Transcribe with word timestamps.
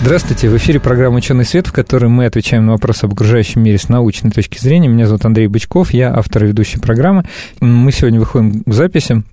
Здравствуйте, 0.00 0.48
в 0.48 0.56
эфире 0.56 0.78
программа 0.78 1.16
«Ученый 1.16 1.44
свет», 1.44 1.66
в 1.66 1.72
которой 1.72 2.06
мы 2.06 2.26
отвечаем 2.26 2.64
на 2.64 2.72
вопросы 2.72 3.04
об 3.04 3.14
окружающем 3.14 3.62
мире 3.64 3.78
с 3.78 3.88
научной 3.88 4.30
точки 4.30 4.56
зрения. 4.58 4.86
Меня 4.86 5.08
зовут 5.08 5.24
Андрей 5.24 5.48
Бычков, 5.48 5.92
я 5.92 6.14
автор 6.14 6.44
и 6.44 6.46
ведущий 6.46 6.78
программы. 6.78 7.24
Мы 7.60 7.90
сегодня 7.90 8.20
выходим 8.20 8.62
к 8.62 8.72
записи 8.72 9.24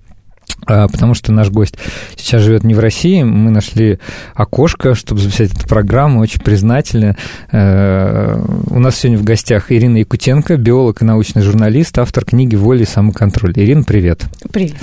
потому 0.66 1.14
что 1.14 1.32
наш 1.32 1.50
гость 1.50 1.76
сейчас 2.16 2.42
живет 2.42 2.64
не 2.64 2.74
в 2.74 2.80
России. 2.80 3.22
Мы 3.22 3.50
нашли 3.50 3.98
окошко, 4.34 4.94
чтобы 4.94 5.20
записать 5.20 5.52
эту 5.52 5.66
программу, 5.68 6.20
очень 6.20 6.40
признательны. 6.40 7.16
Э, 7.52 8.42
у 8.70 8.78
нас 8.78 8.96
сегодня 8.96 9.18
в 9.18 9.24
гостях 9.24 9.70
Ирина 9.70 9.98
Якутенко, 9.98 10.56
биолог 10.56 11.02
и 11.02 11.04
научный 11.04 11.42
журналист, 11.42 11.98
автор 11.98 12.24
книги 12.24 12.56
«Воля 12.56 12.82
и 12.82 12.86
самоконтроль». 12.86 13.52
Ирина, 13.54 13.84
привет. 13.84 14.24
Привет. 14.52 14.74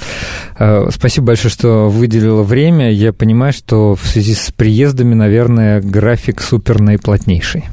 Э, 0.58 0.90
спасибо 0.92 1.28
большое, 1.28 1.52
что 1.52 1.90
выделила 1.90 2.44
время. 2.44 2.92
Я 2.92 3.14
понимаю, 3.14 3.54
что 3.54 3.96
в 3.96 4.08
связи 4.08 4.36
с 4.36 4.52
приездами, 4.52 5.14
наверное, 5.14 5.82
график 5.82 6.42
супер 6.42 6.80
наиплотнейший. 6.80 7.66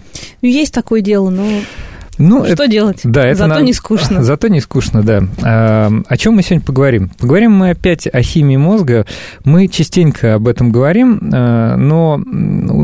Есть 0.43 0.75
такое 0.75 1.01
дело, 1.01 1.31
но 1.31 1.47
ну, 2.21 2.45
Что 2.45 2.53
это, 2.53 2.69
делать? 2.69 3.01
Да, 3.03 3.27
это 3.27 3.39
Зато 3.39 3.55
нам, 3.55 3.65
не 3.65 3.73
скучно. 3.73 4.23
Зато 4.23 4.49
не 4.49 4.61
скучно, 4.61 5.03
да. 5.03 5.23
А, 5.43 5.91
о 6.07 6.17
чем 6.19 6.35
мы 6.35 6.43
сегодня 6.43 6.65
поговорим? 6.65 7.11
Поговорим 7.19 7.53
мы 7.53 7.71
опять 7.71 8.07
о 8.07 8.23
химии 8.23 8.59
мозга. 8.59 9.07
Мы 9.45 9.69
частенько 9.69 10.35
об 10.35 10.47
этом 10.47 10.71
говорим, 10.71 11.31
а, 11.33 11.77
но 11.77 12.21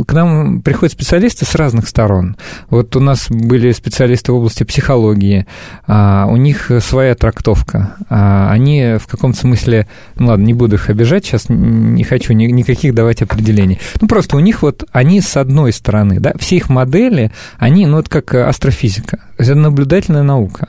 к 0.07 0.13
нам 0.15 0.63
приходят 0.63 0.93
специалисты 0.95 1.45
с 1.45 1.55
разных 1.55 1.87
сторон. 1.87 2.37
Вот 2.71 2.97
у 2.97 3.01
нас 3.01 3.27
были 3.29 3.73
специалисты 3.73 4.33
в 4.33 4.37
области 4.37 4.65
психологии, 4.65 5.47
а, 5.87 6.27
у 6.31 6.37
них 6.37 6.71
своя 6.81 7.15
трактовка. 7.15 7.97
А, 8.09 8.51
они 8.51 8.97
в 8.99 9.07
каком-то 9.07 9.39
смысле, 9.39 9.87
ну 10.17 10.29
ладно, 10.29 10.45
не 10.45 10.55
буду 10.55 10.77
их 10.77 10.89
обижать, 10.89 11.27
сейчас 11.27 11.47
не 11.51 12.05
хочу 12.05 12.33
ни, 12.33 12.47
никаких 12.47 12.95
давать 12.95 13.21
определений. 13.21 13.79
Ну 14.01 14.09
просто 14.09 14.37
у 14.37 14.41
них 14.41 14.63
вот, 14.63 14.85
они 14.93 15.21
с 15.21 15.37
одной 15.37 15.75
стороны, 15.75 16.21
да, 16.21 16.33
все 16.39 16.57
их 16.57 16.71
модели, 16.71 17.33
они, 17.59 17.85
ну 17.85 17.97
вот 17.97 18.09
как 18.09 18.35
астрофизика. 18.35 19.26
Это 19.39 19.55
наблюдательная 19.55 20.23
наука. 20.23 20.69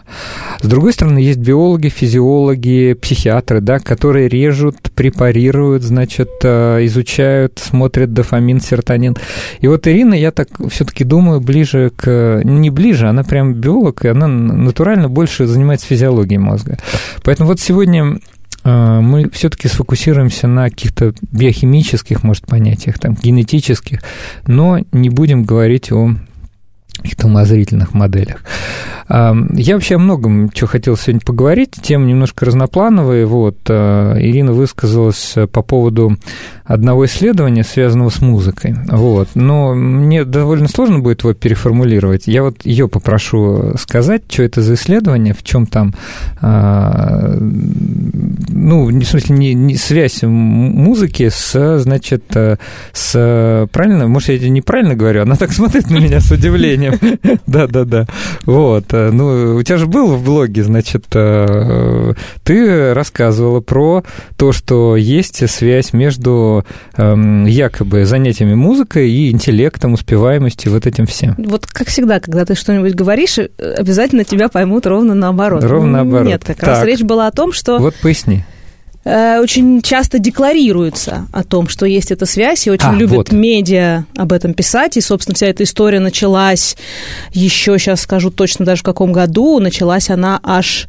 С 0.61 0.67
другой 0.67 0.91
стороны, 0.91 1.19
есть 1.19 1.39
биологи, 1.39 1.87
физиологи, 1.87 2.93
психиатры, 2.93 3.61
да, 3.61 3.79
которые 3.79 4.27
режут, 4.27 4.75
препарируют, 4.93 5.83
значит, 5.83 6.29
э, 6.43 6.85
изучают, 6.85 7.59
смотрят 7.59 8.11
дофамин, 8.11 8.59
серотонин. 8.59 9.15
И 9.61 9.67
вот 9.67 9.87
Ирина, 9.87 10.15
я 10.15 10.31
так 10.31 10.49
все-таки 10.69 11.05
думаю, 11.05 11.39
ближе 11.39 11.91
к... 11.95 12.41
Не 12.43 12.69
ближе, 12.69 13.07
она 13.07 13.23
прям 13.23 13.53
биолог, 13.53 14.03
и 14.03 14.09
она 14.09 14.27
натурально 14.27 15.07
больше 15.07 15.47
занимается 15.47 15.87
физиологией 15.87 16.39
мозга. 16.39 16.77
Поэтому 17.23 17.47
вот 17.47 17.61
сегодня 17.61 18.19
э, 18.65 18.99
мы 18.99 19.29
все-таки 19.29 19.69
сфокусируемся 19.69 20.47
на 20.47 20.69
каких-то 20.69 21.13
биохимических, 21.31 22.23
может, 22.23 22.45
понятиях, 22.45 22.99
там, 22.99 23.15
генетических, 23.15 24.01
но 24.45 24.79
не 24.91 25.09
будем 25.09 25.45
говорить 25.45 25.91
о 25.93 26.15
каких-то 26.97 27.27
умозрительных 27.27 27.93
моделях. 27.93 28.43
Я 29.09 29.73
вообще 29.73 29.95
о 29.95 29.99
многом, 29.99 30.51
что 30.53 30.67
хотел 30.67 30.97
сегодня 30.97 31.21
поговорить, 31.21 31.75
тема 31.81 32.05
немножко 32.05 32.45
разноплановая. 32.45 33.25
Вот, 33.25 33.57
а, 33.69 34.17
Ирина 34.19 34.51
высказалась 34.51 35.35
по 35.53 35.61
поводу 35.61 36.17
одного 36.67 37.05
исследования, 37.05 37.63
связанного 37.63 38.09
с 38.09 38.19
музыкой. 38.19 38.75
Вот. 38.89 39.29
Но 39.35 39.73
мне 39.73 40.25
довольно 40.25 40.67
сложно 40.67 40.99
будет 40.99 41.23
его 41.23 41.33
переформулировать. 41.33 42.27
Я 42.27 42.43
вот 42.43 42.65
ее 42.65 42.89
попрошу 42.89 43.75
сказать, 43.79 44.23
что 44.29 44.43
это 44.43 44.61
за 44.61 44.73
исследование, 44.73 45.33
в 45.33 45.43
чем 45.43 45.65
там, 45.65 45.93
а, 46.41 47.37
ну, 47.39 48.87
в 48.87 49.03
смысле, 49.05 49.35
не, 49.35 49.53
не 49.53 49.75
связь 49.77 50.23
музыки 50.23 51.29
с, 51.29 51.79
значит, 51.79 52.23
э, 52.35 52.57
с, 52.91 53.67
правильно, 53.71 54.07
может, 54.07 54.29
я 54.29 54.49
неправильно 54.49 54.95
говорю, 54.95 55.21
она 55.21 55.35
так 55.35 55.53
смотрит 55.53 55.89
на 55.89 55.97
меня 55.97 56.19
с 56.19 56.31
удивлением. 56.31 56.86
Да-да-да. 57.47 58.05
Вот. 58.45 58.85
Э, 58.93 59.11
ну, 59.11 59.57
у 59.57 59.63
тебя 59.63 59.77
же 59.77 59.87
был 59.87 60.15
в 60.15 60.23
блоге, 60.23 60.63
значит, 60.63 61.05
э, 61.13 62.13
ты 62.43 62.93
рассказывала 62.93 63.59
про 63.59 64.03
то, 64.37 64.51
что 64.51 64.95
есть 64.95 65.49
связь 65.49 65.93
между 65.93 66.65
эм, 66.95 67.45
якобы 67.45 68.05
занятиями 68.05 68.53
музыкой 68.53 69.09
и 69.11 69.31
интеллектом, 69.31 69.93
успеваемостью, 69.93 70.71
вот 70.71 70.85
этим 70.85 71.05
всем. 71.07 71.35
Вот 71.37 71.65
как 71.65 71.87
всегда, 71.87 72.19
когда 72.19 72.45
ты 72.45 72.55
что-нибудь 72.55 72.95
говоришь, 72.95 73.37
обязательно 73.57 74.23
тебя 74.23 74.49
поймут 74.49 74.85
ровно 74.85 75.13
наоборот. 75.13 75.63
Ровно 75.63 76.03
наоборот. 76.03 76.27
Нет, 76.27 76.43
как 76.45 76.63
раз 76.63 76.83
речь 76.83 77.01
была 77.01 77.27
о 77.27 77.31
том, 77.31 77.51
что... 77.51 77.79
Вот 77.79 77.95
поясни 77.95 78.43
э, 79.07 79.39
очень 79.39 79.81
часто 79.81 80.19
декларируется 80.19 81.27
о 81.31 81.43
том, 81.43 81.67
что 81.67 81.85
есть 81.85 82.11
эта 82.11 82.25
связь, 82.25 82.67
и 82.67 82.71
очень 82.71 82.89
а, 82.89 82.93
любят 82.93 83.17
вот. 83.17 83.31
медиа 83.31 84.05
об 84.15 84.33
этом 84.33 84.53
писать. 84.53 84.97
И, 84.97 85.01
собственно, 85.01 85.35
вся 85.35 85.47
эта 85.47 85.63
история 85.63 85.99
началась 85.99 86.75
еще, 87.31 87.77
сейчас 87.79 88.01
скажу 88.01 88.31
точно 88.31 88.65
даже 88.65 88.81
в 88.81 88.85
каком 88.85 89.11
году, 89.11 89.59
началась 89.59 90.09
она 90.09 90.39
аж 90.43 90.87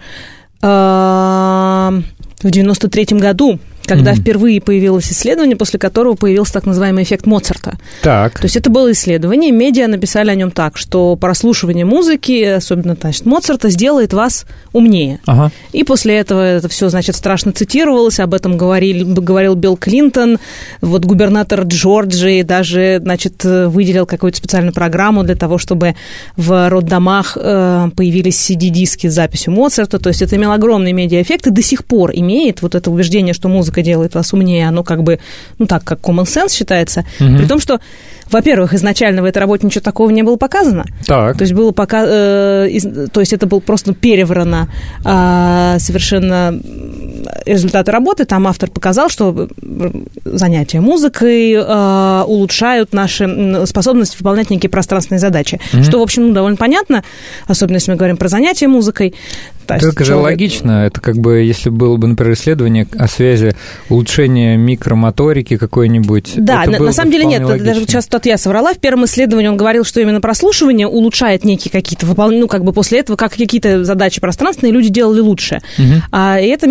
э, 0.62 0.67
в 0.67 2.47
93-м 2.47 3.19
году 3.19 3.59
когда 3.88 4.12
mm-hmm. 4.12 4.21
впервые 4.21 4.60
появилось 4.60 5.10
исследование, 5.10 5.56
после 5.56 5.78
которого 5.78 6.15
появился 6.15 6.53
так 6.53 6.66
называемый 6.66 7.03
эффект 7.03 7.26
Моцарта. 7.26 7.78
Так. 8.03 8.38
То 8.38 8.44
есть 8.44 8.56
это 8.56 8.69
было 8.69 8.93
исследование, 8.93 9.50
медиа 9.50 9.88
написали 9.88 10.31
о 10.31 10.34
нем 10.34 10.50
так, 10.50 10.76
что 10.76 11.16
прослушивание 11.16 11.87
музыки, 11.87 12.44
особенно, 12.44 12.97
значит, 13.00 13.25
Моцарта, 13.25 13.71
сделает 13.71 14.12
вас 14.12 14.44
умнее. 14.72 15.21
Ага. 15.26 15.50
И 15.72 15.84
после 15.84 16.19
этого 16.19 16.41
это 16.41 16.69
все, 16.69 16.91
значит, 16.91 17.16
страшно 17.16 17.53
цитировалось, 17.53 18.21
об 18.21 18.34
этом 18.34 18.59
говорил, 18.59 19.15
говорил 19.15 19.54
Билл 19.54 19.76
Клинтон, 19.76 20.38
вот 20.82 21.05
губернатор 21.06 21.62
Джорджии 21.62 22.43
даже, 22.43 22.99
значит, 23.03 23.43
выделил 23.44 24.05
какую-то 24.05 24.37
специальную 24.37 24.75
программу 24.75 25.25
для 25.25 25.34
того, 25.34 25.56
чтобы 25.56 25.94
в 26.37 26.69
роддомах 26.69 27.38
э, 27.41 27.88
появились 27.97 28.50
CD-диски 28.50 29.06
с 29.09 29.15
записью 29.15 29.55
Моцарта, 29.55 29.99
то 29.99 30.09
есть 30.09 30.20
это 30.20 30.37
имело 30.37 30.55
огромный 30.55 30.93
медиа-эффект 30.93 31.47
и 31.47 31.50
до 31.50 31.62
сих 31.62 31.87
пор 31.87 32.10
имеет 32.12 32.60
вот 32.60 32.75
это 32.75 32.91
убеждение, 32.91 33.32
что 33.32 33.49
музыка 33.49 33.78
музыка 33.78 33.83
делает 33.83 34.15
вас 34.15 34.33
умнее, 34.33 34.69
оно 34.69 34.83
как 34.83 35.03
бы, 35.03 35.19
ну 35.59 35.66
так, 35.66 35.84
как 35.84 36.00
common 36.00 36.25
sense 36.25 36.53
считается. 36.53 37.05
Угу. 37.21 37.39
При 37.39 37.47
том, 37.47 37.61
что, 37.61 37.81
во-первых, 38.31 38.75
изначально 38.75 39.22
в 39.22 39.25
этой 39.25 39.39
работе 39.39 39.66
ничего 39.66 39.83
такого 39.83 40.11
не 40.11 40.22
было 40.22 40.37
показано. 40.37 40.84
Так. 41.06 41.37
То 41.37 41.44
есть 41.44 41.55
было 41.55 41.72
пока, 41.72 42.05
э, 42.06 42.69
из, 42.71 43.11
то 43.11 43.21
есть 43.21 43.33
это 43.33 43.47
было 43.47 43.61
просто 43.61 43.94
переврано 43.94 44.69
э, 45.05 45.78
совершенно 45.78 46.55
результаты 47.44 47.91
работы. 47.93 48.25
Там 48.25 48.47
автор 48.47 48.71
показал, 48.71 49.09
что 49.09 49.49
занятия 50.25 50.81
музыкой 50.81 51.53
э, 51.53 52.22
улучшают 52.27 52.93
наши 52.93 53.66
способности 53.66 54.16
выполнять 54.19 54.50
некие 54.50 54.71
пространственные 54.71 55.21
задачи. 55.21 55.61
Угу. 55.72 55.83
Что, 55.83 55.99
в 55.99 56.03
общем, 56.03 56.28
ну, 56.28 56.34
довольно 56.34 56.56
понятно, 56.56 57.05
особенно 57.47 57.77
если 57.77 57.91
мы 57.91 57.97
говорим 57.97 58.17
про 58.17 58.28
занятия 58.28 58.69
музыкой. 58.69 59.15
Это 59.69 60.05
же 60.05 60.15
логично. 60.17 60.87
Это 60.87 61.00
как 61.00 61.17
бы, 61.19 61.41
если 61.41 61.69
было 61.69 61.97
бы, 61.97 62.06
например, 62.06 62.33
исследование 62.33 62.87
о 62.99 63.06
связи 63.06 63.55
улучшения 63.91 64.56
микромоторики 64.56 65.59
какой-нибудь. 65.59 66.33
Да, 66.37 66.65
на, 66.65 66.78
на 66.78 66.93
самом 66.93 67.11
деле 67.12 67.27
нет. 67.27 67.43
Логично. 67.43 67.67
Даже 67.67 67.81
сейчас 67.83 68.06
тут 68.06 68.25
я 68.27 68.38
соврала. 68.38 68.72
В 68.72 68.78
первом 68.78 69.05
исследовании 69.05 69.49
он 69.49 69.56
говорил, 69.56 69.84
что 69.84 70.00
именно 70.00 70.21
прослушивание 70.21 70.87
улучшает 70.87 71.44
некие 71.44 71.71
какие-то 71.71 72.06
выполнения, 72.06 72.43
ну, 72.43 72.49
как 72.49 72.65
бы 72.65 72.72
после 72.72 73.00
этого, 73.00 73.17
как 73.17 73.33
какие-то 73.33 73.84
задачи 73.84 74.21
пространственные 74.21 74.72
люди 74.72 74.88
делали 74.88 75.21
лучше. 75.21 75.61
Угу. 75.78 76.02
А, 76.12 76.41
и 76.41 76.47
это 76.47 76.67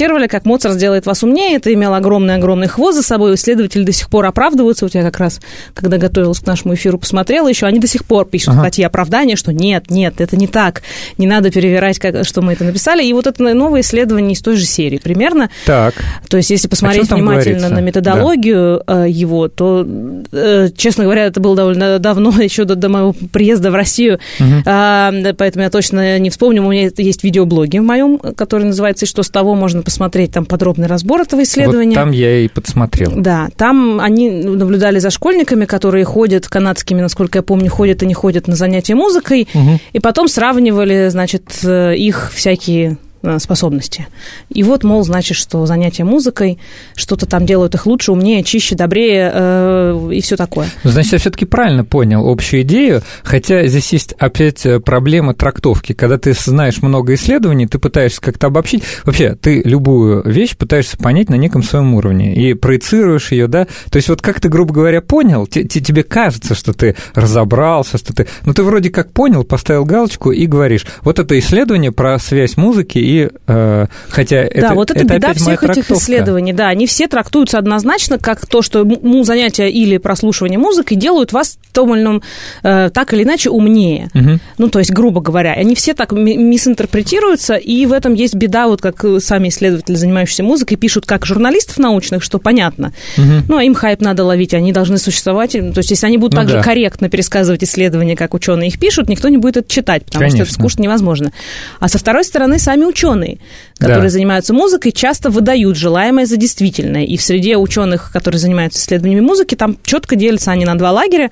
интерпретировали, 0.00 0.26
как 0.26 0.44
Моцарт 0.44 0.74
сделает 0.74 1.06
вас 1.06 1.22
умнее. 1.22 1.56
Это 1.56 1.72
имело 1.72 1.96
огромный-огромный 1.96 2.68
хвост 2.68 2.96
за 2.96 3.02
собой. 3.02 3.34
Исследователи 3.34 3.84
до 3.84 3.92
сих 3.92 4.08
пор 4.08 4.26
оправдываются. 4.26 4.84
Вот 4.84 4.94
я 4.94 5.02
как 5.02 5.18
раз, 5.18 5.40
когда 5.74 5.98
готовилась 5.98 6.40
к 6.40 6.46
нашему 6.46 6.74
эфиру, 6.74 6.98
посмотрела 6.98 7.48
еще, 7.48 7.66
они 7.66 7.78
до 7.78 7.86
сих 7.86 8.04
пор 8.04 8.26
пишут 8.26 8.50
ага. 8.50 8.60
статьи 8.60 8.84
оправдания, 8.84 9.36
что 9.36 9.52
нет, 9.52 9.90
нет, 9.90 10.20
это 10.20 10.36
не 10.36 10.46
так. 10.46 10.82
Не 11.18 11.26
надо 11.26 11.50
перевирать, 11.50 11.98
как, 11.98 12.24
что 12.24 12.42
мы 12.42 12.54
это 12.54 12.64
написали. 12.64 13.04
И 13.04 13.12
вот 13.12 13.26
это 13.26 13.42
новое 13.54 13.80
исследование 13.80 14.32
из 14.32 14.40
той 14.40 14.56
же 14.56 14.64
серии 14.64 14.98
примерно. 14.98 15.50
Так. 15.66 15.94
То 16.28 16.36
есть, 16.36 16.50
если 16.50 16.68
посмотреть 16.68 17.10
внимательно 17.10 17.68
говорится? 17.68 17.74
на 17.74 17.80
методологию 17.80 18.82
да. 18.86 19.04
Э, 19.04 19.10
его, 19.10 19.48
то, 19.48 19.86
э, 20.32 20.68
честно 20.76 21.04
говоря, 21.04 21.26
это 21.26 21.40
было 21.40 21.56
довольно 21.56 21.98
давно, 21.98 22.30
еще 22.40 22.64
до, 22.64 22.74
до 22.74 22.88
моего 22.88 23.14
приезда 23.32 23.70
в 23.70 23.74
Россию, 23.74 24.18
угу. 24.38 24.62
поэтому 24.64 25.64
я 25.64 25.70
точно 25.70 26.18
не 26.18 26.30
вспомню. 26.30 26.64
У 26.64 26.70
меня 26.70 26.90
есть 26.96 27.24
видеоблоги 27.24 27.78
в 27.78 27.82
моем, 27.82 28.18
который 28.18 28.64
называется 28.64 29.04
«И 29.04 29.08
что 29.08 29.22
с 29.22 29.30
того?» 29.30 29.54
Можно 29.54 29.82
посмотреть 29.90 30.30
там 30.30 30.46
подробный 30.46 30.86
разбор 30.86 31.22
этого 31.22 31.42
исследования. 31.42 31.96
Вот 31.96 32.04
там 32.04 32.12
я 32.12 32.38
и 32.38 32.48
подсмотрел. 32.48 33.12
Да, 33.16 33.48
там 33.56 33.98
они 34.00 34.30
наблюдали 34.30 35.00
за 35.00 35.10
школьниками, 35.10 35.64
которые 35.64 36.04
ходят, 36.04 36.46
канадскими, 36.46 37.00
насколько 37.00 37.38
я 37.38 37.42
помню, 37.42 37.68
ходят 37.70 38.04
и 38.04 38.06
не 38.06 38.14
ходят 38.14 38.46
на 38.46 38.54
занятия 38.54 38.94
музыкой, 38.94 39.48
угу. 39.52 39.80
и 39.92 39.98
потом 39.98 40.28
сравнивали, 40.28 41.08
значит, 41.08 41.58
э, 41.64 41.96
их 41.96 42.30
всякие 42.32 42.98
способности. 43.38 44.06
И 44.48 44.62
вот, 44.62 44.84
мол, 44.84 45.02
значит, 45.02 45.36
что 45.36 45.66
занятия 45.66 46.04
музыкой 46.04 46.58
что-то 46.94 47.26
там 47.26 47.46
делают 47.46 47.74
их 47.74 47.86
лучше, 47.86 48.12
умнее, 48.12 48.42
чище, 48.42 48.74
добрее 48.74 49.30
э, 49.32 50.10
и 50.12 50.20
все 50.20 50.36
такое. 50.36 50.68
Значит, 50.84 51.12
я 51.12 51.18
все-таки 51.18 51.44
правильно 51.44 51.84
понял 51.84 52.28
общую 52.28 52.62
идею, 52.62 53.02
хотя 53.22 53.66
здесь 53.66 53.92
есть 53.92 54.12
опять 54.18 54.64
э, 54.64 54.80
проблема 54.80 55.34
трактовки. 55.34 55.92
Когда 55.92 56.18
ты 56.18 56.32
знаешь 56.32 56.82
много 56.82 57.14
исследований, 57.14 57.66
ты 57.66 57.78
пытаешься 57.78 58.20
как-то 58.20 58.48
обобщить. 58.48 58.82
Вообще, 59.04 59.34
ты 59.34 59.62
любую 59.64 60.22
вещь 60.24 60.56
пытаешься 60.56 60.96
понять 60.96 61.28
на 61.28 61.34
неком 61.34 61.62
своем 61.62 61.94
уровне 61.94 62.34
и 62.34 62.54
проецируешь 62.54 63.32
ее, 63.32 63.46
да. 63.46 63.66
То 63.90 63.96
есть 63.96 64.08
вот 64.08 64.22
как 64.22 64.40
ты, 64.40 64.48
грубо 64.48 64.72
говоря, 64.72 65.00
понял, 65.00 65.46
тебе 65.46 66.02
кажется, 66.02 66.54
что 66.54 66.72
ты 66.72 66.96
разобрался, 67.14 67.98
что 67.98 68.14
ты... 68.14 68.26
Ну, 68.44 68.54
ты 68.54 68.62
вроде 68.62 68.90
как 68.90 69.12
понял, 69.12 69.44
поставил 69.44 69.84
галочку 69.84 70.32
и 70.32 70.46
говоришь, 70.46 70.86
вот 71.02 71.18
это 71.18 71.38
исследование 71.38 71.92
про 71.92 72.18
связь 72.18 72.56
музыки 72.56 72.98
и 73.10 73.28
э, 73.48 73.86
хотя 74.08 74.36
да, 74.36 74.48
это, 74.48 74.74
вот 74.74 74.90
это, 74.90 75.00
это 75.00 75.14
беда 75.14 75.34
всех 75.34 75.64
этих 75.64 75.90
исследований, 75.90 76.52
да, 76.52 76.68
они 76.68 76.86
все 76.86 77.08
трактуются 77.08 77.58
однозначно 77.58 78.18
как 78.18 78.46
то, 78.46 78.62
что 78.62 78.84
ну, 78.84 79.24
занятия 79.24 79.68
или 79.68 79.96
прослушивание 79.98 80.58
музыки 80.58 80.94
делают 80.94 81.32
вас 81.32 81.58
том 81.72 81.94
или 81.94 82.02
ином, 82.02 82.22
э, 82.62 82.90
так 82.92 83.12
или 83.12 83.24
иначе 83.24 83.50
умнее. 83.50 84.10
Угу. 84.14 84.38
Ну, 84.58 84.68
то 84.68 84.78
есть, 84.78 84.92
грубо 84.92 85.20
говоря, 85.20 85.52
они 85.52 85.74
все 85.74 85.94
так 85.94 86.12
мисинтерпретируются, 86.12 87.54
и 87.54 87.86
в 87.86 87.92
этом 87.92 88.14
есть 88.14 88.34
беда, 88.34 88.68
вот 88.68 88.80
как 88.80 89.04
сами 89.18 89.48
исследователи, 89.48 89.96
занимающиеся 89.96 90.44
музыкой, 90.44 90.76
пишут 90.76 91.06
как 91.06 91.26
журналистов 91.26 91.78
научных, 91.78 92.22
что 92.22 92.38
понятно. 92.38 92.92
Угу. 93.16 93.46
Ну, 93.48 93.56
а 93.56 93.64
им 93.64 93.74
хайп 93.74 94.00
надо 94.00 94.24
ловить, 94.24 94.54
они 94.54 94.72
должны 94.72 94.98
существовать. 94.98 95.52
То 95.52 95.78
есть, 95.78 95.90
если 95.90 96.06
они 96.06 96.18
будут 96.18 96.34
ну, 96.34 96.40
так 96.40 96.48
да. 96.48 96.58
же 96.58 96.62
корректно 96.62 97.08
пересказывать 97.08 97.64
исследования, 97.64 98.14
как 98.14 98.34
ученые 98.34 98.68
их 98.68 98.78
пишут, 98.78 99.08
никто 99.08 99.28
не 99.28 99.36
будет 99.36 99.56
это 99.56 99.68
читать, 99.68 100.04
потому 100.04 100.20
Конечно. 100.20 100.44
что 100.44 100.54
это 100.54 100.60
скучно 100.60 100.82
невозможно. 100.82 101.32
А 101.80 101.88
со 101.88 101.98
второй 101.98 102.24
стороны, 102.24 102.58
сами 102.58 102.84
ученые 102.84 102.99
ученые, 103.00 103.38
которые 103.80 104.04
да. 104.04 104.10
занимаются 104.10 104.52
музыкой, 104.52 104.92
часто 104.92 105.30
выдают 105.30 105.76
желаемое 105.76 106.26
за 106.26 106.36
действительное. 106.36 107.04
И 107.04 107.16
в 107.16 107.22
среде 107.22 107.56
ученых, 107.56 108.12
которые 108.12 108.38
занимаются 108.38 108.78
исследованиями 108.78 109.20
музыки, 109.22 109.54
там 109.54 109.78
четко 109.82 110.16
делятся 110.16 110.52
они 110.52 110.66
на 110.66 110.76
два 110.76 110.92
лагеря. 110.92 111.30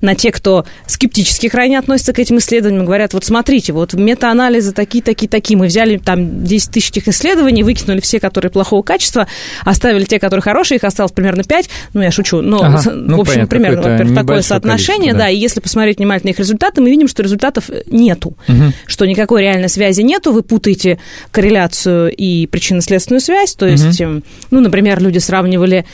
На 0.00 0.14
те, 0.14 0.32
кто 0.32 0.64
скептически 0.86 1.50
крайне 1.50 1.78
относится 1.78 2.14
к 2.14 2.18
этим 2.18 2.38
исследованиям, 2.38 2.86
говорят, 2.86 3.12
вот 3.12 3.24
смотрите, 3.24 3.74
вот 3.74 3.92
метаанализы 3.92 4.72
такие, 4.72 5.04
такие, 5.04 5.28
такие. 5.28 5.58
Мы 5.58 5.66
взяли 5.66 5.98
там 5.98 6.44
10 6.44 6.70
тысяч 6.70 6.90
этих 6.90 7.08
исследований, 7.08 7.62
выкинули 7.62 8.00
все, 8.00 8.18
которые 8.18 8.50
плохого 8.50 8.82
качества, 8.82 9.28
оставили 9.62 10.04
те, 10.04 10.18
которые 10.18 10.42
хорошие, 10.42 10.78
их 10.78 10.84
осталось 10.84 11.12
примерно 11.12 11.44
5. 11.44 11.68
Ну, 11.92 12.00
я 12.00 12.10
шучу. 12.10 12.40
Но, 12.40 12.62
ага, 12.62 12.90
ну, 12.94 13.18
в 13.18 13.20
общем, 13.20 13.34
понятно, 13.34 13.46
примерно, 13.48 13.82
во-первых, 13.82 14.16
такое 14.16 14.42
соотношение. 14.42 15.12
Да. 15.12 15.20
да, 15.20 15.28
и 15.28 15.36
если 15.36 15.60
посмотреть 15.60 15.98
внимательно 15.98 16.30
их 16.30 16.38
результаты, 16.38 16.80
мы 16.80 16.88
видим, 16.88 17.06
что 17.06 17.22
результатов 17.22 17.68
нету. 17.86 18.34
Угу. 18.48 18.72
Что 18.86 19.04
никакой 19.04 19.42
реальной 19.42 19.68
связи 19.68 20.00
нету. 20.00 20.32
Вы 20.32 20.42
путаете 20.42 20.98
корреляцию 21.30 21.81
и 21.86 22.46
причинно-следственную 22.46 23.20
связь. 23.20 23.54
То 23.54 23.66
есть, 23.66 24.00
угу. 24.00 24.22
ну, 24.50 24.60
например, 24.60 25.02
люди 25.02 25.18
сравнивали 25.18 25.84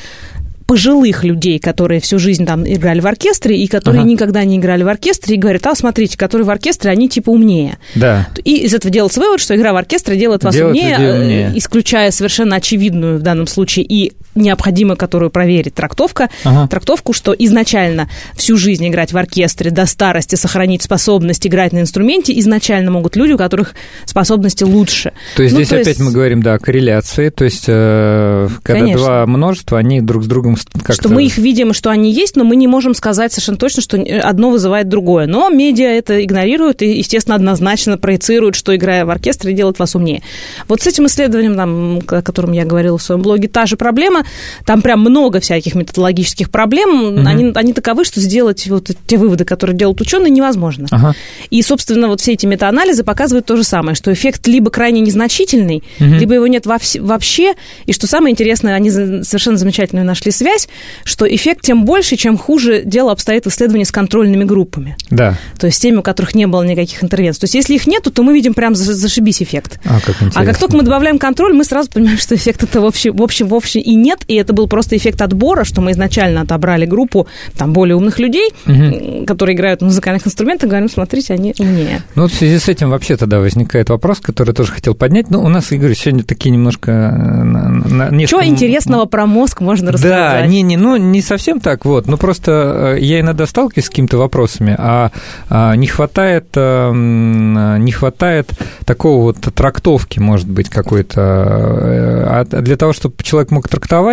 пожилых 0.68 1.24
людей, 1.24 1.58
которые 1.58 1.98
всю 1.98 2.18
жизнь 2.18 2.44
там 2.44 2.68
играли 2.68 3.00
в 3.00 3.06
оркестре, 3.06 3.56
и 3.56 3.66
которые 3.66 4.02
ага. 4.02 4.10
никогда 4.10 4.44
не 4.44 4.58
играли 4.58 4.82
в 4.82 4.88
оркестре, 4.88 5.36
и 5.36 5.38
говорят, 5.38 5.66
а, 5.66 5.74
смотрите, 5.74 6.18
которые 6.18 6.44
в 6.44 6.50
оркестре, 6.50 6.90
они 6.90 7.08
типа 7.08 7.30
умнее. 7.30 7.78
Да. 7.94 8.28
И 8.44 8.58
из 8.58 8.74
этого 8.74 8.92
делается 8.92 9.18
вывод, 9.18 9.40
что 9.40 9.56
игра 9.56 9.72
в 9.72 9.76
оркестре 9.76 10.18
делает 10.18 10.44
вас 10.44 10.54
делает 10.54 10.76
умнее, 10.76 11.14
умнее, 11.14 11.52
исключая 11.54 12.10
совершенно 12.10 12.56
очевидную 12.56 13.18
в 13.18 13.22
данном 13.22 13.46
случае 13.46 13.86
и 13.86 14.12
необходимо, 14.38 14.96
которую 14.96 15.30
проверить 15.30 15.74
трактовка, 15.74 16.28
ага. 16.44 16.68
трактовку, 16.68 17.12
что 17.12 17.32
изначально 17.32 18.08
всю 18.34 18.56
жизнь 18.56 18.86
играть 18.88 19.12
в 19.12 19.16
оркестре, 19.16 19.70
до 19.70 19.86
старости 19.86 20.34
сохранить 20.34 20.82
способность 20.82 21.46
играть 21.46 21.72
на 21.72 21.80
инструменте, 21.80 22.38
изначально 22.38 22.90
могут 22.90 23.16
люди, 23.16 23.32
у 23.32 23.38
которых 23.38 23.74
способности 24.04 24.64
лучше. 24.64 25.12
То 25.36 25.42
есть 25.42 25.54
ну, 25.54 25.60
здесь 25.60 25.68
то 25.68 25.76
опять 25.76 25.86
есть... 25.88 26.00
мы 26.00 26.12
говорим, 26.12 26.42
да, 26.42 26.54
о 26.54 26.58
корреляции, 26.58 27.30
то 27.30 27.44
есть 27.44 27.64
э, 27.68 28.48
когда 28.62 28.80
Конечно. 28.80 28.98
два 28.98 29.26
множества, 29.26 29.78
они 29.78 30.00
друг 30.00 30.24
с 30.24 30.26
другом 30.26 30.56
что 30.56 31.08
мы 31.08 31.24
их 31.24 31.38
видим, 31.38 31.72
что 31.72 31.90
они 31.90 32.12
есть, 32.12 32.36
но 32.36 32.44
мы 32.44 32.56
не 32.56 32.66
можем 32.66 32.94
сказать 32.94 33.32
совершенно 33.32 33.58
точно, 33.58 33.82
что 33.82 34.02
одно 34.22 34.50
вызывает 34.50 34.88
другое. 34.88 35.26
Но 35.26 35.48
медиа 35.48 35.88
это 35.88 36.24
игнорируют 36.24 36.82
и, 36.82 36.98
естественно, 36.98 37.36
однозначно 37.36 37.98
проецируют, 37.98 38.54
что, 38.54 38.74
играя 38.74 39.04
в 39.04 39.10
оркестре, 39.10 39.52
делает 39.52 39.78
вас 39.78 39.94
умнее. 39.94 40.22
Вот 40.66 40.82
с 40.82 40.86
этим 40.86 41.06
исследованием, 41.06 41.56
там, 41.56 42.00
о 42.06 42.22
котором 42.22 42.52
я 42.52 42.64
говорила 42.64 42.98
в 42.98 43.02
своем 43.02 43.22
блоге, 43.22 43.48
та 43.48 43.66
же 43.66 43.76
проблема. 43.76 44.24
Там 44.64 44.82
прям 44.82 45.00
много 45.00 45.40
всяких 45.40 45.74
методологических 45.74 46.50
проблем. 46.50 47.18
Угу. 47.18 47.26
Они, 47.26 47.52
они 47.54 47.72
таковы, 47.72 48.04
что 48.04 48.20
сделать 48.20 48.66
вот 48.68 48.90
те 49.06 49.16
выводы, 49.16 49.44
которые 49.44 49.76
делают 49.76 50.00
ученые, 50.00 50.30
невозможно. 50.30 50.86
Ага. 50.90 51.14
И, 51.50 51.62
собственно, 51.62 52.08
вот 52.08 52.20
все 52.20 52.32
эти 52.32 52.46
метаанализы 52.46 53.04
показывают 53.04 53.46
то 53.46 53.56
же 53.56 53.64
самое, 53.64 53.94
что 53.94 54.12
эффект 54.12 54.46
либо 54.46 54.70
крайне 54.70 55.00
незначительный, 55.00 55.82
угу. 56.00 56.14
либо 56.14 56.34
его 56.34 56.46
нет 56.46 56.66
вообще. 56.66 57.54
И 57.86 57.92
что 57.92 58.06
самое 58.06 58.32
интересное, 58.32 58.74
они 58.74 58.90
совершенно 58.90 59.56
замечательную 59.56 60.06
нашли 60.06 60.30
связь 60.30 60.68
что 61.04 61.26
эффект 61.26 61.62
тем 61.62 61.84
больше, 61.84 62.16
чем 62.16 62.36
хуже 62.36 62.82
дело 62.84 63.12
обстоит 63.12 63.44
в 63.44 63.48
исследовании 63.48 63.84
с 63.84 63.92
контрольными 63.92 64.44
группами. 64.44 64.96
Да. 65.10 65.36
То 65.58 65.66
есть 65.66 65.80
теми, 65.80 65.96
у 65.96 66.02
которых 66.02 66.34
не 66.34 66.46
было 66.46 66.62
никаких 66.62 67.02
интервенций. 67.02 67.40
То 67.40 67.44
есть 67.44 67.54
если 67.54 67.74
их 67.74 67.86
нету, 67.86 68.10
то 68.10 68.22
мы 68.22 68.34
видим 68.34 68.54
прям 68.54 68.74
зашибись 68.74 69.42
эффект. 69.42 69.80
А, 69.84 70.00
как 70.00 70.16
интересно. 70.16 70.40
А 70.40 70.44
как 70.44 70.58
только 70.58 70.76
мы 70.76 70.82
добавляем 70.82 71.18
контроль, 71.18 71.54
мы 71.54 71.64
сразу 71.64 71.90
понимаем, 71.90 72.18
что 72.18 72.34
эффекта-то 72.34 72.80
в 72.80 72.86
общем, 72.86 73.16
в 73.16 73.22
общем, 73.22 73.48
в 73.48 73.54
общем 73.54 73.80
и 73.80 73.94
нет, 73.94 74.17
и 74.26 74.34
это 74.34 74.52
был 74.52 74.68
просто 74.68 74.96
эффект 74.96 75.22
отбора, 75.22 75.64
что 75.64 75.80
мы 75.80 75.92
изначально 75.92 76.42
отобрали 76.42 76.86
группу 76.86 77.26
там 77.56 77.72
более 77.72 77.96
умных 77.96 78.18
людей, 78.18 78.50
угу. 78.66 79.24
которые 79.26 79.56
играют 79.56 79.80
на 79.80 79.86
музыкальных 79.86 80.26
инструментах, 80.26 80.68
говорим, 80.68 80.88
смотрите, 80.88 81.34
они 81.34 81.54
умнее. 81.58 82.02
Ну 82.14 82.22
вот 82.22 82.32
в 82.32 82.34
связи 82.34 82.58
с 82.58 82.68
этим 82.68 82.90
вообще 82.90 83.16
тогда 83.16 83.38
возникает 83.38 83.90
вопрос, 83.90 84.20
который 84.20 84.54
тоже 84.54 84.72
хотел 84.72 84.94
поднять. 84.94 85.30
Ну, 85.30 85.42
у 85.42 85.48
нас, 85.48 85.72
Игорь, 85.72 85.94
сегодня 85.94 86.24
такие 86.24 86.50
немножко... 86.50 86.90
Э, 86.90 88.10
несколько... 88.10 88.26
Чего 88.26 88.44
интересного 88.44 89.06
про 89.06 89.26
мозг 89.26 89.60
можно 89.60 89.92
рассказать? 89.92 90.42
Да, 90.42 90.46
не, 90.46 90.62
не, 90.62 90.76
ну, 90.76 90.96
не 90.96 91.22
совсем 91.22 91.60
так, 91.60 91.84
вот, 91.84 92.06
но 92.06 92.16
просто 92.16 92.96
э, 92.96 93.00
я 93.00 93.20
иногда 93.20 93.46
сталкиваюсь 93.46 93.86
с 93.86 93.88
какими-то 93.88 94.18
вопросами, 94.18 94.74
а, 94.78 95.10
а 95.48 95.74
не 95.74 95.86
хватает, 95.86 96.48
э, 96.54 96.92
не 96.92 97.92
хватает 97.92 98.50
такого 98.84 99.22
вот 99.22 99.38
трактовки, 99.54 100.18
может 100.18 100.48
быть, 100.48 100.68
какой-то. 100.68 101.20
А 101.20 102.44
для 102.44 102.76
того, 102.76 102.92
чтобы 102.92 103.14
человек 103.22 103.50
мог 103.50 103.68
трактовать, 103.68 104.07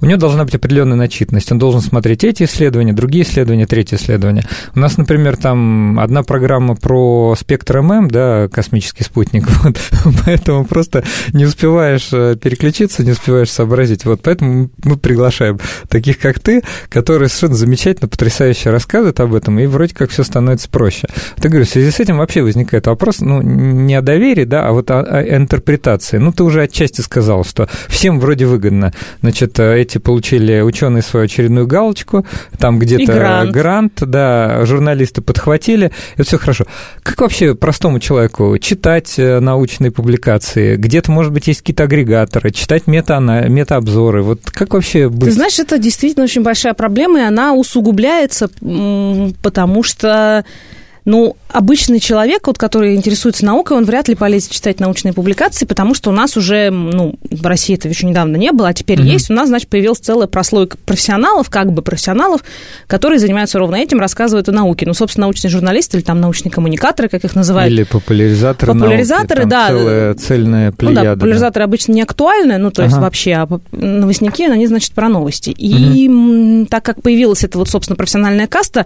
у 0.00 0.06
него 0.06 0.18
должна 0.18 0.44
быть 0.44 0.54
определенная 0.54 0.96
начитанность. 0.96 1.50
Он 1.52 1.58
должен 1.58 1.80
смотреть 1.80 2.24
эти 2.24 2.44
исследования, 2.44 2.92
другие 2.92 3.24
исследования, 3.24 3.66
третьи 3.66 3.96
исследования. 3.96 4.44
У 4.74 4.78
нас, 4.80 4.96
например, 4.96 5.36
там 5.36 5.98
одна 5.98 6.22
программа 6.22 6.74
про 6.74 7.34
спектр 7.38 7.80
ММ, 7.82 8.10
да, 8.10 8.48
космический 8.48 9.04
спутник, 9.04 9.46
вот, 9.62 9.76
поэтому 10.24 10.64
просто 10.64 11.04
не 11.32 11.44
успеваешь 11.44 12.08
переключиться, 12.08 13.04
не 13.04 13.12
успеваешь 13.12 13.50
сообразить. 13.50 14.04
Вот 14.04 14.22
поэтому 14.22 14.70
мы 14.84 14.96
приглашаем 14.96 15.58
таких 15.88 16.18
как 16.18 16.40
ты, 16.40 16.62
которые 16.88 17.28
совершенно 17.28 17.56
замечательно, 17.56 18.08
потрясающе 18.08 18.70
рассказывают 18.70 19.20
об 19.20 19.34
этом, 19.34 19.58
и 19.58 19.66
вроде 19.66 19.94
как 19.94 20.10
все 20.10 20.22
становится 20.22 20.68
проще. 20.68 21.08
Ты 21.40 21.48
говоришь, 21.48 21.68
в 21.68 21.72
связи 21.72 21.90
с 21.90 22.00
этим 22.00 22.18
вообще 22.18 22.42
возникает 22.42 22.86
вопрос, 22.86 23.20
ну, 23.20 23.40
не 23.42 23.94
о 23.94 24.02
доверии, 24.02 24.44
да, 24.44 24.66
а 24.66 24.72
вот 24.72 24.90
о, 24.90 25.00
о 25.00 25.22
интерпретации. 25.22 26.18
Ну, 26.18 26.32
ты 26.32 26.42
уже 26.42 26.62
отчасти 26.62 27.00
сказал, 27.00 27.44
что 27.44 27.68
всем 27.88 28.20
вроде 28.20 28.46
выгодно. 28.46 28.92
Значит, 29.28 29.60
эти 29.60 29.98
получили 29.98 30.62
ученые 30.62 31.02
свою 31.02 31.26
очередную 31.26 31.66
галочку, 31.66 32.24
там 32.58 32.78
где-то 32.78 33.12
грант. 33.12 33.50
грант, 33.50 33.92
да, 34.00 34.64
журналисты 34.64 35.20
подхватили, 35.20 35.92
это 36.14 36.24
все 36.24 36.38
хорошо. 36.38 36.64
Как 37.02 37.20
вообще 37.20 37.54
простому 37.54 38.00
человеку 38.00 38.56
читать 38.56 39.18
э, 39.18 39.40
научные 39.40 39.90
публикации? 39.90 40.76
Где-то, 40.76 41.10
может 41.10 41.34
быть, 41.34 41.46
есть 41.46 41.60
какие-то 41.60 41.82
агрегаторы, 41.82 42.52
читать 42.52 42.86
мета 42.86 43.20
метаобзоры. 43.20 44.22
Вот 44.22 44.50
как 44.50 44.72
вообще 44.72 45.10
быть? 45.10 45.28
Ты 45.28 45.32
знаешь, 45.32 45.58
это 45.58 45.76
действительно 45.76 46.24
очень 46.24 46.42
большая 46.42 46.72
проблема, 46.72 47.18
и 47.18 47.24
она 47.24 47.52
усугубляется, 47.52 48.48
потому 49.42 49.82
что 49.82 50.42
ну, 51.08 51.36
обычный 51.48 52.00
человек, 52.00 52.46
вот, 52.46 52.58
который 52.58 52.94
интересуется 52.94 53.42
наукой, 53.46 53.78
он 53.78 53.86
вряд 53.86 54.08
ли 54.08 54.14
полезет 54.14 54.50
читать 54.50 54.78
научные 54.78 55.14
публикации, 55.14 55.64
потому 55.64 55.94
что 55.94 56.10
у 56.10 56.12
нас 56.12 56.36
уже, 56.36 56.68
ну, 56.70 57.14
в 57.30 57.46
России 57.46 57.76
это 57.76 57.88
еще 57.88 58.06
недавно 58.06 58.36
не 58.36 58.52
было, 58.52 58.68
а 58.68 58.74
теперь 58.74 59.00
mm-hmm. 59.00 59.12
есть. 59.12 59.30
У 59.30 59.32
нас, 59.32 59.48
значит, 59.48 59.70
появилась 59.70 60.00
целая 60.00 60.26
прослойка 60.26 60.76
профессионалов, 60.76 61.48
как 61.48 61.72
бы 61.72 61.80
профессионалов, 61.80 62.42
которые 62.86 63.18
занимаются 63.18 63.58
ровно 63.58 63.76
этим, 63.76 64.00
рассказывают 64.00 64.50
о 64.50 64.52
науке. 64.52 64.84
Ну, 64.84 64.92
собственно, 64.92 65.28
научные 65.28 65.50
журналисты 65.50 65.96
или 65.96 66.04
там 66.04 66.20
научные 66.20 66.52
коммуникаторы, 66.52 67.08
как 67.08 67.24
их 67.24 67.34
называют. 67.34 67.72
Или 67.72 67.84
популяризаторы 67.84 68.74
Популяризаторы, 68.74 69.46
науки, 69.46 69.50
да. 69.50 69.68
Целая 69.68 70.14
цельная 70.14 70.72
плеяда. 70.72 71.00
Ну, 71.00 71.06
да, 71.06 71.14
популяризаторы 71.14 71.64
да. 71.64 71.64
обычно 71.64 71.92
не 71.92 72.02
актуальны, 72.02 72.58
ну, 72.58 72.70
то 72.70 72.82
есть 72.82 72.96
ага. 72.96 73.04
вообще, 73.04 73.32
а 73.32 73.48
новостники, 73.72 74.42
они, 74.42 74.66
значит, 74.66 74.92
про 74.92 75.08
новости. 75.08 75.48
И 75.48 76.06
mm-hmm. 76.06 76.66
так 76.66 76.84
как 76.84 77.00
появилась 77.00 77.44
эта 77.44 77.56
вот, 77.56 77.70
собственно, 77.70 77.96
профессиональная 77.96 78.46
каста, 78.46 78.84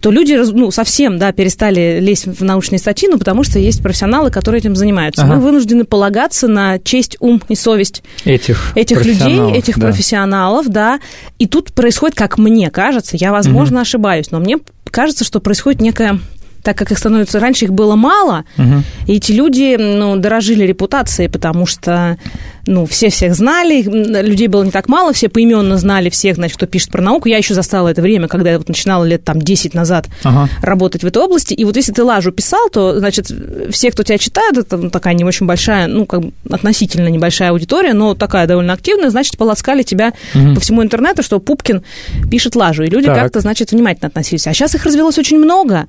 то 0.00 0.10
люди, 0.10 0.34
ну, 0.52 0.70
совсем, 0.70 1.16
да, 1.16 1.32
перестали 1.32 1.53
перестали 1.54 2.00
лезть 2.00 2.26
в 2.26 2.42
научные 2.42 2.78
статьи, 2.78 3.08
ну, 3.08 3.18
потому 3.18 3.44
что 3.44 3.58
есть 3.58 3.82
профессионалы, 3.82 4.30
которые 4.30 4.58
этим 4.60 4.74
занимаются. 4.74 5.22
Ага. 5.22 5.34
Мы 5.34 5.40
вынуждены 5.40 5.84
полагаться 5.84 6.48
на 6.48 6.78
честь, 6.78 7.16
ум 7.20 7.40
и 7.48 7.54
совесть 7.54 8.02
этих, 8.24 8.72
этих 8.74 9.04
людей, 9.04 9.52
этих 9.52 9.78
да. 9.78 9.86
профессионалов, 9.86 10.68
да. 10.68 11.00
И 11.38 11.46
тут 11.46 11.72
происходит, 11.72 12.16
как 12.16 12.38
мне 12.38 12.70
кажется, 12.70 13.16
я, 13.16 13.30
возможно, 13.32 13.76
угу. 13.76 13.82
ошибаюсь, 13.82 14.30
но 14.30 14.40
мне 14.40 14.58
кажется, 14.90 15.24
что 15.24 15.40
происходит 15.40 15.80
некая 15.80 16.18
так 16.64 16.76
как 16.76 16.90
их 16.90 16.98
становится 16.98 17.38
раньше, 17.38 17.66
их 17.66 17.72
было 17.72 17.94
мало, 17.94 18.44
угу. 18.58 18.82
и 19.06 19.16
эти 19.16 19.32
люди 19.32 19.76
ну, 19.78 20.16
дорожили 20.16 20.64
репутацией, 20.64 21.28
потому 21.28 21.66
что 21.66 22.18
ну, 22.66 22.86
все 22.86 23.10
всех 23.10 23.34
знали, 23.34 23.82
людей 23.82 24.48
было 24.48 24.64
не 24.64 24.70
так 24.70 24.88
мало, 24.88 25.12
все 25.12 25.28
поименно 25.28 25.76
знали 25.76 26.08
всех, 26.08 26.36
значит, 26.36 26.56
кто 26.56 26.66
пишет 26.66 26.90
про 26.90 27.02
науку. 27.02 27.28
Я 27.28 27.36
еще 27.36 27.54
застала 27.54 27.88
это 27.88 28.00
время, 28.00 28.28
когда 28.28 28.50
я 28.50 28.58
вот 28.58 28.68
начинала 28.68 29.04
лет 29.04 29.22
там 29.24 29.40
10 29.40 29.74
назад 29.74 30.08
ага. 30.22 30.48
работать 30.62 31.02
в 31.02 31.06
этой 31.06 31.22
области. 31.22 31.52
И 31.52 31.64
вот 31.64 31.76
если 31.76 31.92
ты 31.92 32.02
лажу 32.02 32.32
писал, 32.32 32.70
то, 32.70 32.98
значит, 32.98 33.30
все, 33.70 33.90
кто 33.90 34.02
тебя 34.02 34.18
читает, 34.18 34.56
это 34.56 34.76
ну, 34.76 34.90
такая 34.90 35.14
не 35.14 35.24
очень 35.24 35.46
большая, 35.46 35.86
ну, 35.88 36.06
как 36.06 36.20
бы 36.20 36.32
относительно 36.50 37.08
небольшая 37.08 37.50
аудитория, 37.50 37.92
но 37.92 38.14
такая 38.14 38.46
довольно 38.46 38.72
активная, 38.72 39.10
значит, 39.10 39.36
полоскали 39.36 39.82
тебя 39.82 40.14
угу. 40.34 40.54
по 40.54 40.60
всему 40.60 40.82
интернету, 40.82 41.22
что 41.22 41.40
Пупкин 41.40 41.82
пишет 42.30 42.56
лажу. 42.56 42.84
И 42.84 42.88
люди 42.88 43.06
как-то, 43.06 43.40
значит, 43.40 43.72
внимательно 43.72 44.08
относились. 44.08 44.46
А 44.46 44.54
сейчас 44.54 44.74
их 44.74 44.84
развелось 44.84 45.18
очень 45.18 45.38
много. 45.38 45.86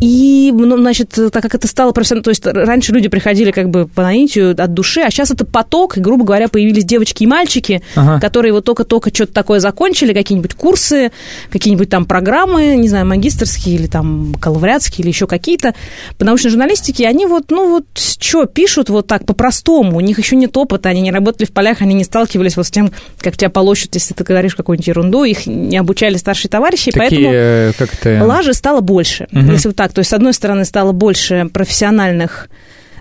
И, 0.00 0.50
ну, 0.52 0.76
значит, 0.78 1.10
так 1.10 1.42
как 1.42 1.54
это 1.54 1.68
стало 1.68 1.92
профессионально, 1.92 2.24
то 2.24 2.30
есть 2.30 2.44
раньше 2.44 2.92
люди 2.92 3.08
приходили 3.08 3.52
как 3.52 3.70
бы 3.70 3.86
по 3.86 4.02
наитию 4.02 4.50
от 4.50 4.74
души, 4.74 5.00
а 5.00 5.10
сейчас 5.10 5.30
это 5.30 5.44
поток, 5.44 5.96
и, 5.96 6.00
грубо 6.00 6.24
говоря, 6.24 6.48
появились 6.48 6.84
девочки 6.84 7.22
и 7.22 7.26
мальчики, 7.26 7.82
ага. 7.94 8.18
которые 8.18 8.52
вот 8.52 8.64
только-только 8.64 9.14
что-то 9.14 9.32
такое 9.32 9.60
закончили, 9.60 10.12
какие-нибудь 10.12 10.54
курсы, 10.54 11.12
какие-нибудь 11.50 11.88
там 11.88 12.04
программы, 12.04 12.74
не 12.76 12.88
знаю, 12.88 13.06
магистрские 13.06 13.76
или 13.76 13.86
там 13.86 14.34
калавриатские 14.40 15.02
или 15.02 15.08
еще 15.08 15.28
какие-то 15.28 15.74
по 16.18 16.24
научной 16.24 16.50
журналистике, 16.50 17.06
они 17.06 17.26
вот, 17.26 17.50
ну 17.50 17.70
вот, 17.70 17.84
что 17.94 18.46
пишут 18.46 18.88
вот 18.88 19.06
так 19.06 19.24
по-простому, 19.24 19.98
у 19.98 20.00
них 20.00 20.18
еще 20.18 20.34
нет 20.34 20.56
опыта, 20.56 20.88
они 20.88 21.00
не 21.00 21.12
работали 21.12 21.46
в 21.46 21.52
полях, 21.52 21.80
они 21.80 21.94
не 21.94 22.04
сталкивались 22.04 22.56
вот 22.56 22.66
с 22.66 22.70
тем, 22.70 22.90
как 23.20 23.36
тебя 23.36 23.50
полощут, 23.50 23.94
если 23.94 24.14
ты 24.14 24.24
говоришь 24.24 24.56
какую-нибудь 24.56 24.88
ерунду, 24.88 25.22
их 25.22 25.46
не 25.46 25.76
обучали 25.76 26.16
старшие 26.16 26.50
товарищи, 26.50 26.90
Такие, 26.90 26.98
поэтому 26.98 27.30
э, 27.32 27.72
как-то... 27.78 28.24
лажи 28.24 28.52
стало 28.52 28.80
больше. 28.80 29.28
Угу. 29.30 29.52
Если 29.52 29.68
вот 29.68 29.76
так. 29.82 29.92
То 29.92 29.98
есть, 29.98 30.10
с 30.10 30.12
одной 30.12 30.32
стороны, 30.32 30.64
стало 30.64 30.92
больше 30.92 31.48
профессиональных 31.52 32.48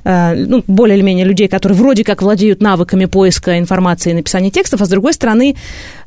Э, 0.03 0.33
ну, 0.33 0.63
более 0.67 0.97
или 0.97 1.03
менее 1.03 1.25
людей, 1.25 1.47
которые 1.47 1.77
вроде 1.77 2.03
как 2.03 2.21
владеют 2.21 2.61
навыками 2.61 3.05
поиска 3.05 3.59
информации 3.59 4.11
и 4.11 4.13
написания 4.13 4.49
текстов, 4.49 4.81
а 4.81 4.85
с 4.85 4.89
другой 4.89 5.13
стороны, 5.13 5.55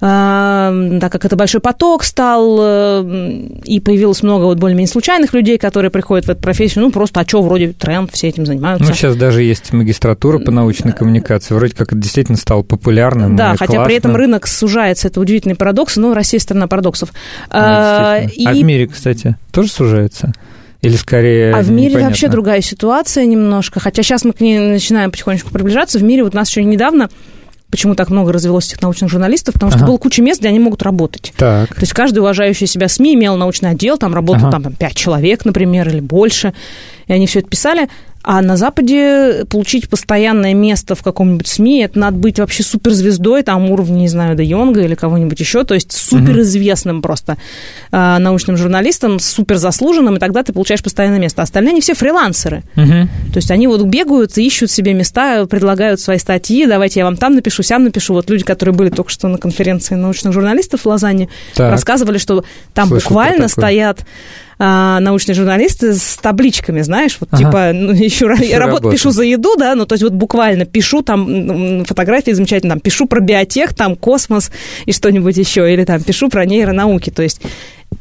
э, 0.00 0.99
так 1.00 1.12
как 1.12 1.25
это 1.25 1.37
большой 1.37 1.61
поток 1.61 2.02
стал, 2.02 2.59
э, 2.61 3.49
и 3.64 3.81
появилось 3.81 4.23
много 4.23 4.45
вот 4.45 4.59
более-менее 4.59 4.90
случайных 4.90 5.33
людей, 5.33 5.59
которые 5.59 5.90
приходят 5.90 6.26
в 6.26 6.31
эту 6.31 6.43
профессию, 6.43 6.85
ну, 6.85 6.90
просто, 6.90 7.21
а 7.21 7.25
что, 7.26 7.43
вроде 7.43 7.73
тренд, 7.73 8.11
все 8.12 8.28
этим 8.28 8.47
занимаются. 8.47 8.88
Ну, 8.88 8.95
сейчас 8.95 9.16
даже 9.16 9.43
есть 9.43 9.73
магистратура 9.73 10.38
по 10.38 10.50
научной 10.50 10.93
коммуникации, 10.93 11.54
вроде 11.54 11.75
как 11.75 11.88
это 11.88 11.97
действительно 11.97 12.37
стало 12.37 12.62
популярным. 12.62 13.37
Да, 13.37 13.52
хотя 13.52 13.66
классно. 13.66 13.85
при 13.85 13.97
этом 13.97 14.16
рынок 14.16 14.47
сужается, 14.49 15.09
это 15.09 15.21
удивительный 15.21 15.54
парадокс, 15.54 15.97
но 15.97 16.14
Россия 16.14 16.40
страна 16.40 16.66
парадоксов. 16.66 17.11
А, 17.49 18.21
и... 18.35 18.45
а 18.45 18.52
в 18.52 18.62
мире, 18.62 18.88
кстати, 18.88 19.37
тоже 19.52 19.69
сужается? 19.69 20.33
Или 20.85 20.97
скорее... 20.97 21.55
А 21.55 21.62
в 21.62 21.71
мире 21.71 21.91
непонятно? 21.91 22.11
вообще 22.11 22.29
другая 22.29 22.61
ситуация 22.61 23.25
немножко. 23.25 23.81
Хотя 23.81 24.03
сейчас 24.03 24.25
мы 24.25 24.33
к 24.33 24.41
ней 24.41 24.59
начинаем 24.59 25.11
потихонечку 25.11 25.50
приближаться. 25.50 25.99
В 25.99 26.03
мире 26.03 26.25
вот 26.25 26.35
у 26.35 26.37
нас 26.37 26.49
еще 26.50 26.62
недавно 26.62 27.09
почему 27.71 27.97
так 27.97 28.09
много 28.09 28.33
развелось 28.33 28.69
этих 28.69 28.83
научных 28.83 29.11
журналистов, 29.11 29.55
потому 29.55 29.73
что 29.73 29.81
ага. 29.81 29.88
было 29.88 29.97
куча 29.97 30.23
мест, 30.23 30.38
где 30.38 30.49
они 30.49 30.61
могут 30.61 30.85
работать. 30.85 31.33
Так. 31.37 31.75
То 31.75 31.81
есть 31.81 31.93
каждый 31.93 32.21
уважающий 32.21 32.69
себя 32.69 32.87
СМИ 32.87 33.14
имел 33.14 33.37
научный 33.37 33.71
отдел, 33.71 33.99
там 33.99 34.14
работало 34.14 34.50
ага. 34.50 34.62
там, 34.62 34.73
пять 34.75 34.95
человек, 34.95 35.45
например, 35.45 35.88
или 35.88 35.99
больше, 35.99 36.55
и 37.09 37.12
они 37.12 37.26
все 37.26 37.41
это 37.41 37.49
писали. 37.49 37.88
А 38.26 38.40
на 38.40 38.57
Западе 38.57 39.45
получить 39.50 39.90
постоянное 39.90 40.54
место 40.54 40.95
в 40.95 41.02
каком-нибудь 41.02 41.47
СМИ, 41.47 41.83
это 41.83 41.99
надо 41.99 42.16
быть 42.16 42.38
вообще 42.38 42.62
суперзвездой, 42.62 43.43
там 43.43 43.71
уровня, 43.71 43.99
не 43.99 44.09
знаю, 44.09 44.35
Де 44.35 44.45
Йонга 44.45 44.81
или 44.81 44.95
кого-нибудь 44.95 45.38
еще, 45.38 45.64
то 45.64 45.75
есть 45.75 45.93
суперизвестным 45.93 46.99
mm-hmm. 46.99 47.02
просто 47.02 47.37
э, 47.93 48.19
научным 48.19 48.57
журналистом, 48.57 49.19
суперзаслуженным, 49.19 50.16
и 50.16 50.19
тогда 50.19 50.43
ты 50.43 50.54
получаешь 50.54 50.83
постоянное 50.83 51.19
место. 51.19 51.43
Остальные 51.43 51.73
они 51.73 51.81
все 51.83 51.93
фрилансеры. 51.93 52.62
Mm-hmm. 52.76 53.09
То 53.31 53.37
есть 53.37 53.50
они 53.50 53.66
вот 53.66 53.83
бегают, 53.83 54.38
ищут 54.38 54.71
себе 54.71 54.95
места, 54.95 55.45
предлагают 55.45 56.00
свои 56.00 56.16
статьи, 56.16 56.64
давайте 56.66 57.00
я 57.00 57.04
вам 57.04 57.19
там 57.19 57.35
напишу, 57.35 57.62
сям 57.62 57.85
напишу. 57.85 58.14
Вот 58.14 58.31
люди, 58.31 58.43
которые 58.43 58.75
были 58.75 58.88
только 58.88 59.11
что 59.11 59.28
на 59.28 59.37
конференции 59.37 59.97
научных 59.97 60.33
журналистов 60.33 60.81
в 60.81 60.87
Лозанне, 60.87 61.28
так. 61.54 61.71
рассказывали, 61.71 62.16
что 62.16 62.43
там 62.73 62.88
Слышал 62.88 63.11
буквально 63.11 63.49
стоят 63.49 64.07
а, 64.58 65.00
научные 65.00 65.34
журналисты 65.34 65.94
с 65.94 66.16
табличками, 66.16 66.82
знаешь, 66.82 67.16
вот 67.20 67.28
ага. 67.32 67.44
типа, 67.44 67.70
ну, 67.73 67.92
еще 67.92 68.32
я 68.40 68.58
работу 68.58 68.90
пишу 68.90 69.11
за 69.11 69.25
еду, 69.25 69.56
да, 69.56 69.75
ну, 69.75 69.87
то 69.87 69.94
есть 69.94 70.02
вот 70.02 70.12
буквально 70.12 70.64
пишу 70.64 71.02
там 71.02 71.84
фотографии 71.84 72.32
замечательно, 72.32 72.75
там, 72.75 72.80
пишу 72.80 73.06
про 73.06 73.20
биотех, 73.20 73.75
там, 73.75 73.96
космос 73.96 74.50
и 74.87 74.92
что-нибудь 74.92 75.37
еще, 75.37 75.73
или 75.73 75.84
там 75.84 76.02
пишу 76.02 76.28
про 76.28 76.44
нейронауки, 76.44 77.11
то 77.11 77.23
есть 77.23 77.40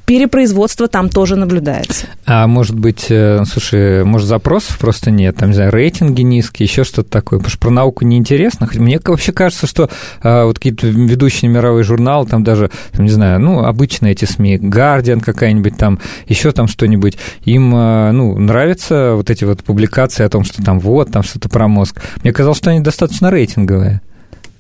перепроизводство 0.06 0.88
там 0.88 1.10
тоже 1.10 1.36
наблюдается. 1.36 2.08
А 2.26 2.48
может 2.48 2.78
быть, 2.78 3.08
э, 3.10 3.44
слушай, 3.46 4.04
может 4.04 4.28
запросов 4.28 4.78
просто 4.78 5.12
нет, 5.12 5.36
там, 5.38 5.50
не 5.50 5.56
знаю, 5.56 5.72
рейтинги 5.72 6.22
низкие, 6.22 6.68
еще 6.68 6.84
что-то 6.84 7.10
такое, 7.10 7.40
потому 7.40 7.50
что 7.52 7.60
про 7.60 7.70
науку 7.70 8.06
неинтересно. 8.06 8.70
Мне 8.74 9.00
вообще 9.04 9.32
кажется, 9.32 9.68
что 9.68 9.90
а, 10.22 10.46
вот 10.46 10.58
какие-то 10.58 10.88
ведущие 10.88 11.50
мировые 11.50 11.84
журналы, 11.84 12.28
там 12.28 12.44
даже, 12.44 12.72
там, 12.92 13.06
не 13.06 13.12
знаю, 13.12 13.40
ну, 13.40 13.64
обычные 13.64 14.14
эти 14.14 14.26
СМИ, 14.26 14.58
Guardian 14.58 15.22
какая-нибудь 15.22 15.78
там, 15.78 16.00
еще 16.28 16.52
там 16.52 16.68
что-нибудь, 16.68 17.18
им, 17.46 17.74
а, 17.76 18.12
ну, 18.12 18.38
нравятся 18.38 19.14
вот 19.16 19.30
эти 19.30 19.44
вот 19.44 19.64
публикации 19.64 20.24
о 20.24 20.30
том, 20.30 20.44
что 20.44 20.64
там 20.64 20.80
вот, 20.80 21.12
там 21.12 21.24
что-то 21.24 21.50
про 21.50 21.68
мозг. 21.68 22.02
Мне 22.24 22.34
казалось, 22.34 22.58
что 22.58 22.72
они 22.72 22.80
достаточно 22.80 23.30
рейтинговые. 23.30 24.02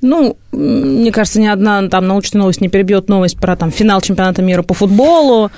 Ну, 0.04 0.38
мне 0.52 1.12
кажется, 1.12 1.40
ни 1.40 1.48
одна 1.48 1.88
там 1.88 2.08
научная 2.08 2.42
новость 2.42 2.62
не 2.62 2.70
перебьет 2.70 3.10
новость 3.10 3.38
про 3.38 3.56
там 3.56 3.72
финал 3.72 4.02
чемпионата 4.02 4.42
мира 4.42 4.62
по 4.62 4.74
футболу 4.74 5.50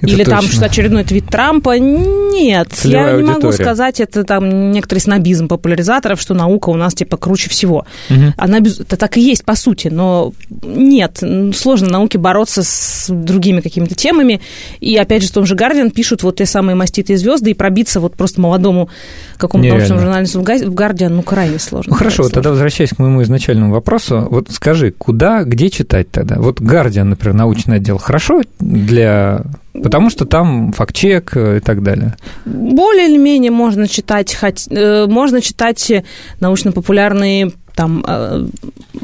это 0.00 0.12
или 0.12 0.24
точно. 0.24 0.40
там 0.40 0.48
что 0.48 0.64
очередной 0.66 1.04
твит 1.04 1.26
Трампа. 1.26 1.78
Нет, 1.78 2.68
Целевая 2.72 3.06
я 3.06 3.12
не 3.12 3.18
аудитория. 3.22 3.42
могу 3.42 3.52
сказать, 3.52 4.00
это 4.00 4.24
там 4.24 4.70
некоторый 4.70 5.00
снобизм 5.00 5.48
популяризаторов, 5.48 6.20
что 6.20 6.34
наука 6.34 6.70
у 6.70 6.74
нас 6.74 6.94
типа 6.94 7.16
круче 7.16 7.50
всего. 7.50 7.84
Угу. 8.10 8.34
Она 8.36 8.58
это 8.58 8.96
так 8.96 9.16
и 9.16 9.20
есть 9.20 9.44
по 9.44 9.56
сути, 9.56 9.88
но 9.88 10.32
нет, 10.62 11.22
сложно 11.54 11.88
науке 11.90 12.18
бороться 12.18 12.62
с 12.62 13.06
другими 13.08 13.60
какими-то 13.60 13.94
темами. 13.94 14.40
И 14.80 14.96
опять 14.96 15.22
же 15.22 15.28
в 15.28 15.32
том 15.32 15.46
же 15.46 15.54
Гардиан 15.54 15.90
пишут 15.90 16.22
вот 16.22 16.36
те 16.36 16.46
самые 16.46 16.76
маститые 16.76 17.18
звезды 17.18 17.50
и 17.50 17.54
пробиться 17.54 18.00
вот 18.00 18.14
просто 18.14 18.40
молодому 18.40 18.88
какому-то 19.36 19.74
научному 19.74 20.00
журналисту 20.00 20.40
в 20.40 20.74
Гардиан, 20.74 21.16
ну 21.16 21.22
крайне 21.22 21.58
сложно. 21.58 21.92
Ну 21.92 21.96
хорошо, 21.96 22.28
тогда 22.28 22.50
возвращаясь 22.50 22.90
к 22.90 22.98
моему 22.98 23.22
изначальному 23.22 23.72
вопросу, 23.72 23.87
вот 24.30 24.50
скажи, 24.50 24.90
куда, 24.90 25.44
где 25.44 25.70
читать 25.70 26.10
тогда? 26.10 26.36
Вот 26.38 26.60
Гардиан, 26.60 27.10
например, 27.10 27.34
научный 27.34 27.76
отдел, 27.76 27.98
хорошо 27.98 28.42
для 28.58 29.42
Потому 29.82 30.10
что 30.10 30.24
там 30.24 30.72
факт-чек 30.72 31.36
и 31.36 31.60
так 31.60 31.84
далее. 31.84 32.16
Более 32.44 33.08
или 33.08 33.16
менее 33.16 33.52
можно 33.52 33.86
читать, 33.86 34.36
э, 34.70 35.06
можно 35.06 35.40
читать 35.40 35.92
научно-популярные 36.40 37.52
там 37.78 38.04
э, 38.04 38.46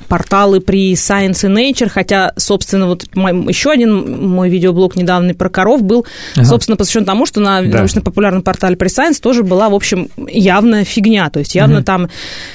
порталы 0.09 0.59
при 0.61 0.95
Science 0.95 1.47
и 1.47 1.73
Nature, 1.73 1.89
хотя, 1.89 2.33
собственно, 2.37 2.89
вот 2.89 3.05
еще 3.15 3.71
один 3.71 4.29
мой 4.29 4.51
видеоблог 4.51 4.97
недавний 4.97 5.33
про 5.33 5.49
коров 5.49 5.85
был, 5.85 6.05
ага. 6.35 6.45
собственно, 6.45 6.77
посвящен 6.77 7.05
тому, 7.05 7.25
что 7.25 7.41
на 7.41 7.63
да. 7.63 7.79
научно-популярном 7.79 8.43
портале 8.43 8.77
при 8.77 8.89
Science 8.89 9.21
тоже 9.21 9.45
была, 9.45 9.69
в 9.69 9.75
общем, 9.75 10.09
явная 10.29 10.83
фигня, 10.83 11.31
то 11.31 11.39
есть 11.39 11.55
явно 11.55 11.79
угу. 11.79 11.85
там 11.85 12.09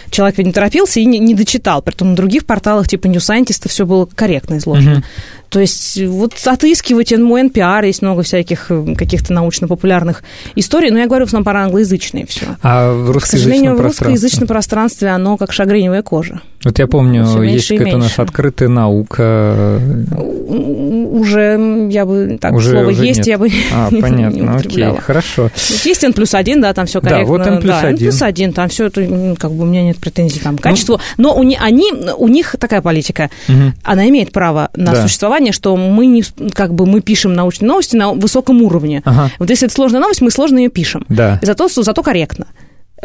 человек 0.09 0.37
не 0.39 0.51
торопился 0.51 0.99
и 0.99 1.05
не, 1.05 1.19
не 1.19 1.35
дочитал, 1.35 1.81
при 1.81 1.93
этом 1.93 2.11
на 2.11 2.15
других 2.15 2.45
порталах 2.45 2.87
типа 2.87 3.07
New 3.07 3.19
Scientist 3.19 3.67
все 3.67 3.85
было 3.85 4.05
корректно 4.05 4.57
изложено. 4.57 4.97
Угу. 4.97 5.03
То 5.49 5.59
есть 5.59 5.99
вот 6.05 6.33
отыскивайте, 6.45 7.17
мой 7.17 7.43
NPR, 7.43 7.85
есть 7.85 8.03
много 8.03 8.21
всяких 8.21 8.67
э, 8.69 8.93
каких-то 8.95 9.33
научно-популярных 9.33 10.23
историй, 10.55 10.91
но 10.91 10.99
я 10.99 11.07
говорю 11.07 11.25
в 11.25 11.29
основном 11.29 11.45
про 11.45 11.63
англоязычные 11.63 12.27
все. 12.27 12.45
А 12.61 12.93
в 12.93 13.19
К 13.19 13.25
сожалению, 13.25 13.75
в 13.75 13.81
русскоязычном 13.81 14.47
пространстве 14.47 15.09
оно 15.09 15.37
как 15.37 15.51
шагреневая 15.51 16.03
кожа. 16.03 16.41
Вот 16.63 16.77
я 16.77 16.87
помню, 16.87 17.41
есть 17.43 17.69
какая-то 17.69 17.97
у 17.97 17.99
нас 17.99 18.19
открытая 18.19 18.69
наука. 18.69 19.81
Уже, 20.49 21.87
я 21.89 22.05
бы, 22.05 22.37
так, 22.39 22.53
уже, 22.53 22.71
слово 22.71 22.89
уже 22.89 23.05
«есть» 23.05 23.19
нет. 23.19 23.27
я 23.27 23.37
бы 23.37 23.49
а, 23.73 23.89
понятно, 23.89 24.35
не 24.35 24.47
окей, 24.47 24.95
хорошо. 24.99 25.49
Есть 25.83 26.03
N 26.03 26.13
плюс 26.13 26.33
один, 26.33 26.61
да, 26.61 26.73
там 26.73 26.85
все 26.85 27.01
корректно. 27.01 27.25
Да, 27.25 27.31
вот 27.31 27.47
N 27.47 27.61
плюс 27.61 27.75
один. 27.75 27.89
N 27.89 27.97
плюс 27.97 28.21
один, 28.21 28.53
там 28.53 28.69
все 28.69 28.85
это, 28.85 29.35
как 29.37 29.51
бы 29.51 29.63
у 29.63 29.65
меня 29.65 29.83
нет 29.83 29.97
претензий 29.99 30.39
там 30.39 30.57
к 30.57 30.63
ну, 30.63 30.69
качеству. 30.71 30.99
Но 31.17 31.35
у, 31.35 31.41
они, 31.41 31.91
у 32.17 32.27
них 32.27 32.55
такая 32.59 32.81
политика, 32.81 33.29
угу. 33.47 33.73
она 33.83 34.07
имеет 34.09 34.31
право 34.31 34.69
на 34.75 34.93
да. 34.93 35.01
существование, 35.03 35.53
что 35.53 35.75
мы, 35.75 36.05
не, 36.05 36.23
как 36.53 36.73
бы, 36.73 36.85
мы 36.85 37.01
пишем 37.01 37.33
научные 37.33 37.67
новости 37.67 37.95
на 37.95 38.13
высоком 38.13 38.61
уровне. 38.61 39.01
Ага. 39.05 39.31
Вот 39.39 39.49
если 39.49 39.67
это 39.67 39.75
сложная 39.75 40.01
новость, 40.01 40.21
мы 40.21 40.31
сложно 40.31 40.57
ее 40.57 40.69
пишем. 40.69 41.05
Да. 41.09 41.39
Зато, 41.41 41.67
зато 41.67 42.03
корректно. 42.03 42.47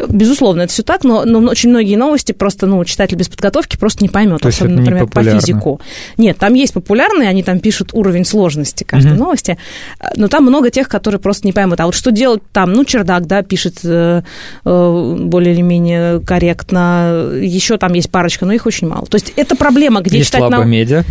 Безусловно, 0.07 0.63
это 0.63 0.73
все 0.73 0.83
так, 0.83 1.03
но, 1.03 1.23
но 1.25 1.39
очень 1.49 1.69
многие 1.69 1.95
новости 1.95 2.31
просто, 2.31 2.67
ну, 2.67 2.83
читатель 2.83 3.15
без 3.15 3.29
подготовки 3.29 3.77
просто 3.77 4.03
не 4.03 4.09
поймет, 4.09 4.41
То 4.41 4.49
особенно, 4.49 4.81
например, 4.81 5.07
по 5.07 5.23
физику. 5.23 5.79
Нет, 6.17 6.37
там 6.37 6.53
есть 6.53 6.73
популярные, 6.73 7.29
они 7.29 7.43
там 7.43 7.59
пишут 7.59 7.91
уровень 7.93 8.25
сложности 8.25 8.83
каждой 8.83 9.13
mm-hmm. 9.13 9.17
новости, 9.17 9.57
но 10.17 10.27
там 10.27 10.43
много 10.43 10.69
тех, 10.69 10.89
которые 10.89 11.19
просто 11.19 11.47
не 11.47 11.53
поймут. 11.53 11.79
А 11.79 11.85
вот 11.85 11.95
что 11.95 12.11
делать 12.11 12.41
там? 12.51 12.73
Ну, 12.73 12.83
чердак, 12.83 13.25
да, 13.25 13.41
пишет 13.41 13.79
э, 13.83 14.21
э, 14.65 15.15
более 15.19 15.53
или 15.53 15.61
менее 15.61 16.19
корректно. 16.19 17.31
Еще 17.41 17.77
там 17.77 17.93
есть 17.93 18.09
парочка, 18.09 18.45
но 18.45 18.53
их 18.53 18.65
очень 18.65 18.87
мало. 18.87 19.05
То 19.05 19.15
есть 19.15 19.33
это 19.35 19.55
проблема, 19.55 20.01
где 20.01 20.17
есть 20.17 20.27
читать... 20.27 20.41
Лаба 20.41 20.57
нау... 20.57 20.65
медиа. 20.65 21.03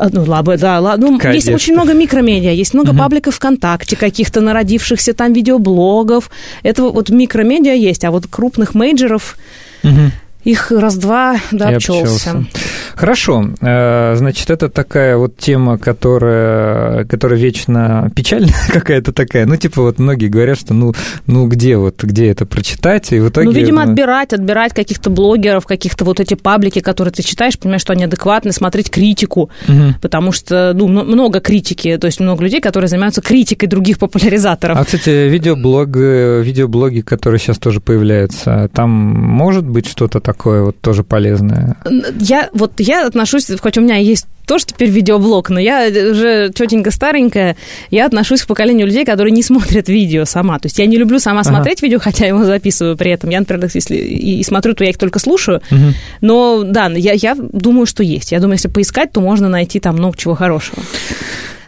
А, 0.00 0.08
ну, 0.10 0.24
лабы, 0.24 0.56
да, 0.56 0.80
лаб, 0.80 0.98
ну, 0.98 1.20
есть 1.30 1.50
очень 1.50 1.74
много 1.74 1.92
микромедиа, 1.92 2.52
есть 2.52 2.72
много 2.72 2.90
угу. 2.90 2.98
пабликов 3.00 3.34
ВКонтакте, 3.34 3.96
каких-то 3.96 4.40
народившихся 4.40 5.12
там 5.12 5.34
видеоблогов. 5.34 6.30
Это 6.62 6.84
вот 6.84 7.10
микромедиа 7.10 7.74
есть, 7.74 8.04
а 8.04 8.10
вот 8.10 8.26
крупных 8.26 8.74
мейджеров... 8.74 9.36
Угу 9.84 10.12
их 10.44 10.70
раз-два, 10.70 11.36
да, 11.50 11.70
и 11.70 11.74
обчелся. 11.74 12.30
обчелся. 12.30 12.46
Хорошо. 12.94 13.46
Э, 13.60 14.14
значит, 14.16 14.50
это 14.50 14.68
такая 14.68 15.16
вот 15.16 15.36
тема, 15.36 15.78
которая, 15.78 17.04
которая 17.04 17.38
вечно 17.38 18.10
печальная 18.14 18.54
какая-то 18.72 19.12
такая. 19.12 19.46
Ну, 19.46 19.56
типа, 19.56 19.82
вот 19.82 19.98
многие 19.98 20.28
говорят, 20.28 20.58
что 20.58 20.74
ну, 20.74 20.94
ну 21.26 21.46
где 21.46 21.76
вот, 21.76 22.02
где 22.02 22.30
это 22.30 22.46
прочитать, 22.46 23.12
и 23.12 23.20
в 23.20 23.28
итоге... 23.28 23.46
Ну, 23.48 23.52
видимо, 23.52 23.84
ну... 23.84 23.90
отбирать, 23.90 24.32
отбирать 24.32 24.74
каких-то 24.74 25.10
блогеров, 25.10 25.66
каких-то 25.66 26.04
вот 26.04 26.20
эти 26.20 26.34
паблики, 26.34 26.80
которые 26.80 27.12
ты 27.12 27.22
читаешь, 27.22 27.58
понимаешь, 27.58 27.82
что 27.82 27.92
они 27.92 28.04
адекватны, 28.04 28.52
смотреть 28.52 28.90
критику, 28.90 29.50
угу. 29.68 29.94
потому 30.00 30.32
что, 30.32 30.72
ну, 30.74 30.88
много 30.88 31.40
критики, 31.40 31.96
то 31.98 32.06
есть 32.06 32.20
много 32.20 32.44
людей, 32.44 32.60
которые 32.60 32.88
занимаются 32.88 33.20
критикой 33.20 33.68
других 33.68 33.98
популяризаторов. 33.98 34.78
А, 34.78 34.84
кстати, 34.84 35.28
видеоблог, 35.28 35.88
видеоблоги, 35.96 37.00
которые 37.00 37.38
сейчас 37.38 37.58
тоже 37.58 37.80
появляются, 37.80 38.70
там 38.72 38.90
может 38.90 39.66
быть 39.66 39.86
что-то 39.86 40.20
такое 40.20 40.29
вот 40.44 40.80
тоже 40.80 41.04
полезное? 41.04 41.76
Я 42.18 42.48
вот 42.52 42.72
я 42.78 43.06
отношусь, 43.06 43.46
хоть 43.60 43.78
у 43.78 43.80
меня 43.80 43.96
есть 43.96 44.26
тоже 44.46 44.66
теперь 44.66 44.90
видеоблог, 44.90 45.48
но 45.50 45.60
я 45.60 45.86
уже 45.86 46.50
тетенька 46.52 46.90
старенькая, 46.90 47.56
я 47.90 48.06
отношусь 48.06 48.42
к 48.42 48.48
поколению 48.48 48.88
людей, 48.88 49.04
которые 49.04 49.30
не 49.30 49.44
смотрят 49.44 49.88
видео 49.88 50.24
сама. 50.24 50.58
То 50.58 50.66
есть 50.66 50.78
я 50.80 50.86
не 50.86 50.96
люблю 50.96 51.20
сама 51.20 51.42
ага. 51.42 51.50
смотреть 51.50 51.82
видео, 51.82 52.00
хотя 52.00 52.26
его 52.26 52.44
записываю 52.44 52.96
при 52.96 53.12
этом. 53.12 53.30
Я, 53.30 53.38
например, 53.38 53.70
если 53.72 53.94
и, 53.94 54.40
и 54.40 54.42
смотрю, 54.42 54.74
то 54.74 54.82
я 54.82 54.90
их 54.90 54.98
только 54.98 55.20
слушаю. 55.20 55.62
Угу. 55.70 55.94
Но 56.20 56.64
да, 56.64 56.88
я, 56.88 57.12
я 57.12 57.36
думаю, 57.36 57.86
что 57.86 58.02
есть. 58.02 58.32
Я 58.32 58.40
думаю, 58.40 58.54
если 58.54 58.68
поискать, 58.68 59.12
то 59.12 59.20
можно 59.20 59.48
найти 59.48 59.78
там 59.78 59.94
много 59.94 60.16
чего 60.16 60.34
хорошего. 60.34 60.82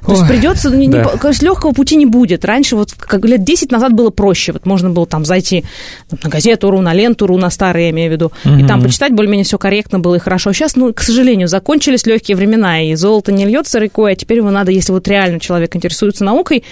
То 0.07 0.13
есть 0.13 0.27
придется, 0.27 0.71
не, 0.71 0.89
да. 0.89 1.05
не, 1.05 1.19
конечно, 1.19 1.45
легкого 1.45 1.73
пути 1.73 1.97
не 1.97 2.07
будет. 2.07 2.45
Раньше, 2.45 2.77
вот 2.77 2.93
как 2.93 3.25
лет 3.25 3.45
10 3.45 3.71
назад 3.71 3.93
было 3.93 4.11
проще. 4.11 4.53
Вот 4.53 4.67
можно 4.67 4.91
было 4.91 5.07
там 5.07 5.25
зайти 5.25 5.65
на 6.23 6.29
газету 6.29 6.71
РУ, 6.71 6.81
на 6.81 6.93
ленту 6.93 7.27
РУ, 7.27 7.37
на 7.39 7.51
старые, 7.51 7.87
я 7.87 7.91
имею 7.91 8.11
в 8.11 8.13
виду, 8.13 8.33
угу. 8.45 8.55
и 8.57 8.67
там 8.67 8.83
почитать 8.83 9.13
более-менее 9.13 9.45
все 9.45 9.59
корректно 9.59 10.01
было 10.01 10.17
и 10.17 10.19
хорошо. 10.19 10.53
Сейчас, 10.53 10.77
ну, 10.77 10.93
к 10.93 11.01
сожалению, 11.03 11.49
закончились 11.49 12.07
легкие 12.07 12.37
времена, 12.37 12.83
и 12.83 12.95
золото 12.95 13.33
не 13.33 13.45
льется 13.45 13.79
рекой, 13.79 14.13
а 14.13 14.17
теперь 14.17 14.39
его 14.39 14.51
надо, 14.51 14.73
если 14.73 14.93
вот 14.93 15.07
реально 15.07 15.39
человек 15.39 15.77
интересуется 15.77 16.25
наукой, 16.25 16.65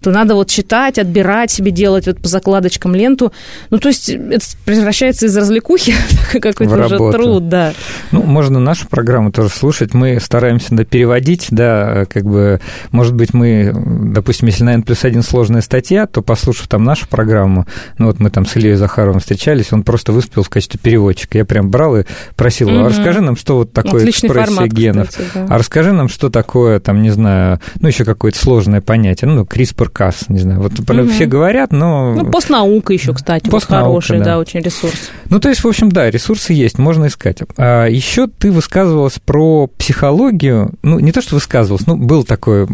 то 0.00 0.10
надо 0.10 0.34
вот 0.34 0.48
читать, 0.48 0.98
отбирать 0.98 1.50
себе, 1.50 1.70
делать 1.70 2.06
вот 2.06 2.20
по 2.20 2.28
закладочкам 2.28 2.94
ленту. 2.94 3.32
Ну, 3.70 3.78
то 3.78 3.88
есть 3.88 4.08
это 4.08 4.44
превращается 4.64 5.26
из 5.26 5.36
развлекухи 5.36 5.94
какой-то 6.32 6.84
уже 6.84 6.98
труд, 7.12 7.48
да. 7.48 7.72
Ну, 8.12 8.22
можно 8.22 8.58
нашу 8.58 8.88
программу 8.88 9.32
тоже 9.32 9.48
слушать. 9.48 9.94
Мы 9.94 10.18
стараемся 10.20 10.68
да, 10.70 10.84
переводить, 10.84 11.46
да, 11.50 12.04
как 12.12 12.24
бы, 12.24 12.60
может 12.90 13.14
быть, 13.14 13.34
мы, 13.34 13.72
допустим, 13.74 14.48
если 14.48 14.64
на 14.64 14.74
N 14.74 14.82
плюс 14.82 15.04
один 15.04 15.22
сложная 15.22 15.62
статья, 15.62 16.06
то, 16.06 16.22
послушав 16.22 16.68
там 16.68 16.84
нашу 16.84 17.08
программу, 17.08 17.66
ну, 17.98 18.06
вот 18.06 18.20
мы 18.20 18.30
там 18.30 18.46
с 18.46 18.56
Ильей 18.56 18.74
Захаровым 18.74 19.20
встречались, 19.20 19.72
он 19.72 19.82
просто 19.82 20.12
выступил 20.12 20.42
в 20.42 20.48
качестве 20.48 20.78
переводчика. 20.82 21.38
Я 21.38 21.44
прям 21.44 21.70
брал 21.70 21.96
и 21.96 22.04
просил 22.36 22.68
его, 22.68 22.86
а 22.86 22.88
расскажи 22.88 23.20
нам, 23.20 23.36
что 23.36 23.56
вот 23.56 23.72
такое 23.72 24.02
Отличный 24.02 24.28
экспрессия 24.28 24.54
формат, 24.54 24.72
генов. 24.72 25.08
Кстати, 25.08 25.28
да. 25.34 25.46
А 25.48 25.58
расскажи 25.58 25.92
нам, 25.92 26.08
что 26.08 26.30
такое, 26.30 26.80
там, 26.80 27.02
не 27.02 27.10
знаю, 27.10 27.60
ну, 27.80 27.88
еще 27.88 28.04
какое-то 28.04 28.38
сложное 28.38 28.80
понятие, 28.80 29.30
ну, 29.30 29.42
CRISPR 29.42 29.85
CRISPR-Cas, 29.88 30.26
не 30.28 30.38
знаю, 30.38 30.60
вот 30.60 30.78
угу. 30.78 31.08
все 31.08 31.26
говорят, 31.26 31.72
но... 31.72 32.14
Ну, 32.14 32.30
постнаука 32.30 32.92
еще, 32.92 33.12
кстати, 33.12 33.48
постнаука, 33.48 33.88
хороший, 33.88 34.18
да. 34.18 34.24
да, 34.24 34.38
очень 34.38 34.60
ресурс. 34.60 35.10
Ну, 35.28 35.40
то 35.40 35.48
есть, 35.48 35.64
в 35.64 35.68
общем, 35.68 35.90
да, 35.90 36.10
ресурсы 36.10 36.52
есть, 36.52 36.78
можно 36.78 37.06
искать. 37.06 37.38
А 37.56 37.86
еще 37.86 38.28
ты 38.28 38.52
высказывалась 38.52 39.18
про 39.18 39.66
психологию, 39.66 40.74
ну, 40.82 40.98
не 40.98 41.12
то, 41.12 41.20
что 41.20 41.34
высказывалась, 41.34 41.86
ну, 41.86 41.96
был 41.96 42.24
такой, 42.24 42.68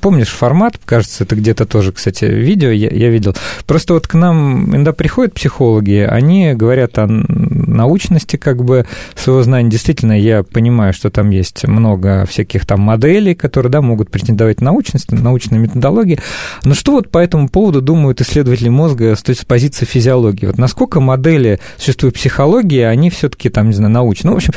помнишь 0.00 0.30
формат, 0.30 0.78
кажется, 0.84 1.24
это 1.24 1.36
где-то 1.36 1.64
тоже, 1.64 1.92
кстати, 1.92 2.24
видео 2.24 2.70
я, 2.70 2.90
я 2.90 3.08
видел. 3.08 3.34
Просто 3.66 3.94
вот 3.94 4.06
к 4.08 4.14
нам 4.14 4.70
иногда 4.70 4.92
приходят 4.92 5.34
психологи, 5.34 6.06
они 6.08 6.54
говорят 6.54 6.98
о 6.98 7.06
научности 7.06 8.36
как 8.36 8.64
бы 8.64 8.86
своего 9.14 9.42
знания. 9.42 9.70
Действительно, 9.70 10.18
я 10.18 10.42
понимаю, 10.42 10.92
что 10.92 11.10
там 11.10 11.30
есть 11.30 11.66
много 11.66 12.26
всяких 12.26 12.66
там 12.66 12.80
моделей, 12.80 13.34
которые, 13.34 13.70
да, 13.70 13.80
могут 13.80 14.10
претендовать 14.10 14.60
на 14.60 14.72
научность, 14.72 15.12
научные 15.12 15.58
методологии, 15.58 16.18
но 16.64 16.74
что 16.74 16.92
вот 16.92 17.10
по 17.10 17.18
этому 17.18 17.48
поводу 17.48 17.80
думают 17.80 18.20
исследователи 18.20 18.68
мозга 18.68 19.14
с, 19.14 19.22
с 19.22 19.44
позиции 19.44 19.84
физиологии? 19.84 20.46
Вот 20.46 20.58
насколько 20.58 21.00
модели 21.00 21.60
существуют 21.76 22.16
психологии, 22.16 22.80
они 22.80 23.10
все-таки 23.10 23.48
там, 23.48 23.68
не 23.68 23.74
знаю, 23.74 23.92
научные? 23.92 24.30
Ну, 24.30 24.34
в 24.34 24.36
общем, 24.36 24.52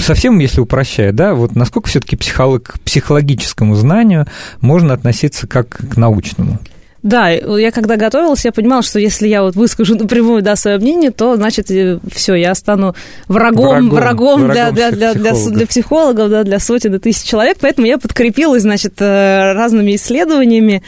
совсем 0.00 0.38
если 0.38 0.60
упрощая, 0.60 1.12
да, 1.12 1.34
вот 1.34 1.54
насколько 1.54 1.88
все-таки 1.88 2.16
психолог, 2.16 2.74
к 2.74 2.80
психологическому 2.80 3.74
знанию 3.74 4.26
можно 4.60 4.94
относиться 4.94 5.46
как 5.46 5.68
к 5.68 5.96
научному? 5.96 6.58
Да, 7.04 7.28
я 7.28 7.70
когда 7.70 7.96
готовилась, 7.96 8.46
я 8.46 8.50
понимала, 8.50 8.82
что 8.82 8.98
если 8.98 9.28
я 9.28 9.42
вот 9.42 9.54
выскажу 9.56 9.94
напрямую 9.98 10.42
да, 10.42 10.56
свое 10.56 10.78
мнение, 10.78 11.10
то, 11.10 11.36
значит, 11.36 11.70
все, 12.10 12.34
я 12.34 12.54
стану 12.54 12.96
врагом, 13.28 13.90
врагом, 13.90 14.40
врагом, 14.40 14.50
для, 14.50 14.70
для, 14.72 14.90
для, 14.90 15.12
для, 15.12 15.32
для 15.34 15.66
психологов, 15.66 16.30
да, 16.30 16.44
для 16.44 16.58
сотен 16.58 16.94
и 16.94 16.98
тысяч 16.98 17.28
человек. 17.28 17.58
Поэтому 17.60 17.86
я 17.86 17.98
подкрепилась, 17.98 18.62
значит, 18.62 18.94
э, 19.00 19.52
разными 19.52 19.94
исследованиями, 19.94 20.82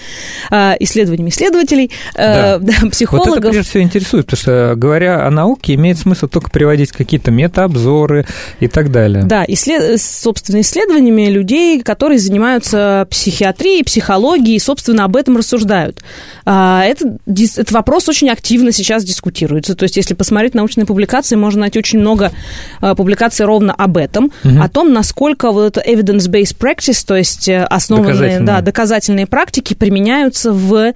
э, 0.50 0.72
исследованиями 0.80 1.28
исследователей, 1.28 1.90
э, 2.14 2.58
да. 2.58 2.58
Да, 2.66 2.88
психологов. 2.90 3.28
Вот 3.28 3.38
это 3.38 3.50
прежде 3.50 3.70
всего 3.70 3.82
интересует, 3.82 4.26
потому 4.26 4.40
что, 4.40 4.74
говоря 4.76 5.26
о 5.26 5.30
науке, 5.30 5.74
имеет 5.74 5.98
смысл 5.98 6.26
только 6.26 6.50
приводить 6.50 6.92
какие-то 6.92 7.30
метаобзоры 7.30 8.26
и 8.60 8.68
так 8.68 8.90
далее. 8.90 9.24
Да, 9.24 9.44
исслед... 9.46 10.00
собственно, 10.00 10.60
исследованиями 10.60 11.26
людей, 11.26 11.82
которые 11.82 12.18
занимаются 12.18 13.06
психиатрией, 13.10 13.84
психологией, 13.84 14.56
и, 14.56 14.58
собственно, 14.58 15.04
об 15.04 15.16
этом 15.16 15.36
рассуждают. 15.36 16.02
А, 16.44 16.84
это, 16.84 17.16
этот 17.26 17.72
вопрос 17.72 18.08
очень 18.08 18.30
активно 18.30 18.72
сейчас 18.72 19.04
дискутируется. 19.04 19.74
То 19.74 19.84
есть, 19.84 19.96
если 19.96 20.14
посмотреть 20.14 20.54
научные 20.54 20.86
публикации, 20.86 21.36
можно 21.36 21.62
найти 21.62 21.78
очень 21.78 21.98
много 21.98 22.32
а, 22.80 22.94
публикаций 22.94 23.46
ровно 23.46 23.72
об 23.72 23.96
этом, 23.96 24.32
угу. 24.44 24.60
о 24.60 24.68
том, 24.68 24.92
насколько 24.92 25.50
вот 25.52 25.76
это 25.76 25.88
evidence-based 25.88 26.56
practice, 26.58 27.04
то 27.06 27.16
есть 27.16 27.48
э, 27.48 27.64
основанные 27.64 28.12
доказательные. 28.12 28.46
Да, 28.46 28.60
доказательные 28.60 29.26
практики 29.26 29.74
применяются 29.74 30.52
в 30.52 30.94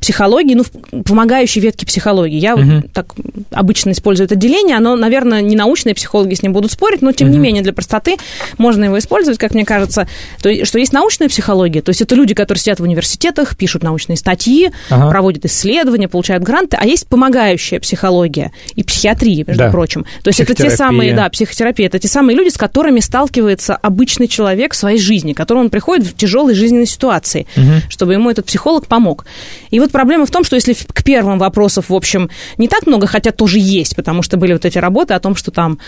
психологии, 0.00 0.54
ну, 0.54 0.64
помогающей 1.02 1.60
ветки 1.60 1.84
психологии. 1.84 2.38
Я 2.38 2.54
угу. 2.54 2.82
так 2.92 3.14
обычно 3.50 3.90
использую 3.90 4.26
это 4.26 4.36
деление, 4.36 4.76
оно, 4.76 4.96
наверное, 4.96 5.42
не 5.42 5.56
научные 5.56 5.94
психологи 5.94 6.34
с 6.34 6.42
ним 6.42 6.52
будут 6.52 6.72
спорить, 6.72 7.02
но, 7.02 7.12
тем 7.12 7.28
угу. 7.28 7.34
не 7.34 7.40
менее, 7.40 7.62
для 7.62 7.72
простоты 7.72 8.16
можно 8.58 8.84
его 8.84 8.98
использовать, 8.98 9.38
как 9.38 9.54
мне 9.54 9.64
кажется, 9.64 10.08
то, 10.42 10.64
что 10.64 10.78
есть 10.78 10.92
научная 10.92 11.28
психология, 11.28 11.82
то 11.82 11.90
есть 11.90 12.00
это 12.00 12.14
люди, 12.14 12.34
которые 12.34 12.60
сидят 12.60 12.80
в 12.80 12.82
университетах, 12.82 13.56
пишут 13.56 13.82
научные 13.82 14.16
статьи, 14.16 14.70
ага. 14.88 15.10
проводят 15.10 15.44
исследования, 15.44 16.08
получают 16.08 16.42
гранты, 16.42 16.76
а 16.80 16.86
есть 16.86 17.06
помогающая 17.06 17.80
психология 17.80 18.52
и 18.74 18.82
психиатрия, 18.82 19.44
между 19.46 19.64
да. 19.64 19.70
прочим. 19.70 20.04
То 20.22 20.28
есть 20.28 20.40
это 20.40 20.54
те 20.54 20.70
самые, 20.70 21.14
да, 21.14 21.28
психотерапия, 21.28 21.86
это 21.86 21.98
те 21.98 22.08
самые 22.08 22.36
люди, 22.36 22.48
с 22.48 22.56
которыми 22.56 23.00
сталкивается 23.00 23.76
обычный 23.76 24.28
человек 24.28 24.74
в 24.74 24.76
своей 24.76 24.98
жизни, 24.98 25.32
к 25.32 25.36
которому 25.36 25.64
он 25.64 25.70
приходит 25.70 26.06
в 26.06 26.16
тяжелой 26.16 26.54
жизненной 26.54 26.86
ситуации, 26.86 27.46
угу. 27.56 27.82
чтобы 27.88 28.14
ему 28.14 28.30
этот 28.30 28.46
психолог 28.46 28.86
помог. 28.86 29.24
И 29.70 29.80
вот 29.80 29.89
проблема 29.90 30.26
в 30.26 30.30
том, 30.30 30.44
что 30.44 30.56
если 30.56 30.74
к 30.74 31.02
первым 31.02 31.38
вопросам, 31.38 31.84
в 31.88 31.94
общем, 31.94 32.30
не 32.58 32.68
так 32.68 32.86
много, 32.86 33.06
хотя 33.06 33.30
тоже 33.30 33.58
есть, 33.58 33.96
потому 33.96 34.22
что 34.22 34.36
были 34.36 34.52
вот 34.52 34.64
эти 34.64 34.78
работы 34.78 35.14
о 35.14 35.20
том, 35.20 35.36
что 35.36 35.50
там 35.50 35.78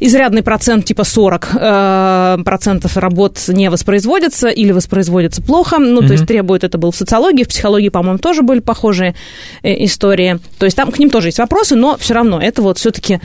изрядный 0.00 0.42
процент, 0.42 0.84
типа 0.84 1.04
40 1.04 1.48
э, 1.54 2.38
процентов 2.44 2.96
работ 2.96 3.40
не 3.48 3.70
воспроизводятся 3.70 4.48
или 4.48 4.72
воспроизводятся 4.72 5.42
плохо. 5.42 5.78
Ну, 5.78 6.00
mm-hmm. 6.00 6.06
то 6.06 6.12
есть 6.12 6.26
требует 6.26 6.64
это 6.64 6.78
было 6.78 6.92
в 6.92 6.96
социологии, 6.96 7.44
в 7.44 7.48
психологии, 7.48 7.88
по-моему, 7.88 8.18
тоже 8.18 8.42
были 8.42 8.60
похожие 8.60 9.14
э, 9.62 9.84
истории. 9.84 10.38
То 10.58 10.66
есть 10.66 10.76
там 10.76 10.90
к 10.90 10.98
ним 10.98 11.10
тоже 11.10 11.28
есть 11.28 11.38
вопросы, 11.38 11.76
но 11.76 11.96
все 11.96 12.14
равно 12.14 12.40
это 12.40 12.62
вот 12.62 12.78
все-таки 12.78 13.20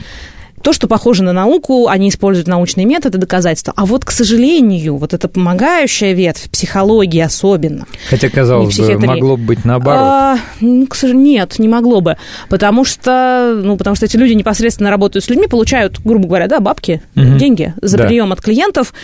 то, 0.62 0.72
что 0.72 0.86
похоже 0.86 1.22
на 1.22 1.32
науку, 1.32 1.88
они 1.88 2.08
используют 2.08 2.48
научные 2.48 2.86
методы, 2.86 3.18
доказательства. 3.18 3.72
А 3.76 3.84
вот, 3.84 4.04
к 4.04 4.10
сожалению, 4.10 4.96
вот 4.96 5.12
эта 5.12 5.28
помогающая 5.28 6.12
ветвь, 6.12 6.50
психологии 6.50 7.20
особенно. 7.20 7.86
Хотя, 8.08 8.28
казалось 8.28 8.78
бы, 8.78 8.98
могло 9.06 9.36
бы 9.36 9.44
быть 9.44 9.64
наоборот. 9.64 10.00
А, 10.00 10.38
ну, 10.60 10.86
к 10.86 10.94
сожалению, 10.94 11.32
нет, 11.32 11.58
не 11.58 11.68
могло 11.68 12.00
бы. 12.00 12.16
Потому 12.48 12.84
что, 12.84 13.60
ну, 13.62 13.76
потому 13.76 13.96
что 13.96 14.06
эти 14.06 14.16
люди 14.16 14.32
непосредственно 14.32 14.90
работают 14.90 15.24
с 15.24 15.28
людьми, 15.28 15.46
получают, 15.46 16.00
грубо 16.04 16.26
говоря, 16.26 16.46
да, 16.46 16.60
бабки, 16.60 17.02
угу. 17.16 17.36
деньги 17.38 17.74
за 17.82 17.98
да. 17.98 18.06
прием 18.06 18.32
от 18.32 18.40
клиентов. 18.40 18.94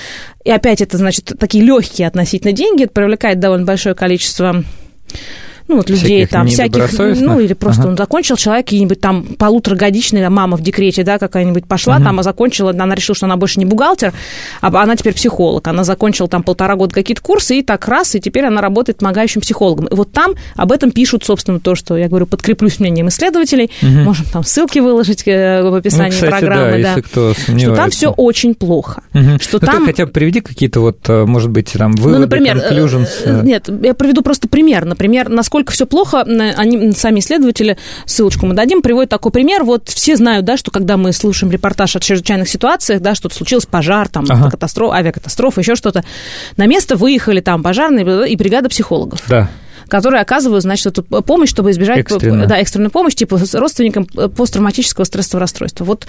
И 0.45 0.51
опять 0.51 0.81
это, 0.81 0.97
значит, 0.97 1.33
такие 1.39 1.65
легкие 1.65 2.09
относительно 2.09 2.53
деньги, 2.53 2.85
это 2.85 2.93
привлекает 2.93 3.41
довольно 3.41 3.67
большое 3.67 3.95
количество 3.95 4.65
ну, 5.69 5.77
вот 5.77 5.91
людей 5.91 6.27
там 6.27 6.47
всяких, 6.47 6.99
ну, 7.21 7.41
или 7.41 7.53
просто 7.53 7.83
ага. 7.83 7.91
он 7.91 7.97
закончил, 7.97 8.37
человек 8.37 8.67
какие-нибудь 8.67 9.01
там 9.01 9.23
полуторагодичный, 9.23 10.29
мама 10.29 10.57
в 10.57 10.63
декрете, 10.63 11.05
да, 11.05 11.19
какая-нибудь 11.19 11.67
пошла, 11.67 11.97
угу. 11.97 12.05
там, 12.05 12.21
а 12.21 12.23
закончила, 12.23 12.71
она 12.71 12.95
решила, 12.95 13.15
что 13.15 13.27
она 13.27 13.37
больше 13.37 13.61
не 13.61 13.67
бухгалтер, 13.67 14.13
а 14.61 14.69
она 14.83 14.97
теперь 14.97 15.15
психолог. 15.15 15.67
Она 15.69 15.85
закончила 15.85 16.29
там 16.29 16.43
полтора 16.43 16.75
года 16.77 16.95
какие-то 16.95 17.23
курсы, 17.23 17.59
и 17.59 17.63
так 17.63 17.87
раз, 17.87 18.15
и 18.15 18.21
теперь 18.21 18.47
она 18.47 18.61
работает 18.61 18.99
помогающим 18.99 19.41
психологом. 19.43 19.87
И 19.87 19.95
вот 19.95 20.11
там 20.13 20.33
об 20.57 20.73
этом 20.73 20.91
пишут, 20.91 21.25
собственно, 21.25 21.61
то, 21.61 21.75
что 21.75 21.97
я 21.97 22.09
говорю, 22.09 22.27
подкреплюсь 22.27 22.81
мнением 22.81 23.09
исследователей, 23.09 23.71
угу. 23.83 23.91
можем 23.91 24.27
там 24.27 24.45
ссылки 24.45 24.79
выложить 24.79 25.23
э, 25.27 25.63
в 25.63 25.75
описании 25.75 26.11
ну, 26.11 26.15
кстати, 26.15 26.31
программы, 26.31 26.83
да, 26.83 26.95
да. 26.95 27.03
кто 27.03 27.35
что 27.35 27.75
там 27.75 27.91
все 27.91 28.11
очень 28.11 28.55
плохо. 28.55 29.03
Угу. 29.15 29.39
Что 29.41 29.59
ну, 29.61 29.67
там... 29.67 29.81
ты 29.81 29.87
хотя 29.87 30.07
бы 30.07 30.13
приведи 30.13 30.41
какие-то 30.41 30.81
вот, 30.81 31.09
э, 31.09 31.25
может 31.27 31.51
быть, 31.51 31.73
там 31.73 31.93
ну, 31.93 32.03
выводы, 32.03 32.19
ну, 32.19 32.21
например, 32.23 32.57
conclusions. 32.57 33.09
Э. 33.25 33.43
Нет, 33.45 33.69
я 33.83 33.95
приведу 33.95 34.23
просто 34.23 34.49
пример. 34.49 34.85
Например, 34.85 35.29
насколько 35.29 35.58
все 35.67 35.87
плохо, 35.87 36.23
они, 36.23 36.93
сами 36.93 37.21
исследователи, 37.21 37.77
ссылочку 38.07 38.47
мы 38.47 38.55
дадим, 38.55 38.83
приводят 38.83 39.11
такой 39.11 39.33
пример. 39.33 39.65
Вот 39.65 39.89
все 39.89 40.17
знают, 40.17 40.45
да, 40.45 40.57
что 40.57 40.71
когда 40.71 40.97
мы 40.97 41.13
слушаем 41.13 41.53
репортаж 41.53 41.97
о 41.97 42.01
чрезвычайных 42.01 42.49
ситуациях, 42.49 43.01
да, 43.01 43.15
что-то 43.15 43.35
случилось, 43.35 43.67
пожар, 43.67 44.09
там, 44.09 44.27
ага. 44.29 44.51
катастрофа, 44.51 44.97
авиакатастрофа, 44.97 45.61
еще 45.61 45.75
что-то, 45.75 46.05
на 46.57 46.67
место 46.67 46.97
выехали 46.97 47.41
там 47.41 47.63
пожарные 47.63 48.31
и 48.31 48.37
бригада 48.37 48.69
психологов. 48.69 49.23
Да 49.29 49.49
которые 49.89 50.21
оказывают, 50.21 50.63
значит, 50.63 50.87
эту 50.87 51.03
помощь, 51.03 51.49
чтобы 51.49 51.71
избежать 51.71 52.01
Экстренно. 52.01 52.47
да, 52.47 52.59
экстренную 52.59 52.91
помощь, 52.91 53.15
типа 53.15 53.41
родственникам 53.55 54.05
посттравматического 54.05 55.05
стрессового 55.05 55.41
расстройства. 55.41 55.85
Вот 55.85 56.07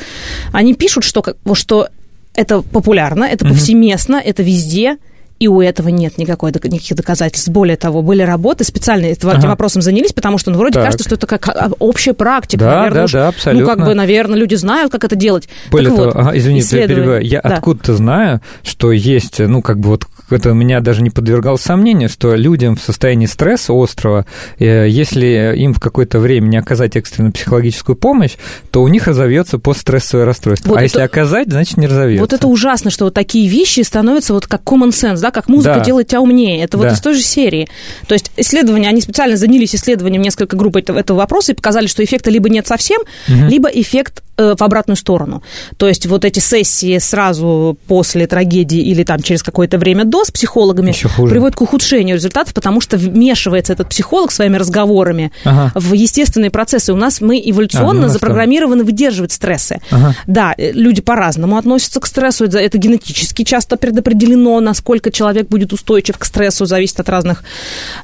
они 0.51 0.73
пишут, 0.73 1.05
что, 1.05 1.23
что 1.53 1.87
это 2.35 2.61
популярно, 2.61 3.23
это 3.23 3.45
повсеместно, 3.45 4.17
это 4.17 4.43
везде, 4.43 4.97
и 5.39 5.47
у 5.47 5.61
этого 5.61 5.87
нет 5.89 6.17
никакой, 6.17 6.51
никаких 6.51 6.97
доказательств. 6.97 7.49
Более 7.49 7.77
того, 7.77 8.01
были 8.01 8.21
работы, 8.21 8.63
специально 8.63 9.05
этим 9.05 9.29
ага. 9.29 9.47
вопросом 9.47 9.81
занялись, 9.81 10.11
потому 10.11 10.37
что 10.37 10.51
ну, 10.51 10.57
вроде 10.57 10.75
так. 10.75 10.85
кажется, 10.85 11.05
что 11.05 11.15
это 11.15 11.27
как 11.27 11.47
а, 11.47 11.71
общая 11.79 12.13
практика. 12.13 12.59
Да, 12.59 12.75
наверное, 12.75 12.95
да, 12.95 13.03
уж, 13.05 13.11
да, 13.11 13.27
абсолютно. 13.29 13.65
Ну, 13.65 13.75
как 13.75 13.85
бы, 13.85 13.93
наверное, 13.93 14.37
люди 14.37 14.55
знают, 14.55 14.91
как 14.91 15.03
это 15.03 15.15
делать. 15.15 15.47
Более 15.71 15.89
так 15.89 15.97
того, 15.97 16.11
вот, 16.11 16.15
ага, 16.15 16.37
извините, 16.37 16.79
я 16.79 16.87
перебиваю, 16.87 17.25
я 17.25 17.41
да. 17.41 17.55
откуда-то 17.55 17.95
знаю, 17.95 18.41
что 18.63 18.91
есть, 18.91 19.39
ну, 19.39 19.61
как 19.61 19.79
бы 19.79 19.89
вот 19.89 20.03
это 20.29 20.51
меня 20.51 20.79
даже 20.81 21.01
не 21.01 21.09
подвергал 21.09 21.57
сомнению, 21.57 22.09
что 22.09 22.35
людям 22.35 22.75
в 22.75 22.81
состоянии 22.81 23.25
стресса 23.25 23.73
острого, 23.73 24.25
э, 24.59 24.87
если 24.89 25.55
им 25.57 25.73
в 25.73 25.79
какое-то 25.79 26.19
время 26.19 26.47
не 26.47 26.57
оказать 26.57 26.95
экстренную 26.95 27.33
психологическую 27.33 27.95
помощь, 27.95 28.35
то 28.71 28.81
у 28.81 28.87
них 28.87 29.07
разовьется 29.07 29.59
постстрессовое 29.59 30.25
расстройство. 30.25 30.69
Вот 30.69 30.75
а 30.75 30.79
это, 30.79 30.85
если 30.85 31.01
оказать, 31.01 31.49
значит 31.49 31.77
не 31.77 31.87
разовьется. 31.87 32.21
Вот 32.21 32.33
это 32.33 32.47
ужасно, 32.47 32.91
что 32.91 33.05
вот 33.05 33.13
такие 33.13 33.47
вещи 33.47 33.81
становятся 33.81 34.33
вот 34.33 34.47
как 34.47 34.61
common 34.63 34.89
sense, 34.89 35.19
да, 35.21 35.28
как 35.31 35.47
музыка 35.47 35.75
да. 35.75 35.83
делает 35.83 36.07
тебя 36.07 36.21
умнее. 36.21 36.63
Это 36.63 36.77
да. 36.77 36.83
вот 36.83 36.93
из 36.93 37.01
той 37.01 37.13
же 37.13 37.21
серии. 37.21 37.67
То 38.07 38.13
есть 38.13 38.31
исследования, 38.37 38.89
они 38.89 39.01
специально 39.01 39.37
занялись 39.37 39.75
исследованием 39.75 40.21
несколько 40.21 40.55
групп 40.55 40.75
этого, 40.75 40.99
этого 40.99 41.17
вопроса 41.17 41.51
и 41.51 41.55
показали, 41.55 41.87
что 41.87 42.03
эффекта 42.03 42.29
либо 42.29 42.49
нет 42.49 42.67
совсем, 42.67 43.01
угу. 43.27 43.45
либо 43.47 43.69
эффект 43.69 44.23
Э, 44.39 44.55
в 44.57 44.61
обратную 44.61 44.95
сторону. 44.95 45.43
То 45.75 45.89
есть 45.89 46.05
вот 46.05 46.23
эти 46.23 46.39
сессии 46.39 46.97
сразу 46.99 47.77
после 47.87 48.25
трагедии 48.25 48.79
или 48.79 49.03
там 49.03 49.21
через 49.21 49.43
какое-то 49.43 49.77
время 49.77 50.05
до 50.05 50.23
с 50.23 50.31
психологами 50.31 50.95
приводят 51.29 51.57
к 51.57 51.61
ухудшению 51.61 52.15
результатов, 52.15 52.53
потому 52.53 52.79
что 52.79 52.95
вмешивается 52.95 53.73
этот 53.73 53.89
психолог 53.89 54.31
своими 54.31 54.55
разговорами 54.55 55.33
ага. 55.43 55.73
в 55.75 55.91
естественные 55.91 56.51
процессы. 56.51 56.93
У 56.93 56.95
нас 56.95 57.19
мы 57.19 57.41
эволюционно 57.43 58.03
а, 58.03 58.07
ну, 58.07 58.13
запрограммированы 58.13 58.85
выдерживать 58.85 59.33
стрессы. 59.33 59.81
Ага. 59.91 60.15
Да, 60.25 60.53
э, 60.57 60.71
люди 60.71 61.01
по-разному 61.01 61.57
относятся 61.57 61.99
к 61.99 62.05
стрессу. 62.05 62.45
Это 62.45 62.77
генетически 62.77 63.43
часто 63.43 63.75
предопределено, 63.75 64.61
насколько 64.61 65.11
человек 65.19 65.49
будет 65.49 65.73
устойчив 65.73 66.17
к 66.17 66.23
стрессу, 66.23 66.65
зависит 66.65 66.99
от 67.01 67.09
разных, 67.09 67.43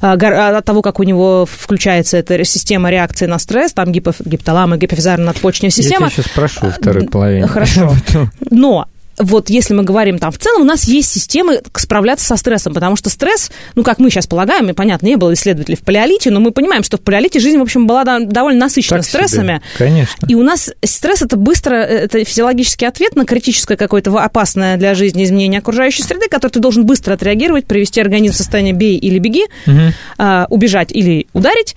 а, 0.02 0.12
от 0.12 0.64
того, 0.66 0.82
как 0.82 1.00
у 1.00 1.02
него 1.02 1.46
включается 1.50 2.18
эта 2.18 2.44
система 2.44 2.90
реакции 2.90 3.24
на 3.24 3.38
стресс, 3.38 3.72
там 3.72 3.90
гипоталамы, 3.90 4.76
гипофизарная 4.76 5.26
надпочечная 5.26 5.70
система. 5.70 6.10
Я 6.14 6.22
спрошу 6.22 6.70
второй 6.70 7.06
половине. 7.08 7.46
Хорошо. 7.46 7.94
Но 8.50 8.86
вот 9.18 9.50
если 9.50 9.74
мы 9.74 9.82
говорим 9.82 10.18
там 10.18 10.30
в 10.30 10.38
целом, 10.38 10.62
у 10.62 10.64
нас 10.64 10.84
есть 10.84 11.10
системы 11.10 11.62
справляться 11.74 12.26
со 12.26 12.36
стрессом, 12.36 12.74
потому 12.74 12.96
что 12.96 13.10
стресс, 13.10 13.50
ну, 13.74 13.82
как 13.82 13.98
мы 13.98 14.10
сейчас 14.10 14.26
полагаем, 14.26 14.68
и 14.68 14.72
понятно, 14.72 15.06
не 15.06 15.16
было 15.16 15.32
исследователей 15.32 15.76
в 15.76 15.80
палеолите, 15.80 16.30
но 16.30 16.40
мы 16.40 16.50
понимаем, 16.50 16.82
что 16.82 16.96
в 16.96 17.00
палеолите 17.00 17.40
жизнь, 17.40 17.58
в 17.58 17.62
общем, 17.62 17.86
была 17.86 18.04
довольно 18.04 18.60
насыщена 18.60 18.98
так 18.98 19.06
стрессами. 19.06 19.46
Себе. 19.46 19.62
Конечно. 19.78 20.26
И 20.26 20.34
у 20.34 20.42
нас 20.42 20.70
стресс 20.84 21.22
это 21.22 21.36
быстро, 21.36 21.74
это 21.74 22.24
физиологический 22.24 22.86
ответ 22.86 23.16
на 23.16 23.24
критическое 23.24 23.76
какое-то 23.76 24.16
опасное 24.18 24.76
для 24.76 24.94
жизни 24.94 25.24
изменение 25.24 25.58
окружающей 25.58 26.02
среды, 26.02 26.28
который 26.28 26.52
ты 26.52 26.60
должен 26.60 26.84
быстро 26.84 27.14
отреагировать, 27.14 27.66
привести 27.66 28.00
организм 28.00 28.34
в 28.34 28.36
состояние 28.36 28.74
бей 28.74 28.96
или 28.96 29.18
беги, 29.18 29.44
угу. 29.66 30.26
убежать 30.50 30.92
или 30.92 31.26
ударить 31.32 31.76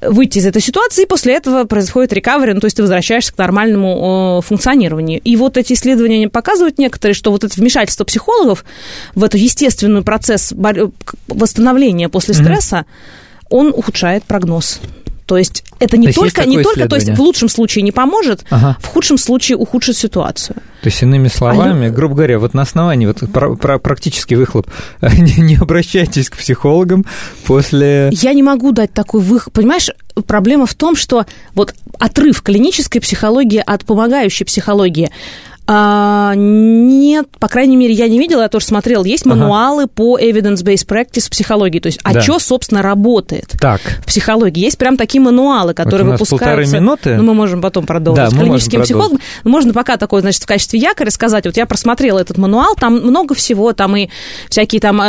выйти 0.00 0.38
из 0.38 0.46
этой 0.46 0.62
ситуации, 0.62 1.02
и 1.02 1.06
после 1.06 1.34
этого 1.34 1.64
происходит 1.64 2.12
рекавери, 2.12 2.52
ну, 2.52 2.60
то 2.60 2.66
есть 2.66 2.76
ты 2.76 2.82
возвращаешься 2.82 3.32
к 3.32 3.38
нормальному 3.38 4.40
э, 4.40 4.46
функционированию. 4.46 5.20
И 5.20 5.36
вот 5.36 5.56
эти 5.56 5.74
исследования 5.74 6.28
показывают 6.28 6.78
некоторые, 6.78 7.14
что 7.14 7.30
вот 7.30 7.44
это 7.44 7.54
вмешательство 7.58 8.04
психологов 8.04 8.64
в 9.14 9.24
этот 9.24 9.40
естественный 9.40 10.02
процесс 10.02 10.52
восстановления 11.28 12.08
после 12.08 12.34
стресса, 12.34 12.76
mm-hmm. 12.76 13.46
он 13.50 13.68
ухудшает 13.68 14.24
прогноз. 14.24 14.80
То 15.30 15.36
есть 15.36 15.62
это 15.78 15.96
не 15.96 16.08
то 16.08 16.22
только, 16.22 16.44
не 16.44 16.60
только, 16.60 16.88
то 16.88 16.96
есть 16.96 17.08
в 17.08 17.20
лучшем 17.20 17.48
случае 17.48 17.84
не 17.84 17.92
поможет, 17.92 18.44
ага. 18.50 18.76
в 18.80 18.86
худшем 18.86 19.16
случае 19.16 19.58
ухудшит 19.58 19.96
ситуацию. 19.96 20.56
То 20.82 20.88
есть, 20.88 21.00
иными 21.04 21.28
словами, 21.28 21.86
а 21.86 21.90
грубо 21.92 22.16
говоря, 22.16 22.40
вот 22.40 22.52
на 22.52 22.62
основании 22.62 23.06
вот 23.06 23.18
про, 23.32 23.54
про 23.54 23.78
практический 23.78 24.34
выхлоп, 24.34 24.66
не, 25.00 25.40
не 25.40 25.54
обращайтесь 25.54 26.30
к 26.30 26.36
психологам 26.36 27.06
после... 27.44 28.10
Я 28.10 28.32
не 28.32 28.42
могу 28.42 28.72
дать 28.72 28.92
такой 28.92 29.20
выхлоп. 29.20 29.54
Понимаешь, 29.54 29.90
проблема 30.26 30.66
в 30.66 30.74
том, 30.74 30.96
что 30.96 31.26
вот 31.54 31.76
отрыв 32.00 32.42
клинической 32.42 33.00
психологии 33.00 33.62
от 33.64 33.84
помогающей 33.84 34.44
психологии– 34.44 35.12
а, 35.72 36.32
нет, 36.34 37.28
по 37.38 37.46
крайней 37.46 37.76
мере, 37.76 37.94
я 37.94 38.08
не 38.08 38.18
видела, 38.18 38.42
я 38.42 38.48
тоже 38.48 38.66
смотрела. 38.66 39.04
Есть 39.04 39.24
ага. 39.24 39.36
мануалы 39.36 39.86
по 39.86 40.18
evidence-based 40.18 40.84
practice 40.84 41.28
в 41.28 41.30
психологии. 41.30 41.78
То 41.78 41.86
есть, 41.86 42.00
а 42.02 42.12
да. 42.12 42.20
что, 42.22 42.40
собственно, 42.40 42.82
работает 42.82 43.52
так. 43.60 43.80
в 44.02 44.06
психологии? 44.06 44.64
Есть 44.64 44.78
прям 44.78 44.96
такие 44.96 45.20
мануалы, 45.20 45.72
которые 45.72 46.06
вот 46.06 46.08
у 46.08 46.12
нас 46.14 46.20
выпускаются. 46.22 46.74
минуты. 46.74 47.14
Ну, 47.14 47.22
мы 47.22 47.34
можем 47.34 47.62
потом 47.62 47.86
продолжить. 47.86 48.30
Да, 48.30 48.36
мы 48.36 48.46
Клиническим 48.46 48.82
психологом. 48.82 49.20
Можно 49.44 49.72
пока 49.72 49.96
такой, 49.96 50.22
значит, 50.22 50.42
в 50.42 50.46
качестве 50.46 50.80
якоря 50.80 51.10
сказать, 51.10 51.46
вот 51.46 51.56
я 51.56 51.66
просмотрела 51.66 52.18
этот 52.18 52.36
мануал, 52.36 52.74
там 52.74 52.94
много 52.94 53.36
всего, 53.36 53.72
там 53.72 53.96
и 53.96 54.08
всякие 54.48 54.80
там 54.80 55.00
э, 55.00 55.06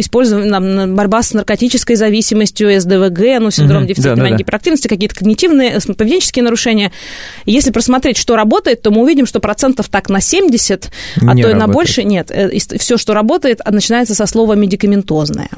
использование, 0.00 0.50
там, 0.50 0.96
борьба 0.96 1.22
с 1.22 1.32
наркотической 1.32 1.96
зависимостью, 1.96 2.78
СДВГ, 2.78 3.40
ну, 3.40 3.50
синдром 3.50 3.84
угу. 3.84 3.88
дефицита 3.88 4.16
да, 4.16 4.24
да, 4.24 4.28
да. 4.28 4.36
гиперактивности, 4.36 4.86
какие-то 4.86 5.14
когнитивные, 5.14 5.80
э, 5.82 5.94
поведенческие 5.94 6.42
нарушения. 6.42 6.92
Если 7.46 7.70
просмотреть, 7.70 8.18
что 8.18 8.36
работает, 8.36 8.82
то 8.82 8.90
мы 8.90 9.00
увидим, 9.00 9.24
что 9.24 9.40
процент 9.40 9.77
процентов 9.78 9.88
так 9.88 10.08
на 10.08 10.20
70, 10.20 10.90
а 11.26 11.34
не 11.34 11.42
то 11.42 11.50
и 11.50 11.54
на 11.54 11.68
больше 11.68 12.04
нет. 12.04 12.30
Э, 12.30 12.50
Все, 12.78 12.96
что 12.96 13.14
работает, 13.14 13.60
начинается 13.70 14.14
со 14.14 14.26
слова 14.26 14.54
медикаментозное. 14.54 15.48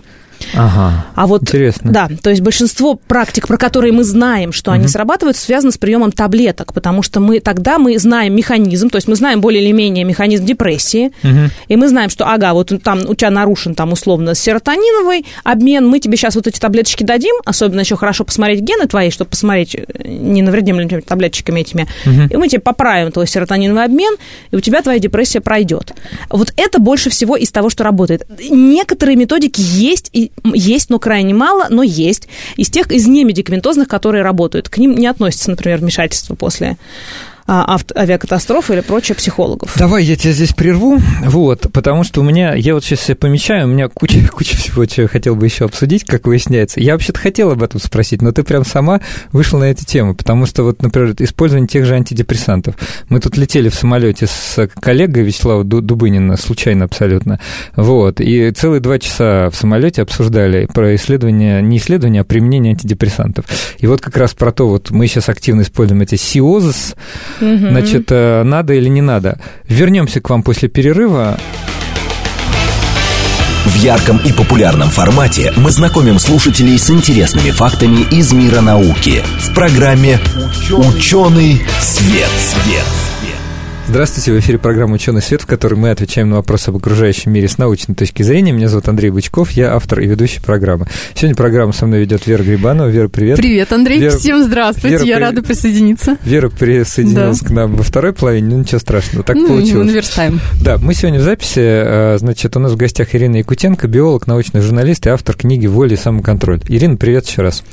Ага. 0.55 1.07
А 1.15 1.27
вот, 1.27 1.43
Интересно. 1.43 1.91
Да, 1.93 2.09
то 2.23 2.31
есть 2.31 2.43
большинство 2.43 2.95
практик, 2.95 3.47
про 3.47 3.57
которые 3.57 3.93
мы 3.93 4.05
знаем, 4.05 4.53
что 4.53 4.71
угу. 4.71 4.77
они 4.77 4.89
срабатывают, 4.89 5.37
связано 5.37 5.73
с 5.73 5.79
приемом 5.79 6.13
таблеток, 6.13 6.73
потому 6.73 7.03
что 7.03 7.21
мы 7.21 7.41
тогда 7.41 7.79
мы 7.79 7.99
знаем 7.99 8.35
механизм, 8.35 8.91
то 8.91 8.97
есть 8.97 9.09
мы 9.09 9.17
знаем 9.17 9.41
более 9.41 9.63
или 9.63 9.73
менее 9.73 10.05
механизм 10.05 10.45
депрессии, 10.45 11.13
угу. 11.23 11.51
и 11.69 11.77
мы 11.77 11.89
знаем, 11.89 12.11
что, 12.11 12.27
ага, 12.27 12.53
вот 12.53 12.73
там 12.83 13.01
у 13.09 13.15
тебя 13.15 13.31
нарушен 13.31 13.75
там 13.75 13.93
условно 13.93 14.35
серотониновый 14.35 15.25
обмен, 15.45 15.87
мы 15.87 16.01
тебе 16.01 16.17
сейчас 16.17 16.35
вот 16.35 16.47
эти 16.47 16.59
таблеточки 16.59 17.05
дадим, 17.05 17.35
особенно 17.45 17.81
еще 17.81 17.97
хорошо 17.97 18.25
посмотреть 18.25 18.61
гены 18.61 18.87
твои, 18.87 19.11
чтобы 19.11 19.31
посмотреть, 19.31 19.75
э, 19.75 19.85
не 20.05 20.43
навредим 20.43 20.81
ли 20.81 21.01
таблеточками 21.01 21.61
этими, 21.61 21.87
угу. 22.05 22.23
и 22.31 22.37
мы 22.37 22.49
тебе 22.49 22.61
поправим 22.61 23.13
твой 23.13 23.27
серотониновый 23.27 23.85
обмен, 23.85 24.17
и 24.51 24.57
у 24.57 24.61
тебя 24.61 24.83
твоя 24.83 24.99
депрессия 24.99 25.41
пройдет. 25.41 25.93
Вот 26.29 26.53
это 26.57 26.79
больше 26.79 27.11
всего 27.11 27.37
из 27.37 27.51
того, 27.51 27.71
что 27.71 27.85
работает. 27.85 28.27
Некоторые 28.51 29.17
методики 29.17 29.61
есть 29.61 30.11
и 30.13 30.30
есть, 30.45 30.91
но 30.91 30.99
крайне 30.99 31.35
мало, 31.35 31.67
но 31.69 31.83
есть. 31.83 32.29
Из 32.57 32.71
тех, 32.71 32.91
из 32.91 33.07
немедикаментозных, 33.07 33.89
которые 33.89 34.23
работают. 34.23 34.69
К 34.69 34.79
ним 34.79 34.95
не 34.95 35.07
относится, 35.07 35.51
например, 35.51 35.79
вмешательство 35.79 36.35
после 36.35 36.77
а, 37.53 37.81
авиакатастрофы 37.97 38.75
или 38.75 38.81
прочее 38.81 39.17
психологов. 39.17 39.73
Давай 39.77 40.05
я 40.05 40.15
тебя 40.15 40.33
здесь 40.33 40.53
прерву, 40.53 41.01
вот, 41.25 41.67
потому 41.73 42.05
что 42.05 42.21
у 42.21 42.25
меня, 42.25 42.55
я 42.55 42.75
вот 42.75 42.85
сейчас 42.85 43.01
себе 43.01 43.17
помечаю, 43.17 43.67
у 43.67 43.71
меня 43.71 43.89
куча, 43.89 44.21
куча 44.33 44.57
всего, 44.57 44.87
чего 44.87 45.03
я 45.03 45.09
хотел 45.09 45.35
бы 45.35 45.47
еще 45.47 45.65
обсудить, 45.65 46.05
как 46.05 46.29
выясняется. 46.29 46.79
Я 46.79 46.93
вообще-то 46.93 47.19
хотел 47.19 47.51
об 47.51 47.65
этом 47.65 47.81
спросить, 47.81 48.23
но 48.23 48.31
ты 48.31 48.45
прям 48.45 48.65
сама 48.65 49.01
вышла 49.33 49.59
на 49.59 49.65
эту 49.65 49.85
тему, 49.85 50.15
потому 50.15 50.47
что 50.47 50.63
вот, 50.63 50.81
например, 50.81 51.17
использование 51.19 51.67
тех 51.67 51.87
же 51.87 51.97
антидепрессантов. 51.97 52.77
Мы 53.09 53.19
тут 53.19 53.37
летели 53.37 53.69
в 53.69 53.75
самолете 53.75 54.29
с 54.29 54.69
коллегой 54.81 55.25
Вячеслава 55.25 55.65
Дубынина, 55.65 56.37
случайно 56.37 56.85
абсолютно, 56.85 57.41
вот, 57.75 58.21
и 58.21 58.53
целые 58.53 58.79
два 58.79 59.01
часа 59.01 59.51
в 59.51 59.57
самолете 59.57 60.03
обсуждали 60.03 60.69
про 60.73 60.95
исследование, 60.95 61.61
не 61.63 61.79
исследование, 61.79 62.21
а 62.23 62.25
применение 62.25 62.75
антидепрессантов. 62.75 63.47
И 63.79 63.89
вот 63.89 64.01
как 64.01 64.17
раз 64.17 64.35
про 64.35 64.53
то, 64.53 64.69
вот 64.69 64.93
мы 64.93 65.09
сейчас 65.09 65.29
активно 65.29 65.63
используем 65.63 66.03
эти 66.03 66.15
СИОЗС, 66.15 66.95
Угу. 67.41 67.69
Значит, 67.71 68.07
э, 68.11 68.43
надо 68.45 68.75
или 68.75 68.89
не 68.89 69.03
надо. 69.03 69.41
Вернемся 69.69 70.21
к 70.21 70.31
вам 70.31 70.43
после 70.43 70.69
перерыва. 70.69 71.39
В 73.65 73.75
ярком 73.77 74.19
и 74.25 74.33
популярном 74.33 74.89
формате 74.89 75.53
мы 75.57 75.71
знакомим 75.71 76.19
слушателей 76.19 76.79
с 76.79 76.91
интересными 76.91 77.51
фактами 77.51 78.07
из 78.11 78.33
мира 78.33 78.63
науки 78.63 79.23
в 79.39 79.55
программе 79.55 80.19
«Ученый 80.71 81.61
свет». 81.81 82.31
свет. 82.39 83.10
Здравствуйте, 83.91 84.31
в 84.31 84.39
эфире 84.39 84.57
программа 84.57 84.95
«Ученый 84.95 85.21
свет», 85.21 85.43
в 85.43 85.47
которой 85.47 85.75
мы 85.75 85.91
отвечаем 85.91 86.31
на 86.31 86.37
вопросы 86.37 86.69
об 86.69 86.77
окружающем 86.77 87.33
мире 87.33 87.49
с 87.49 87.59
научной 87.59 87.97
точки 87.97 88.23
зрения. 88.23 88.53
Меня 88.53 88.69
зовут 88.69 88.87
Андрей 88.87 89.11
Бычков, 89.11 89.51
я 89.51 89.75
автор 89.75 89.99
и 89.99 90.07
ведущий 90.07 90.41
программы. 90.41 90.87
Сегодня 91.13 91.35
программу 91.35 91.73
со 91.73 91.87
мной 91.87 92.03
ведет 92.03 92.25
Вера 92.25 92.45
Грибанова. 92.45 92.87
Вера, 92.87 93.09
привет. 93.09 93.39
Привет, 93.39 93.73
Андрей, 93.73 93.99
Вера, 93.99 94.17
всем 94.17 94.45
здравствуйте, 94.45 94.91
Вера, 94.91 95.05
я 95.07 95.17
при... 95.17 95.23
рада 95.25 95.43
присоединиться. 95.43 96.19
Вера 96.23 96.51
присоединилась 96.51 97.41
да. 97.41 97.49
к 97.49 97.51
нам 97.51 97.75
во 97.75 97.83
второй 97.83 98.13
половине, 98.13 98.55
ну 98.55 98.59
ничего 98.61 98.79
страшного, 98.79 99.25
так 99.25 99.35
ну, 99.35 99.49
получилось. 99.49 99.89
наверстаем. 99.89 100.41
Да, 100.63 100.79
мы 100.79 100.95
сегодня 100.95 101.19
в 101.19 101.25
записи, 101.25 101.59
э, 101.59 102.19
значит, 102.19 102.57
у 102.57 102.61
нас 102.61 102.71
в 102.71 102.77
гостях 102.77 103.13
Ирина 103.17 103.39
Якутенко, 103.39 103.89
биолог, 103.89 104.29
научный 104.29 104.61
журналист 104.61 105.05
и 105.09 105.11
автор 105.11 105.35
книги 105.35 105.67
«Воля 105.67 105.95
и 105.95 105.97
самоконтроль». 105.97 106.61
Ирина, 106.69 106.97
привет 106.97 107.27
еще 107.27 107.43
раз. 107.43 107.65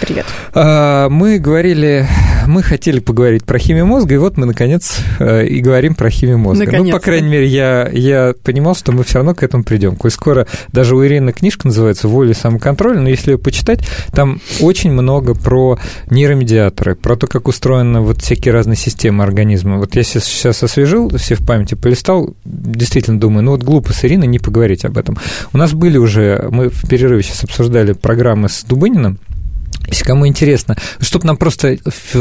Привет. 0.00 0.24
А, 0.54 1.10
мы 1.10 1.38
говорили, 1.38 2.08
мы 2.46 2.62
хотели 2.62 2.98
поговорить 2.98 3.44
про 3.44 3.58
химию 3.58 3.84
мозга, 3.84 4.14
и 4.14 4.16
вот 4.18 4.38
мы, 4.38 4.46
наконец, 4.46 5.00
э, 5.18 5.44
и 5.44 5.65
говорим 5.66 5.94
про 5.94 6.10
химию 6.10 6.38
мозга 6.38 6.46
мозга. 6.46 6.78
Ну, 6.78 6.90
по 6.90 6.98
крайней 7.00 7.28
мере, 7.28 7.46
я, 7.46 7.88
я 7.92 8.34
понимал, 8.42 8.74
что 8.74 8.92
мы 8.92 9.04
все 9.04 9.18
равно 9.18 9.34
к 9.34 9.42
этому 9.42 9.64
придем. 9.64 9.96
Коль 9.96 10.10
скоро 10.10 10.46
даже 10.72 10.96
у 10.96 11.04
Ирины 11.04 11.32
книжка 11.32 11.66
называется 11.66 12.08
«Воля 12.08 12.30
и 12.30 12.34
самоконтроль», 12.34 12.98
но 12.98 13.08
если 13.08 13.32
ее 13.32 13.38
почитать, 13.38 13.80
там 14.12 14.40
очень 14.60 14.92
много 14.92 15.34
про 15.34 15.78
нейромедиаторы, 16.10 16.94
про 16.94 17.16
то, 17.16 17.26
как 17.26 17.48
устроены 17.48 18.00
вот 18.00 18.22
всякие 18.22 18.52
разные 18.52 18.76
системы 18.76 19.24
организма. 19.24 19.78
Вот 19.78 19.94
я 19.96 20.02
сейчас 20.02 20.62
освежил 20.62 21.10
все 21.16 21.34
в 21.34 21.44
памяти, 21.44 21.74
полистал, 21.74 22.34
действительно 22.44 23.20
думаю, 23.20 23.44
ну 23.44 23.52
вот 23.52 23.62
глупо 23.62 23.92
с 23.92 24.04
Ириной 24.04 24.26
не 24.26 24.38
поговорить 24.38 24.84
об 24.84 24.98
этом. 24.98 25.18
У 25.52 25.58
нас 25.58 25.72
были 25.72 25.98
уже, 25.98 26.48
мы 26.50 26.70
в 26.70 26.88
перерыве 26.88 27.22
сейчас 27.22 27.44
обсуждали 27.44 27.92
программы 27.92 28.48
с 28.48 28.64
Дубыниным, 28.64 29.18
если 29.86 30.04
кому 30.04 30.26
интересно, 30.26 30.76
чтобы 31.00 31.26
нам 31.26 31.36
просто 31.36 31.78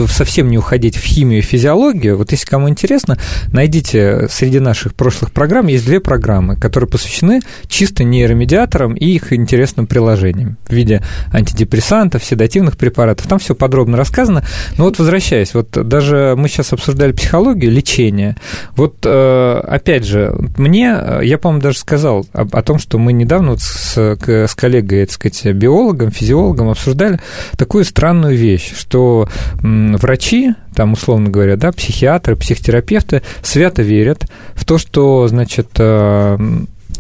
совсем 0.08 0.50
не 0.50 0.58
уходить 0.58 0.98
в 0.98 1.04
химию 1.04 1.40
и 1.40 1.42
физиологию, 1.42 2.18
вот 2.18 2.32
если 2.32 2.46
кому 2.46 2.70
интересно, 2.70 3.18
найдите 3.52 4.28
среди 4.30 4.60
наших 4.60 4.96
прошлых 4.96 5.32
программ, 5.32 5.68
есть 5.68 5.86
две 5.86 6.00
программы, 6.00 6.56
которые 6.56 6.90
посвящены 6.90 7.42
чисто 7.68 8.04
нейромедиаторам 8.04 8.94
и 8.94 9.06
их 9.06 9.34
интересным 9.34 9.88
приложениям 9.88 10.58
в 10.68 10.74
виде 10.74 11.02
антидепрессантов, 11.32 12.24
седативных 12.24 12.78
препаратов. 12.78 13.28
Там 13.28 13.40
все 13.40 13.56
подробно 13.56 13.98
рассказано. 13.98 14.44
Но 14.78 14.86
вот 14.86 15.00
возвращаясь, 15.00 15.54
вот 15.54 15.72
даже 15.72 16.36
мы 16.38 16.48
сейчас 16.48 16.74
обсуждали 16.74 17.12
психологию, 17.12 17.72
лечение. 17.72 18.36
Вот 18.76 18.98
э, 19.06 19.62
опять 19.68 20.06
же, 20.06 20.36
мне, 20.58 20.98
я, 21.24 21.38
по-моему, 21.38 21.62
даже 21.62 21.80
сказал 21.80 22.26
о, 22.34 22.48
о 22.52 22.62
том, 22.62 22.80
что 22.80 22.98
мы 22.98 23.14
недавно 23.14 23.52
вот 23.52 23.62
с, 23.62 23.98
с 23.98 24.56
коллегой, 24.56 25.06
так 25.06 25.14
сказать, 25.14 25.56
биологом, 25.56 26.12
физиологом 26.12 26.70
обсуждали 26.70 27.20
такую 27.58 27.86
странную 27.86 28.38
вещь, 28.38 28.74
что 28.76 29.28
врачи, 29.62 30.54
там, 30.76 30.94
условно 30.94 31.30
говоря, 31.30 31.56
да, 31.56 31.72
психиатры, 31.72 32.36
психотерапевты 32.36 33.22
свято 33.42 33.82
верят 33.82 34.26
в 34.54 34.66
то, 34.66 34.78
что, 34.78 35.28
значит, 35.28 35.70
э, 35.78 36.38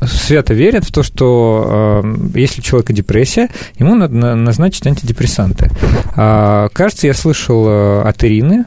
свято 0.01 0.53
верят 0.53 0.85
в 0.85 0.91
то, 0.91 1.03
что 1.03 2.01
э, 2.03 2.39
если 2.39 2.61
у 2.61 2.63
человека 2.63 2.93
депрессия, 2.93 3.49
ему 3.77 3.95
надо 3.95 4.35
назначить 4.35 4.87
антидепрессанты. 4.87 5.69
А, 6.15 6.69
кажется, 6.73 7.07
я 7.07 7.13
слышал 7.13 7.65
э, 7.67 8.01
от 8.03 8.23
Ирины, 8.23 8.65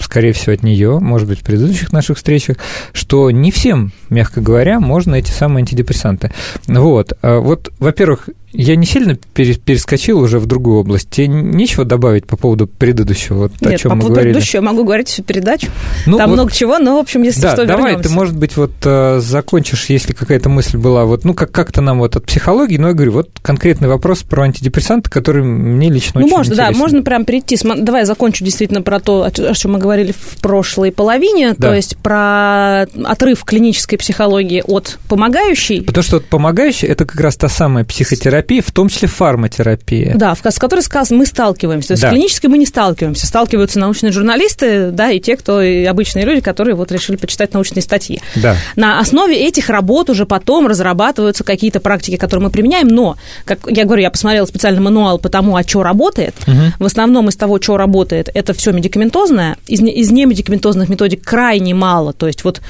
скорее 0.00 0.32
всего, 0.32 0.54
от 0.54 0.62
нее, 0.62 0.98
может 0.98 1.28
быть, 1.28 1.40
в 1.40 1.42
предыдущих 1.42 1.92
наших 1.92 2.16
встречах, 2.16 2.56
что 2.94 3.30
не 3.30 3.50
всем, 3.50 3.92
мягко 4.08 4.40
говоря, 4.40 4.80
можно 4.80 5.14
эти 5.14 5.30
самые 5.30 5.60
антидепрессанты. 5.60 6.32
Вот. 6.66 7.12
Вот, 7.20 7.70
во-первых, 7.78 8.30
я 8.52 8.76
не 8.76 8.86
сильно 8.86 9.16
перескочил 9.34 10.18
уже 10.20 10.38
в 10.38 10.46
другую 10.46 10.78
область. 10.78 11.08
Тебе 11.10 11.28
нечего 11.28 11.84
добавить 11.84 12.26
по 12.26 12.36
поводу 12.36 12.66
предыдущего, 12.66 13.34
вот, 13.38 13.52
Нет, 13.60 13.74
о 13.74 13.78
чем 13.78 13.90
по 13.90 13.94
мы 13.94 14.00
поводу 14.02 14.14
говорили? 14.14 14.32
предыдущего 14.34 14.60
могу 14.62 14.84
говорить 14.84 15.08
всю 15.08 15.22
передачу. 15.22 15.68
Ну, 16.06 16.18
Там 16.18 16.30
вот, 16.30 16.34
много 16.36 16.52
чего, 16.52 16.78
но, 16.78 16.96
в 16.96 16.98
общем, 17.00 17.22
если 17.22 17.40
да, 17.42 17.52
что, 17.54 17.66
давай 17.66 17.92
вернемся. 17.92 18.08
ты, 18.08 18.14
может 18.14 18.36
быть, 18.36 18.56
вот 18.56 18.72
э, 18.84 19.20
закончишь, 19.20 19.86
если 19.86 20.12
какая-то 20.12 20.48
мысль 20.48 20.76
была, 20.78 21.04
вот, 21.04 21.24
ну, 21.24 21.34
как- 21.34 21.52
как-то 21.52 21.80
нам 21.80 21.98
вот 21.98 22.16
от 22.16 22.24
психологии, 22.26 22.76
но 22.76 22.88
я 22.88 22.94
говорю, 22.94 23.12
вот 23.12 23.30
конкретный 23.42 23.88
вопрос 23.88 24.22
про 24.22 24.44
антидепрессанты, 24.44 25.10
который 25.10 25.42
мне 25.42 25.90
лично 25.90 26.20
ну, 26.20 26.26
очень 26.26 26.36
можно, 26.36 26.52
интересен. 26.52 26.72
да, 26.72 26.78
можно 26.78 27.02
прям 27.02 27.24
перейти. 27.24 27.58
Давай 27.62 28.02
я 28.02 28.06
закончу 28.06 28.44
действительно 28.44 28.82
про 28.82 29.00
то, 29.00 29.22
о 29.24 29.30
чем 29.54 29.72
мы 29.72 29.78
говорили 29.78 30.12
в 30.12 30.38
прошлой 30.40 30.92
половине, 30.92 31.54
Да. 31.56 31.68
то 31.68 31.74
есть 31.74 31.96
про 31.98 32.82
отрыв 33.04 33.44
клинической 33.44 33.98
психологии 33.98 34.62
от 34.66 34.98
помогающей. 35.08 35.82
Потому 35.82 36.02
что 36.02 36.16
вот 36.16 36.26
помогающий– 36.26 36.88
это 36.88 37.04
как 37.04 37.20
раз 37.20 37.36
та 37.36 37.48
самая 37.48 37.84
психотерапия, 37.84 38.39
в 38.60 38.70
том 38.72 38.88
числе 38.88 39.08
фармотерапия. 39.08 40.14
Да, 40.14 40.34
с 40.34 40.58
которой 40.58 40.82
мы 41.10 41.26
сталкиваемся. 41.26 41.88
То 41.88 41.92
есть 41.92 42.02
Да. 42.02 42.08
с 42.08 42.12
клинической 42.12 42.50
мы 42.50 42.58
не 42.58 42.66
сталкиваемся. 42.66 43.26
Сталкиваются 43.26 43.78
научные 43.78 44.12
журналисты, 44.12 44.90
да, 44.90 45.10
и 45.10 45.20
те, 45.20 45.36
кто 45.36 45.62
и 45.62 45.84
обычные 45.84 46.24
люди, 46.24 46.40
которые 46.40 46.74
вот 46.74 46.92
решили 46.92 47.16
почитать 47.16 47.54
научные 47.54 47.82
статьи. 47.82 48.20
Да. 48.36 48.56
На 48.76 49.00
основе 49.00 49.36
этих 49.36 49.68
работ 49.68 50.10
уже 50.10 50.26
потом 50.26 50.66
разрабатываются 50.66 51.44
какие-то 51.44 51.80
практики, 51.80 52.16
которые 52.16 52.44
мы 52.44 52.50
применяем, 52.50 52.88
но, 52.88 53.16
как 53.44 53.60
я 53.68 53.84
говорю, 53.84 54.02
я 54.02 54.10
посмотрела 54.10 54.46
специальный 54.46 54.80
мануал 54.80 55.18
по 55.18 55.28
тому, 55.28 55.56
а 55.56 55.62
что 55.62 55.82
работает. 55.82 56.34
Мгм. 56.46 56.74
В 56.78 56.84
основном 56.84 57.28
из 57.28 57.36
того, 57.36 57.60
что 57.60 57.76
работает, 57.76 58.28
это 58.32 58.52
все 58.52 58.72
медикаментозное. 58.72 59.56
Из, 59.66 59.80
из 59.80 60.10
немедикаментозных 60.10 60.88
методик 60.88 61.22
крайне 61.24 61.74
мало. 61.74 62.12
То 62.12 62.26
есть 62.26 62.44
вот 62.44 62.60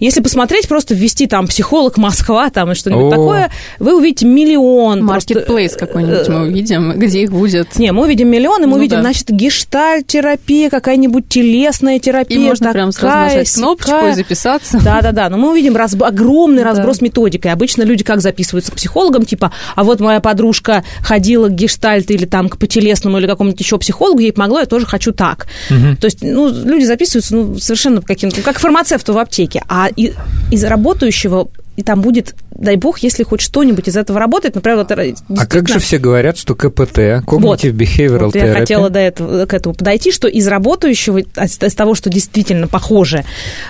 если 0.00 0.20
посмотреть, 0.20 0.68
просто 0.68 0.94
ввести 0.94 1.26
там 1.26 1.46
психолог 1.46 1.96
Москва 1.96 2.50
там 2.50 2.72
и 2.72 2.74
что-нибудь 2.74 3.06
О. 3.06 3.10
такое, 3.10 3.50
вы 3.78 3.96
увидите 3.96 4.26
миллион. 4.26 5.04
Маркетплейс 5.14 5.74
э, 5.74 5.78
какой-нибудь 5.78 6.28
мы 6.28 6.42
увидим, 6.42 6.92
где 6.98 7.22
их 7.22 7.30
будет. 7.30 7.78
не, 7.78 7.92
мы 7.92 8.02
увидим 8.04 8.28
миллионы, 8.28 8.66
мы 8.66 8.72
Ну 8.72 8.76
увидим, 8.78 8.96
да. 8.98 9.02
значит, 9.02 9.30
гештальт-терапия, 9.30 10.70
какая-нибудь 10.70 11.28
телесная 11.28 11.98
терапия. 11.98 12.38
И 12.38 12.40
можно 12.40 12.72
прям 12.72 12.92
сразу 12.92 13.06
такая, 13.14 13.28
нажать 13.30 13.52
кнопочку 13.54 13.90
сякая. 13.90 14.12
и 14.12 14.14
записаться. 14.14 14.80
Да-да-да, 14.82 15.28
но 15.28 15.36
мы 15.38 15.50
увидим 15.50 15.76
разб- 15.76 16.02
огромный 16.04 16.62
Да. 16.62 16.70
разброс 16.70 17.00
методикой. 17.00 17.52
Обычно 17.52 17.82
люди 17.82 18.04
как 18.04 18.20
записываются 18.20 18.72
к 18.72 18.76
психологам, 18.76 19.24
типа, 19.24 19.52
а 19.74 19.84
вот 19.84 20.00
моя 20.00 20.20
подружка 20.20 20.84
ходила 21.00 21.48
к 21.48 21.52
гештальту 21.54 22.12
или 22.12 22.24
там 22.26 22.48
к 22.48 22.58
потелесному 22.58 23.18
или 23.18 23.26
какому-нибудь 23.26 23.60
еще 23.60 23.78
психологу, 23.78 24.18
ей 24.20 24.32
помогло, 24.32 24.60
я 24.60 24.66
тоже 24.66 24.86
хочу 24.86 25.12
так. 25.12 25.46
То 25.68 26.04
есть, 26.06 26.18
ну, 26.22 26.48
люди 26.48 26.84
записываются 26.84 27.34
ну, 27.36 27.58
совершенно 27.58 28.00
по 28.00 28.06
каким-то, 28.06 28.40
как 28.42 28.58
фармацевту 28.58 29.12
в 29.12 29.18
аптеке, 29.18 29.62
а 29.68 29.88
из 30.50 30.64
работающего 30.64 31.48
и 31.76 31.82
там 31.82 32.00
будет, 32.00 32.34
дай 32.54 32.76
бог, 32.76 32.98
если 32.98 33.22
хоть 33.24 33.40
что-нибудь 33.40 33.88
из 33.88 33.96
этого 33.96 34.18
работает, 34.20 34.54
например, 34.54 34.78
вот, 34.78 34.90
А 34.90 34.96
как 34.96 35.06
же 35.06 35.14
действительно- 35.14 35.78
все 35.80 35.98
говорят, 35.98 36.38
что 36.38 36.54
КПТ, 36.54 36.98
Cognitive 37.26 37.72
Behavioral 37.72 38.26
вот 38.26 38.34
я 38.36 38.46
Therapy, 38.46 38.58
хотела 38.60 38.90
до 38.90 39.00
этого, 39.00 39.46
к 39.46 39.54
этому 39.54 39.74
подойти, 39.74 40.12
что 40.12 40.28
из 40.28 40.46
работающего, 40.46 41.18
из 41.18 41.58
из 41.62 41.74
того, 41.74 41.94
что 41.94 42.10
действительно 42.10 42.68
похоже, 42.68 43.24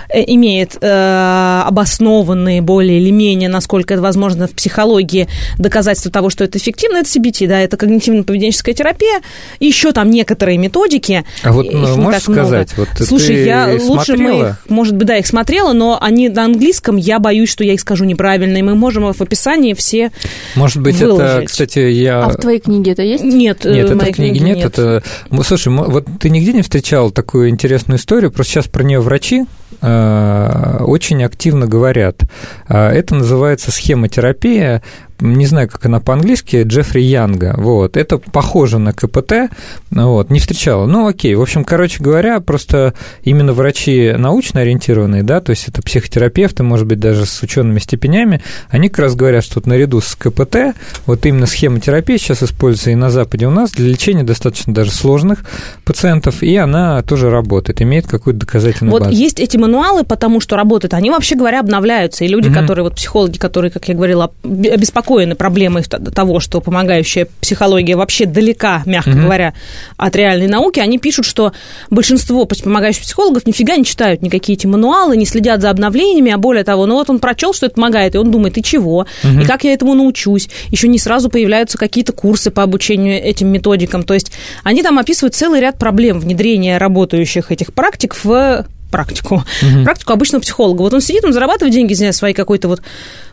э, 0.09 0.23
имеет 0.27 0.77
э, 0.81 1.62
обоснованные 1.64 2.61
более 2.61 3.01
или 3.01 3.11
менее, 3.11 3.49
насколько 3.49 3.95
это 3.95 4.03
возможно 4.03 4.47
в 4.47 4.53
психологии, 4.53 5.29
доказательства 5.59 6.11
того, 6.11 6.31
что 6.31 6.45
это 6.45 6.59
эффективно, 6.59 6.99
это 6.99 7.09
CBT, 7.09 7.47
да, 7.47 7.61
это 7.61 7.77
когнитивно-поведенческая 7.77 8.75
терапия, 8.75 9.21
и 9.59 9.67
еще 9.67 9.93
там 9.93 10.11
некоторые 10.11 10.59
методики. 10.59 11.25
А 11.43 11.53
вот 11.53 11.73
ну, 11.73 11.97
можешь 11.97 12.29
много. 12.29 12.45
сказать, 12.45 12.77
вот 12.77 12.88
Слушай, 13.01 13.45
я 13.45 13.71
лучше 13.81 14.12
мы 14.12 14.17
смотрела? 14.19 14.49
их, 14.51 14.57
может 14.69 14.97
быть, 14.97 15.07
да, 15.07 15.17
их 15.19 15.27
смотрела, 15.27 15.73
но 15.73 15.99
они 16.01 16.29
на 16.29 16.45
английском, 16.45 16.97
я 16.97 17.19
боюсь, 17.19 17.51
что 17.51 17.64
я 17.64 17.75
их 17.75 17.81
скажу 17.95 18.05
неправильно, 18.07 18.57
и 18.57 18.63
мы 18.63 18.75
можем 18.75 19.13
в 19.13 19.21
описании 19.21 19.73
все 19.73 20.11
Может 20.57 20.83
быть, 20.83 20.97
это, 20.97 21.07
выложить. 21.15 21.49
кстати, 21.49 21.79
я... 21.79 22.25
А 22.25 22.29
в 22.31 22.37
твоей 22.37 22.59
книге 22.59 22.93
это 22.93 23.03
есть? 23.03 23.23
Нет, 23.23 23.65
э, 23.65 23.73
Нет, 23.73 23.89
в 23.89 23.93
это 23.97 24.05
в 24.05 24.13
книге 24.13 24.39
книге 24.41 24.55
нет. 24.57 24.65
Это... 24.67 25.03
Ну, 25.31 25.43
Слушай, 25.45 25.73
вот 25.73 26.07
ты 26.19 26.29
нигде 26.31 26.53
не 26.53 26.63
встречал 26.63 27.13
такую 27.13 27.51
интересную 27.51 27.99
историю, 27.99 28.33
просто 28.33 28.55
сейчас 28.55 28.67
про 28.67 28.83
нее 28.83 28.99
врачи 28.99 29.45
э, 29.81 30.77
очень 30.81 31.23
активно 31.23 31.67
говорят. 31.67 32.23
А, 32.67 32.91
Это 32.91 33.15
называется 33.15 33.71
схемотерапия 33.71 34.83
не 35.20 35.46
знаю, 35.46 35.68
как 35.68 35.85
она 35.87 36.00
по-английски, 36.00 36.62
Джеффри 36.64 37.00
Янга, 37.03 37.55
вот, 37.57 37.96
это 37.96 38.18
похоже 38.18 38.79
на 38.79 38.92
КПТ, 38.92 39.50
вот, 39.90 40.31
не 40.31 40.40
встречала, 40.40 40.87
ну, 40.87 41.07
окей, 41.07 41.35
в 41.35 41.42
общем, 41.42 41.64
короче 41.64 42.03
говоря, 42.03 42.40
просто 42.40 42.94
именно 43.22 43.53
врачи 43.53 44.12
научно 44.18 44.61
ориентированные, 44.61 45.22
да, 45.22 45.40
то 45.40 45.50
есть 45.50 45.68
это 45.68 45.83
психотерапевты, 45.83 46.62
может 46.62 46.87
быть, 46.87 46.98
даже 47.00 47.27
с 47.27 47.42
учеными 47.42 47.79
степенями, 47.79 48.42
они 48.68 48.88
как 48.88 48.98
раз 49.00 49.14
говорят, 49.14 49.44
что 49.44 49.55
вот 49.57 49.66
наряду 49.66 50.00
с 50.00 50.14
КПТ, 50.16 50.74
вот 51.07 51.24
именно 51.27 51.46
схемотерапия 51.46 52.18
сейчас 52.18 52.42
используется 52.42 52.90
и 52.90 52.94
на 52.94 53.11
Западе 53.11 53.46
у 53.46 53.50
нас 53.50 53.70
для 53.70 53.88
лечения 53.88 54.24
достаточно 54.24 54.74
даже 54.74 54.90
сложных 54.90 55.44
пациентов, 55.85 56.42
и 56.42 56.57
она 56.57 57.03
тоже 57.03 57.31
работает, 57.31 57.81
имеет 57.81 58.07
какую-то 58.07 58.40
доказательную 58.40 58.90
Вот 58.92 59.05
базу. 59.05 59.14
есть 59.14 59.40
эти 59.40 59.57
мануалы, 59.57 60.05
потому 60.05 60.40
что 60.40 60.57
работают. 60.57 60.92
Они, 60.94 61.11
вообще 61.11 61.35
говоря, 61.37 61.61
обновляются. 61.61 62.24
И 62.24 62.29
люди, 62.29 62.48
Мгм. 62.48 62.61
которые, 62.61 62.83
вот 62.85 62.96
психологи, 62.96 63.38
которые, 63.38 63.70
как 63.70 63.88
я 63.88 63.94
говорила, 63.94 64.33
обеспокоены 64.42 65.04
обеспокоены 65.05 65.35
проблемой 65.35 65.85
того, 65.85 66.40
что 66.40 66.61
помогающая 66.61 67.29
психология 67.40 67.97
вообще 67.97 68.27
далека, 68.27 68.83
мягко 68.87 69.11
угу. 69.11 69.21
говоря, 69.21 69.55
от 69.97 70.17
реальной 70.17 70.49
науки, 70.49 70.81
они 70.81 70.99
пишут, 70.99 71.27
что 71.27 71.53
большинство 71.90 72.47
помогающих 72.47 73.03
психологов 73.03 73.47
нифига 73.47 73.77
не 73.77 73.85
читают 73.85 74.23
никакие 74.23 74.57
эти 74.57 74.67
мануалы, 74.67 75.17
не 75.17 75.27
следят 75.27 75.61
за 75.61 75.71
обновлениями, 75.71 76.33
а 76.33 76.38
более 76.38 76.64
того, 76.64 76.87
ну 76.87 76.95
вот 76.95 77.11
он 77.11 77.19
прочел, 77.19 77.53
что 77.53 77.67
это 77.67 77.75
помогает, 77.77 78.14
и 78.14 78.19
он 78.19 78.31
думает, 78.31 78.59
и 78.59 78.62
чего, 78.62 79.07
угу. 79.23 79.40
и 79.40 79.45
как 79.45 79.64
я 79.64 79.73
этому 79.73 79.95
научусь. 79.95 80.49
Еще 80.71 80.88
не 80.88 80.99
сразу 80.99 81.29
появляются 81.29 81.79
какие-то 81.79 82.12
курсы 82.12 82.51
по 82.51 82.62
обучению 82.62 83.23
этим 83.23 83.49
методикам. 83.49 84.03
То 84.03 84.14
есть 84.14 84.33
они 84.62 84.83
там 84.83 84.99
описывают 84.99 85.35
целый 85.35 85.61
ряд 85.61 85.79
проблем 85.79 86.19
внедрения 86.19 86.79
работающих 86.79 87.53
этих 87.53 87.73
практик 87.73 88.17
в 88.23 88.67
практику. 88.95 89.43
Угу. 89.61 89.83
Практику 89.83 90.12
обычного 90.12 90.40
психолога. 90.40 90.83
Вот 90.83 90.95
он 90.95 91.01
сидит, 91.01 91.25
он 91.25 91.33
зарабатывает 91.33 91.75
деньги, 91.75 91.95
за 91.95 92.12
свои 92.12 92.33
какой-то 92.33 92.69
вот 92.69 92.81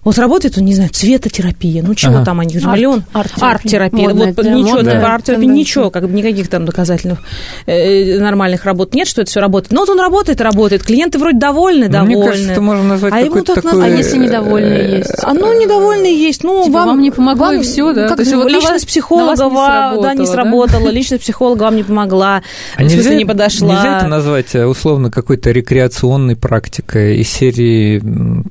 вот 0.03 0.17
работает, 0.17 0.57
он, 0.57 0.65
не 0.65 0.73
знаю, 0.73 0.89
цветотерапия, 0.89 1.83
ну 1.83 1.93
чего 1.93 2.15
ага. 2.15 2.25
там 2.25 2.39
они, 2.39 2.55
миллион, 2.55 3.03
арт-терапия, 3.13 4.09
арт 4.09 4.17
вот 4.17 4.35
да, 4.35 4.49
ничего, 4.49 4.81
да. 4.81 5.13
арт-терапия, 5.13 5.47
ничего, 5.47 5.91
как 5.91 6.07
бы 6.07 6.11
никаких 6.11 6.49
там 6.49 6.65
доказательных 6.65 7.19
э, 7.67 8.19
нормальных 8.19 8.65
работ 8.65 8.95
нет, 8.95 9.07
что 9.07 9.21
это 9.21 9.29
все 9.29 9.39
работает. 9.39 9.71
Но 9.71 9.81
вот 9.81 9.89
он 9.89 9.99
работает, 9.99 10.41
работает, 10.41 10.83
клиенты 10.83 11.19
вроде 11.19 11.37
довольны, 11.37 11.85
ну, 11.85 11.91
довольны. 11.91 12.17
Мне 12.17 12.25
кажется, 12.25 12.51
это 12.51 12.61
можно 12.61 12.83
назвать 12.83 13.13
а 13.13 13.19
ему 13.19 13.43
так 13.43 13.61
такой... 13.61 13.85
А 13.85 13.87
если 13.87 14.17
недовольные 14.17 14.79
э, 14.79 14.97
есть? 14.97 15.11
А 15.21 15.33
ну, 15.33 15.61
недовольные 15.61 16.17
есть, 16.17 16.43
ну, 16.43 16.63
типа, 16.65 16.79
вам, 16.79 16.87
вам 16.87 17.01
не 17.01 17.11
помогло 17.11 17.45
вам, 17.47 17.59
и 17.59 17.63
все, 17.63 17.93
да? 17.93 18.07
Как 18.07 18.17
То 18.17 18.23
есть, 18.23 18.33
вот 18.33 18.49
личность 18.49 18.87
психолога 18.87 19.49
вам, 19.49 20.01
да, 20.01 20.13
не 20.15 20.25
сработала, 20.25 20.85
да? 20.85 20.91
личность 20.91 21.21
психолога 21.21 21.63
вам 21.63 21.75
не 21.75 21.83
помогла, 21.83 22.41
а 22.75 22.83
в 22.83 22.89
смысле, 22.89 23.17
не 23.17 23.25
подошла. 23.25 23.75
Нельзя 23.75 23.97
это 23.99 24.07
назвать 24.07 24.55
э, 24.55 24.65
условно 24.65 25.11
какой-то 25.11 25.51
рекреационной 25.51 26.35
практикой 26.35 27.17
из 27.17 27.29
серии 27.29 28.01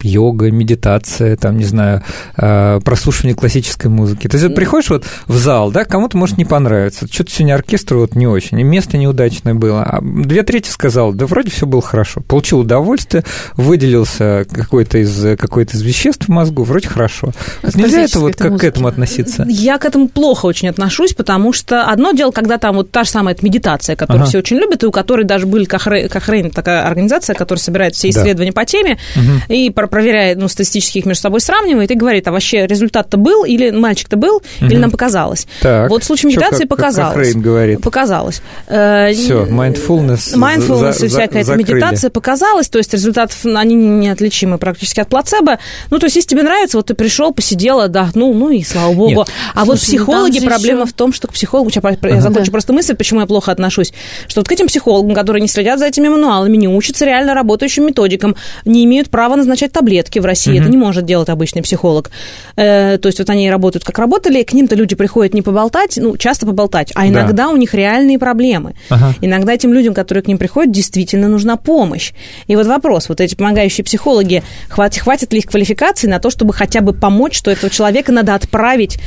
йога, 0.03 0.53
медитация, 0.53 1.37
там, 1.41 1.57
не 1.57 1.65
знаю, 1.65 2.03
Э, 2.43 2.81
прослушивание 2.83 3.35
классической 3.35 3.89
музыки. 3.89 4.27
То 4.27 4.39
есть 4.39 4.55
приходишь 4.55 4.89
вот 4.89 5.05
в 5.27 5.37
зал, 5.37 5.71
да, 5.71 5.85
кому-то 5.85 6.17
может 6.17 6.39
не 6.39 6.47
понравиться, 6.47 7.07
что-то 7.11 7.31
сегодня 7.31 7.55
оркестр 7.55 7.97
вот 7.97 8.15
не 8.15 8.27
очень, 8.27 8.59
и 8.61 8.63
место 8.63 8.97
неудачное 8.97 9.55
было. 9.55 9.83
А 9.83 10.01
две 10.01 10.43
трети 10.43 10.71
сказал, 10.71 11.13
да 11.13 11.27
вроде 11.27 11.51
все 11.51 11.67
было 11.67 11.83
хорошо. 11.83 12.23
Получил 12.27 12.61
удовольствие, 12.61 13.25
выделился 13.57 14.47
какой-то 14.51 14.99
из, 14.99 15.39
какой-то 15.39 15.77
из 15.77 15.83
веществ 15.83 16.27
в 16.27 16.29
мозгу, 16.31 16.63
вроде 16.63 16.89
хорошо. 16.89 17.33
Нельзя 17.75 18.03
это 18.03 18.21
вот 18.21 18.37
как 18.37 18.53
музыки. 18.53 18.67
к 18.67 18.69
этому 18.69 18.89
относиться? 18.89 19.45
Я 19.49 19.79
к 19.79 19.85
этому 19.85 20.09
плохо 20.09 20.47
очень 20.47 20.69
отношусь, 20.69 21.13
потому 21.13 21.53
что 21.53 21.85
одно 21.85 22.13
дело, 22.13 22.31
когда 22.31 22.59
там 22.59 22.77
вот 22.77 22.91
та 22.91 23.05
же 23.05 23.11
самая 23.11 23.37
медитация, 23.43 23.97
которую 23.97 24.23
ага. 24.23 24.29
все 24.29 24.39
очень 24.39 24.57
любят, 24.57 24.83
и 24.83 24.87
у 24.87 24.91
которой 24.91 25.25
даже 25.25 25.47
были 25.47 25.65
Кохрейн, 25.65 26.51
такая 26.51 26.87
организация, 26.87 27.35
которая 27.35 27.61
собирает 27.61 27.95
все 27.95 28.11
исследования 28.11 28.53
да. 28.53 28.61
по 28.61 28.65
теме 28.65 28.99
угу. 29.15 29.53
и 29.53 29.71
проверяет, 29.71 30.39
ну, 30.39 30.49
статистически 30.49 30.99
их 30.99 31.07
между 31.07 31.21
собой 31.21 31.30
сравнивает 31.39 31.91
и 31.93 31.95
говорит, 31.95 32.27
а 32.27 32.33
вообще 32.33 32.67
результат-то 32.67 33.17
был, 33.17 33.45
или 33.45 33.71
мальчик-то 33.71 34.17
был, 34.17 34.37
угу. 34.37 34.67
или 34.67 34.77
нам 34.77 34.91
показалось. 34.91 35.47
Так. 35.61 35.89
Вот 35.89 36.03
в 36.03 36.07
случае 36.07 36.31
медитации 36.31 36.63
Чё, 36.65 36.69
как, 36.69 36.79
показалось. 36.79 37.33
Как 37.33 37.41
говорит. 37.41 37.81
Показалось. 37.83 38.43
Э, 38.67 39.13
Все, 39.13 39.45
mindfulness. 39.45 40.35
Mindfulness 40.35 40.99
за, 40.99 41.07
и 41.07 41.09
всякая 41.09 41.43
эта 41.43 41.55
медитация 41.55 42.11
показалась, 42.11 42.69
то 42.69 42.79
есть 42.79 42.93
результат, 42.93 43.33
они 43.45 43.75
неотличимы 43.75 44.59
практически 44.59 45.01
от 45.01 45.09
плацебо. 45.09 45.59
Ну, 45.91 45.99
то 45.99 46.07
есть, 46.07 46.17
если 46.17 46.31
тебе 46.31 46.43
нравится, 46.43 46.77
вот 46.77 46.87
ты 46.87 46.95
пришел, 46.95 47.33
посидел, 47.33 47.81
отдохнул, 47.81 48.35
ну 48.35 48.51
и 48.51 48.63
слава 48.65 48.93
богу. 48.93 49.11
Нет. 49.11 49.29
А 49.55 49.65
Слушай, 49.65 49.67
вот 49.67 49.75
ну 49.75 49.77
психологи, 49.77 50.41
проблема 50.41 50.83
еще... 50.83 50.91
в 50.91 50.93
том, 50.95 51.13
что 51.13 51.29
к 51.29 51.33
психологу, 51.33 51.71
я 51.73 51.81
ага. 51.81 52.21
закончу 52.21 52.47
да. 52.47 52.53
просто 52.53 52.73
мысль, 52.73 52.95
почему 52.95 53.21
я 53.21 53.27
плохо 53.27 53.53
отношусь, 53.53 53.93
что 54.29 54.41
вот 54.41 54.49
к 54.49 54.53
этим 54.53 54.67
психологам, 54.67 55.15
которые 55.15 55.43
не 55.43 55.49
следят 55.49 55.79
за 55.79 55.87
этими 55.87 56.09
мануалами, 56.09 56.57
не 56.57 56.69
учатся 56.69 57.05
реально 57.05 57.35
работающим 57.35 57.87
методикам, 57.87 58.37
не 58.65 58.85
имеют 58.85 59.11
права 59.11 59.37
назначать 59.37 59.73
таблетки 59.73 60.19
в 60.19 60.25
России. 60.25 60.53
Угу. 60.53 60.61
Это 60.61 60.71
не 60.71 60.77
может 60.77 61.05
делать 61.05 61.20
обычный 61.29 61.63
психолог 61.63 61.81
психолог. 61.81 62.11
Э, 62.57 62.99
то 62.99 63.09
есть 63.09 63.19
вот 63.19 63.31
они 63.31 63.51
работают 63.51 63.85
как 63.85 63.99
работали, 63.99 64.43
к 64.43 64.53
ним-то 64.53 64.77
люди 64.77 64.95
приходят 64.95 65.35
не 65.35 65.43
поболтать, 65.43 65.99
ну, 66.01 66.17
часто 66.17 66.47
поболтать, 66.47 66.93
а 66.95 67.07
иногда 67.07 67.45
да. 67.45 67.49
у 67.49 67.57
них 67.57 67.75
реальные 67.75 68.19
проблемы. 68.19 68.75
Ага. 68.91 69.15
Иногда 69.23 69.53
этим 69.53 69.73
людям, 69.73 69.95
которые 69.95 70.23
к 70.23 70.29
ним 70.29 70.39
приходят, 70.39 70.73
действительно 70.73 71.29
нужна 71.29 71.57
помощь. 71.57 72.13
И 72.49 72.57
вот 72.57 72.67
вопрос, 72.67 73.09
вот 73.09 73.21
эти 73.21 73.35
помогающие 73.35 73.85
психологи, 73.85 74.43
хватит, 74.69 75.03
хватит 75.03 75.33
ли 75.33 75.39
их 75.39 75.47
квалификации 75.47 76.09
на 76.09 76.19
то, 76.19 76.31
чтобы 76.31 76.53
хотя 76.53 76.81
бы 76.81 76.93
помочь, 76.93 77.37
что 77.37 77.51
этого 77.51 77.71
человека 77.71 78.13
надо 78.13 78.35
отправить 78.35 78.99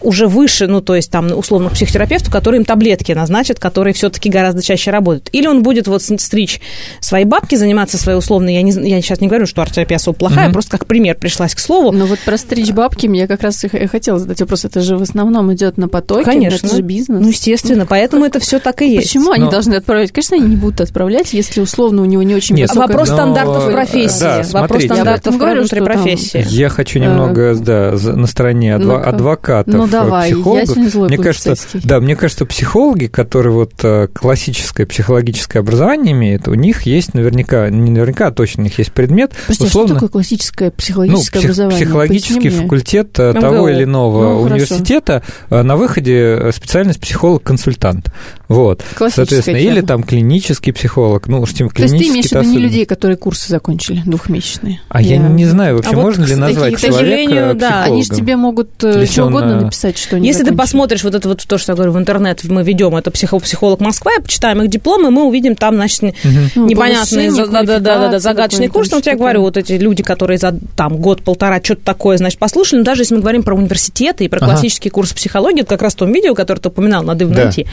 уже 0.00 0.26
выше, 0.26 0.66
ну, 0.66 0.80
то 0.80 0.94
есть 0.94 1.10
там, 1.10 1.36
условно, 1.36 1.70
к 1.70 1.74
психотерапевту, 1.74 2.30
который 2.30 2.58
им 2.58 2.64
таблетки 2.64 3.12
назначит, 3.12 3.58
которые 3.58 3.94
все-таки 3.94 4.30
гораздо 4.30 4.62
чаще 4.62 4.90
работают. 4.90 5.28
Или 5.32 5.46
он 5.46 5.62
будет 5.62 5.86
вот 5.86 6.02
стричь 6.02 6.60
свои 7.00 7.24
бабки, 7.24 7.54
заниматься 7.56 7.98
своей 7.98 8.18
условной, 8.18 8.54
я, 8.54 8.62
не, 8.62 8.72
я 8.88 9.00
сейчас 9.02 9.20
не 9.20 9.28
говорю, 9.28 9.46
что 9.46 9.62
арт-терапия 9.62 9.96
особо 9.96 10.16
плохая, 10.16 10.48
mm-hmm. 10.48 10.52
просто 10.52 10.70
как 10.78 10.86
пример 10.86 11.16
пришлась 11.16 11.54
к 11.54 11.58
слову. 11.58 11.92
Ну, 11.92 12.06
вот 12.06 12.18
про 12.20 12.36
стричь 12.36 12.70
бабки 12.70 13.06
мне 13.06 13.26
как 13.26 13.42
раз 13.42 13.62
и 13.64 13.86
хотела 13.86 14.18
задать 14.18 14.40
вопрос, 14.40 14.64
это 14.64 14.80
же 14.80 14.96
в 14.96 15.02
основном 15.02 15.52
идет 15.52 15.76
на 15.76 15.88
потоке, 15.88 16.24
Конечно. 16.24 16.66
это 16.66 16.76
же 16.76 16.82
бизнес. 16.82 17.20
Ну, 17.20 17.28
естественно, 17.28 17.82
ну, 17.82 17.86
поэтому 17.88 18.22
как, 18.22 18.36
это 18.36 18.40
все 18.40 18.58
так 18.58 18.82
и 18.82 18.90
есть. 18.90 19.08
Почему 19.08 19.26
Но... 19.26 19.32
они 19.32 19.50
должны 19.50 19.74
отправлять? 19.74 20.12
Конечно, 20.12 20.36
они 20.36 20.46
не 20.46 20.56
будут 20.56 20.80
отправлять, 20.80 21.32
если 21.32 21.60
условно 21.60 22.02
у 22.02 22.06
него 22.06 22.22
не 22.22 22.34
очень 22.34 22.56
Нет, 22.56 22.70
высокая... 22.70 22.88
Вопрос 22.88 23.08
Но... 23.10 23.14
стандартов 23.16 23.72
профессии. 23.72 24.20
Да, 24.20 24.36
вопрос 24.36 24.50
смотрите, 24.52 24.94
стандартов 24.94 25.34
внутри 25.34 25.80
профессии. 25.80 26.44
Я 26.48 26.68
хочу 26.68 26.98
немного, 26.98 27.52
э, 27.52 27.54
да, 27.56 27.92
на 27.92 28.26
стороне 28.26 28.76
адвокатов, 28.76 29.81
ну, 29.86 29.88
давай, 29.88 30.32
психологов, 30.32 30.74
психологов. 30.74 31.08
мне 31.08 31.18
кажется, 31.18 31.54
да, 31.84 32.00
мне 32.00 32.16
кажется, 32.16 32.46
психологи, 32.46 33.06
которые 33.06 33.52
вот 33.52 33.72
э, 33.82 34.08
классическое 34.12 34.86
психологическое 34.86 35.60
образование 35.60 36.12
имеют, 36.12 36.48
у 36.48 36.54
них 36.54 36.82
есть 36.82 37.14
наверняка, 37.14 37.70
не 37.70 37.90
наверняка, 37.90 38.28
а 38.28 38.30
точно 38.32 38.62
у 38.62 38.64
них 38.64 38.78
есть 38.78 38.92
предмет. 38.92 39.32
Прости, 39.46 39.64
условно, 39.64 39.84
а 39.84 39.88
что 39.88 39.94
такое 39.94 40.08
классическое 40.08 40.70
психологическое 40.70 41.38
ну, 41.38 41.40
псих, 41.40 41.44
образование? 41.44 41.84
Психологический 41.84 42.48
факультет 42.50 43.18
МГУ. 43.18 43.22
Э, 43.22 43.40
того 43.40 43.68
или 43.68 43.84
иного 43.84 44.34
ну, 44.34 44.40
университета. 44.42 45.22
Хорошо. 45.48 45.66
На 45.66 45.76
выходе 45.76 46.50
специальность 46.52 47.00
психолог-консультант. 47.00 48.12
Вот. 48.48 48.82
Соответственно, 48.96 49.58
тема. 49.58 49.72
или 49.72 49.80
там 49.80 50.02
клинический 50.02 50.72
психололог. 50.72 51.26
Ну, 51.26 51.40
уж 51.40 51.54
тем 51.54 51.70
То 51.70 51.82
есть 51.82 51.96
ты 51.96 52.08
имеешь 52.08 52.26
в 52.26 52.32
виду 52.32 52.44
не 52.44 52.58
людей, 52.58 52.84
которые 52.84 53.16
курсы 53.16 53.48
закончили 53.48 54.02
двухмесячные? 54.04 54.80
А 54.88 55.00
я, 55.00 55.16
я 55.16 55.28
не 55.28 55.46
знаю, 55.46 55.76
вообще 55.76 55.92
а 55.92 55.96
можно 55.96 56.22
вот, 56.22 56.30
ли 56.30 56.36
назвать 56.36 56.78
человека 56.78 57.54
да, 57.54 57.84
Они 57.84 58.02
же 58.02 58.10
тебе 58.10 58.36
могут 58.36 58.70
что 58.78 59.26
угодно 59.26 59.70
написать, 59.72 59.98
что 59.98 60.16
они 60.16 60.28
Если 60.28 60.44
ты 60.44 60.54
посмотришь 60.54 61.02
вот 61.02 61.14
это 61.14 61.28
вот 61.28 61.42
то, 61.46 61.58
что 61.58 61.72
я 61.72 61.76
говорю, 61.76 61.92
в 61.92 61.98
интернет 61.98 62.44
мы 62.44 62.62
ведем, 62.62 62.94
это 62.94 63.10
психолог 63.10 63.80
Москва, 63.80 64.12
почитаем 64.22 64.62
их 64.62 64.68
дипломы, 64.68 65.10
мы 65.10 65.24
увидим 65.24 65.56
там, 65.56 65.74
значит, 65.74 66.02
угу. 66.02 66.66
непонятные, 66.66 67.30
да, 67.32 67.62
да, 67.62 67.78
да, 67.78 68.08
да, 68.08 68.18
загадочный 68.18 68.68
курс. 68.68 68.90
Но 68.90 68.98
вот 68.98 69.06
я 69.06 69.16
говорю, 69.16 69.40
вот 69.42 69.56
эти 69.56 69.72
люди, 69.72 70.02
которые 70.02 70.38
за 70.38 70.54
там 70.76 70.96
год-полтора 70.98 71.60
что-то 71.62 71.82
такое, 71.82 72.18
значит, 72.18 72.38
послушали, 72.38 72.80
но 72.80 72.84
даже 72.84 73.02
если 73.02 73.14
мы 73.14 73.20
говорим 73.20 73.42
про 73.42 73.54
университеты 73.54 74.24
и 74.24 74.28
про 74.28 74.38
ага. 74.38 74.46
классический 74.46 74.90
курс 74.90 75.12
психологии, 75.12 75.60
это 75.60 75.70
как 75.70 75.82
раз 75.82 75.94
в 75.94 75.96
том 75.96 76.12
видео, 76.12 76.34
которое 76.34 76.60
ты 76.60 76.68
упоминал, 76.68 77.02
надо 77.02 77.24
его 77.24 77.34
да. 77.34 77.44
найти. 77.44 77.66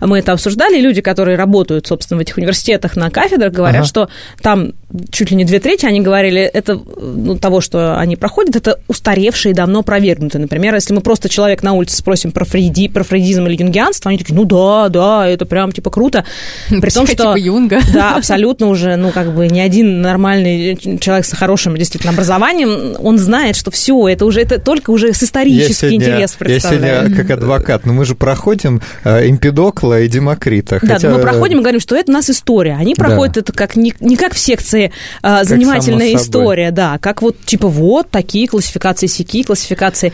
Мы 0.00 0.18
это 0.18 0.32
обсуждали, 0.32 0.78
и 0.78 0.80
люди, 0.80 1.00
которые 1.00 1.36
работают, 1.36 1.86
собственно, 1.86 2.18
в 2.18 2.20
этих 2.22 2.36
университетах 2.36 2.96
на 2.96 3.10
кафедрах, 3.10 3.52
говорят, 3.52 3.80
ага. 3.80 3.88
что 3.88 4.08
там 4.42 4.72
чуть 5.10 5.30
ли 5.30 5.36
не 5.36 5.44
две 5.44 5.60
трети, 5.60 5.86
они 5.86 6.00
говорили, 6.00 6.40
это 6.40 6.74
ну, 6.74 7.38
того, 7.38 7.60
что 7.60 7.98
они 7.98 8.16
проходят, 8.16 8.56
это 8.56 8.80
устаревшие, 8.88 9.54
давно 9.54 9.82
провергнутые. 9.82 10.42
Например, 10.42 10.74
если 10.74 10.94
мы 10.94 11.00
просто 11.00 11.28
человек 11.38 11.62
на 11.62 11.72
улице 11.74 11.96
спросим 11.96 12.32
про, 12.32 12.44
фрейди, 12.44 12.88
про 12.88 13.04
фрейдизм 13.04 13.46
или 13.46 13.62
юнгианство, 13.62 14.08
они 14.08 14.18
такие, 14.18 14.34
ну 14.34 14.44
да, 14.44 14.88
да, 14.88 15.28
это 15.28 15.46
прям 15.46 15.70
типа 15.70 15.88
круто. 15.88 16.24
При 16.68 16.90
том, 16.90 17.06
что... 17.06 17.14
Типа 17.14 17.38
Юнга. 17.38 17.78
Да, 17.98 18.16
абсолютно 18.16 18.66
уже, 18.66 18.96
ну 18.96 19.12
как 19.12 19.32
бы 19.32 19.46
ни 19.46 19.60
один 19.60 20.02
нормальный 20.02 20.76
человек 20.98 21.24
с 21.24 21.32
хорошим 21.32 21.76
действительно 21.76 22.12
образованием, 22.12 22.96
он 22.98 23.18
знает, 23.18 23.54
что 23.54 23.70
все, 23.70 24.08
это 24.08 24.24
уже, 24.24 24.40
это 24.40 24.58
только 24.58 24.90
уже 24.90 25.12
с 25.12 25.22
исторический 25.22 25.94
интерес 25.94 26.32
представляет. 26.32 26.82
Я 26.82 26.98
сегодня 26.98 27.16
как 27.16 27.30
адвокат, 27.30 27.86
но 27.86 27.92
мы 27.92 28.04
же 28.04 28.16
проходим 28.16 28.82
э, 29.04 29.28
Эмпидокла 29.28 30.00
и 30.00 30.08
Демокрита. 30.08 30.80
Да, 30.82 30.94
хотя... 30.94 31.10
мы 31.10 31.20
проходим 31.20 31.58
и 31.58 31.60
говорим, 31.60 31.80
что 31.80 31.94
это 31.94 32.10
у 32.10 32.14
нас 32.14 32.28
история. 32.30 32.76
Они 32.78 32.96
проходят 32.96 33.34
да. 33.34 33.40
это 33.40 33.52
как 33.52 33.76
не, 33.76 33.94
не 34.00 34.16
как 34.16 34.34
в 34.34 34.38
секции 34.38 34.92
а, 35.22 35.44
занимательная 35.44 36.14
история, 36.16 36.72
да, 36.72 36.98
как 36.98 37.22
вот 37.22 37.36
типа 37.44 37.68
вот 37.68 38.10
такие 38.10 38.48
классификации, 38.48 39.06
сики 39.06 39.44
классификации. 39.44 40.12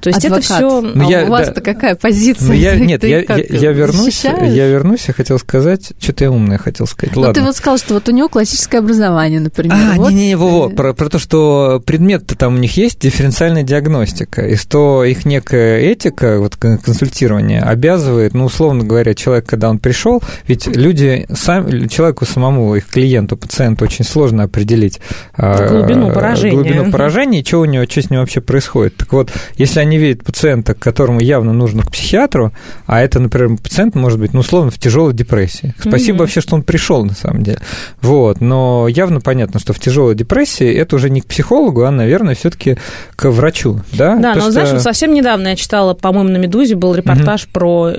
То 0.00 0.10
есть 0.10 0.24
Адвокат. 0.24 0.44
это 0.44 0.54
все. 0.54 0.65
Ну, 0.82 1.14
а 1.14 1.24
у 1.24 1.28
вас-то 1.28 1.60
какая 1.60 1.94
позиция? 1.94 2.48
Ну, 2.48 2.52
я, 2.52 2.76
нет, 2.76 3.04
я, 3.04 3.20
я, 3.20 3.36
я 3.48 3.72
вернусь, 3.72 4.24
я 4.24 4.66
вернусь, 4.68 5.04
я 5.08 5.14
хотел 5.14 5.38
сказать, 5.38 5.92
что-то 5.98 6.24
я 6.24 6.30
умное 6.30 6.58
хотел 6.58 6.86
сказать. 6.86 7.16
Ну, 7.16 7.32
ты 7.32 7.42
вот 7.42 7.56
сказал, 7.56 7.78
что 7.78 7.94
вот 7.94 8.08
у 8.08 8.12
него 8.12 8.28
классическое 8.28 8.80
образование, 8.80 9.40
например. 9.40 9.76
А, 9.76 9.96
вот. 9.96 10.10
не, 10.10 10.28
не, 10.28 10.34
во, 10.36 10.62
во, 10.62 10.68
про, 10.68 10.92
про 10.94 11.08
то, 11.08 11.18
что 11.18 11.82
предмет-то 11.84 12.36
там 12.36 12.54
у 12.54 12.58
них 12.58 12.76
есть 12.76 13.00
дифференциальная 13.00 13.62
диагностика, 13.62 14.46
и 14.46 14.56
что 14.56 15.04
их 15.04 15.24
некая 15.24 15.80
этика, 15.80 16.38
вот 16.38 16.56
консультирование 16.56 17.62
обязывает, 17.62 18.34
ну, 18.34 18.46
условно 18.46 18.84
говоря, 18.84 19.14
человек, 19.14 19.46
когда 19.46 19.70
он 19.70 19.78
пришел, 19.78 20.22
ведь 20.46 20.66
люди, 20.66 21.26
сам, 21.32 21.88
человеку 21.88 22.24
самому, 22.24 22.74
их 22.74 22.86
клиенту, 22.86 23.36
пациенту 23.36 23.84
очень 23.84 24.04
сложно 24.04 24.44
определить 24.44 25.00
а, 25.34 25.68
глубину 25.68 26.12
поражения. 26.12 26.54
Глубину 26.54 26.90
поражения 26.90 27.40
и 27.40 27.44
что 27.44 27.60
у 27.60 27.64
него, 27.64 27.84
что 27.84 28.02
с 28.02 28.10
ним 28.10 28.20
вообще 28.20 28.40
происходит. 28.40 28.96
Так 28.96 29.12
вот, 29.12 29.30
если 29.56 29.80
они 29.80 29.98
видят 29.98 30.24
пациента 30.24 30.55
пациента, 30.62 30.74
которому 30.74 31.20
явно 31.20 31.52
нужно 31.52 31.82
к 31.82 31.90
психиатру, 31.90 32.52
а 32.86 33.00
это, 33.00 33.20
например, 33.20 33.58
пациент 33.62 33.94
может 33.94 34.18
быть, 34.18 34.32
ну, 34.32 34.40
условно, 34.40 34.70
в 34.70 34.78
тяжелой 34.78 35.12
депрессии. 35.12 35.74
Спасибо 35.78 36.16
mm-hmm. 36.16 36.20
вообще, 36.20 36.40
что 36.40 36.54
он 36.54 36.62
пришел, 36.62 37.04
на 37.04 37.14
самом 37.14 37.42
деле. 37.42 37.58
Вот, 38.02 38.40
но 38.40 38.88
явно 38.88 39.20
понятно, 39.20 39.60
что 39.60 39.72
в 39.72 39.78
тяжелой 39.78 40.14
депрессии 40.14 40.72
это 40.72 40.96
уже 40.96 41.10
не 41.10 41.20
к 41.20 41.26
психологу, 41.26 41.84
а, 41.84 41.90
наверное, 41.90 42.34
все-таки 42.34 42.76
к 43.14 43.30
врачу, 43.30 43.80
да? 43.92 44.16
Да, 44.16 44.32
То, 44.32 44.38
но 44.38 44.42
что... 44.42 44.52
знаешь, 44.52 44.82
совсем 44.82 45.12
недавно 45.14 45.48
я 45.48 45.56
читала, 45.56 45.94
по-моему, 45.94 46.30
на 46.30 46.36
«Медузе» 46.36 46.74
был 46.74 46.94
репортаж 46.94 47.44
mm-hmm. 47.44 47.52
про, 47.52 47.90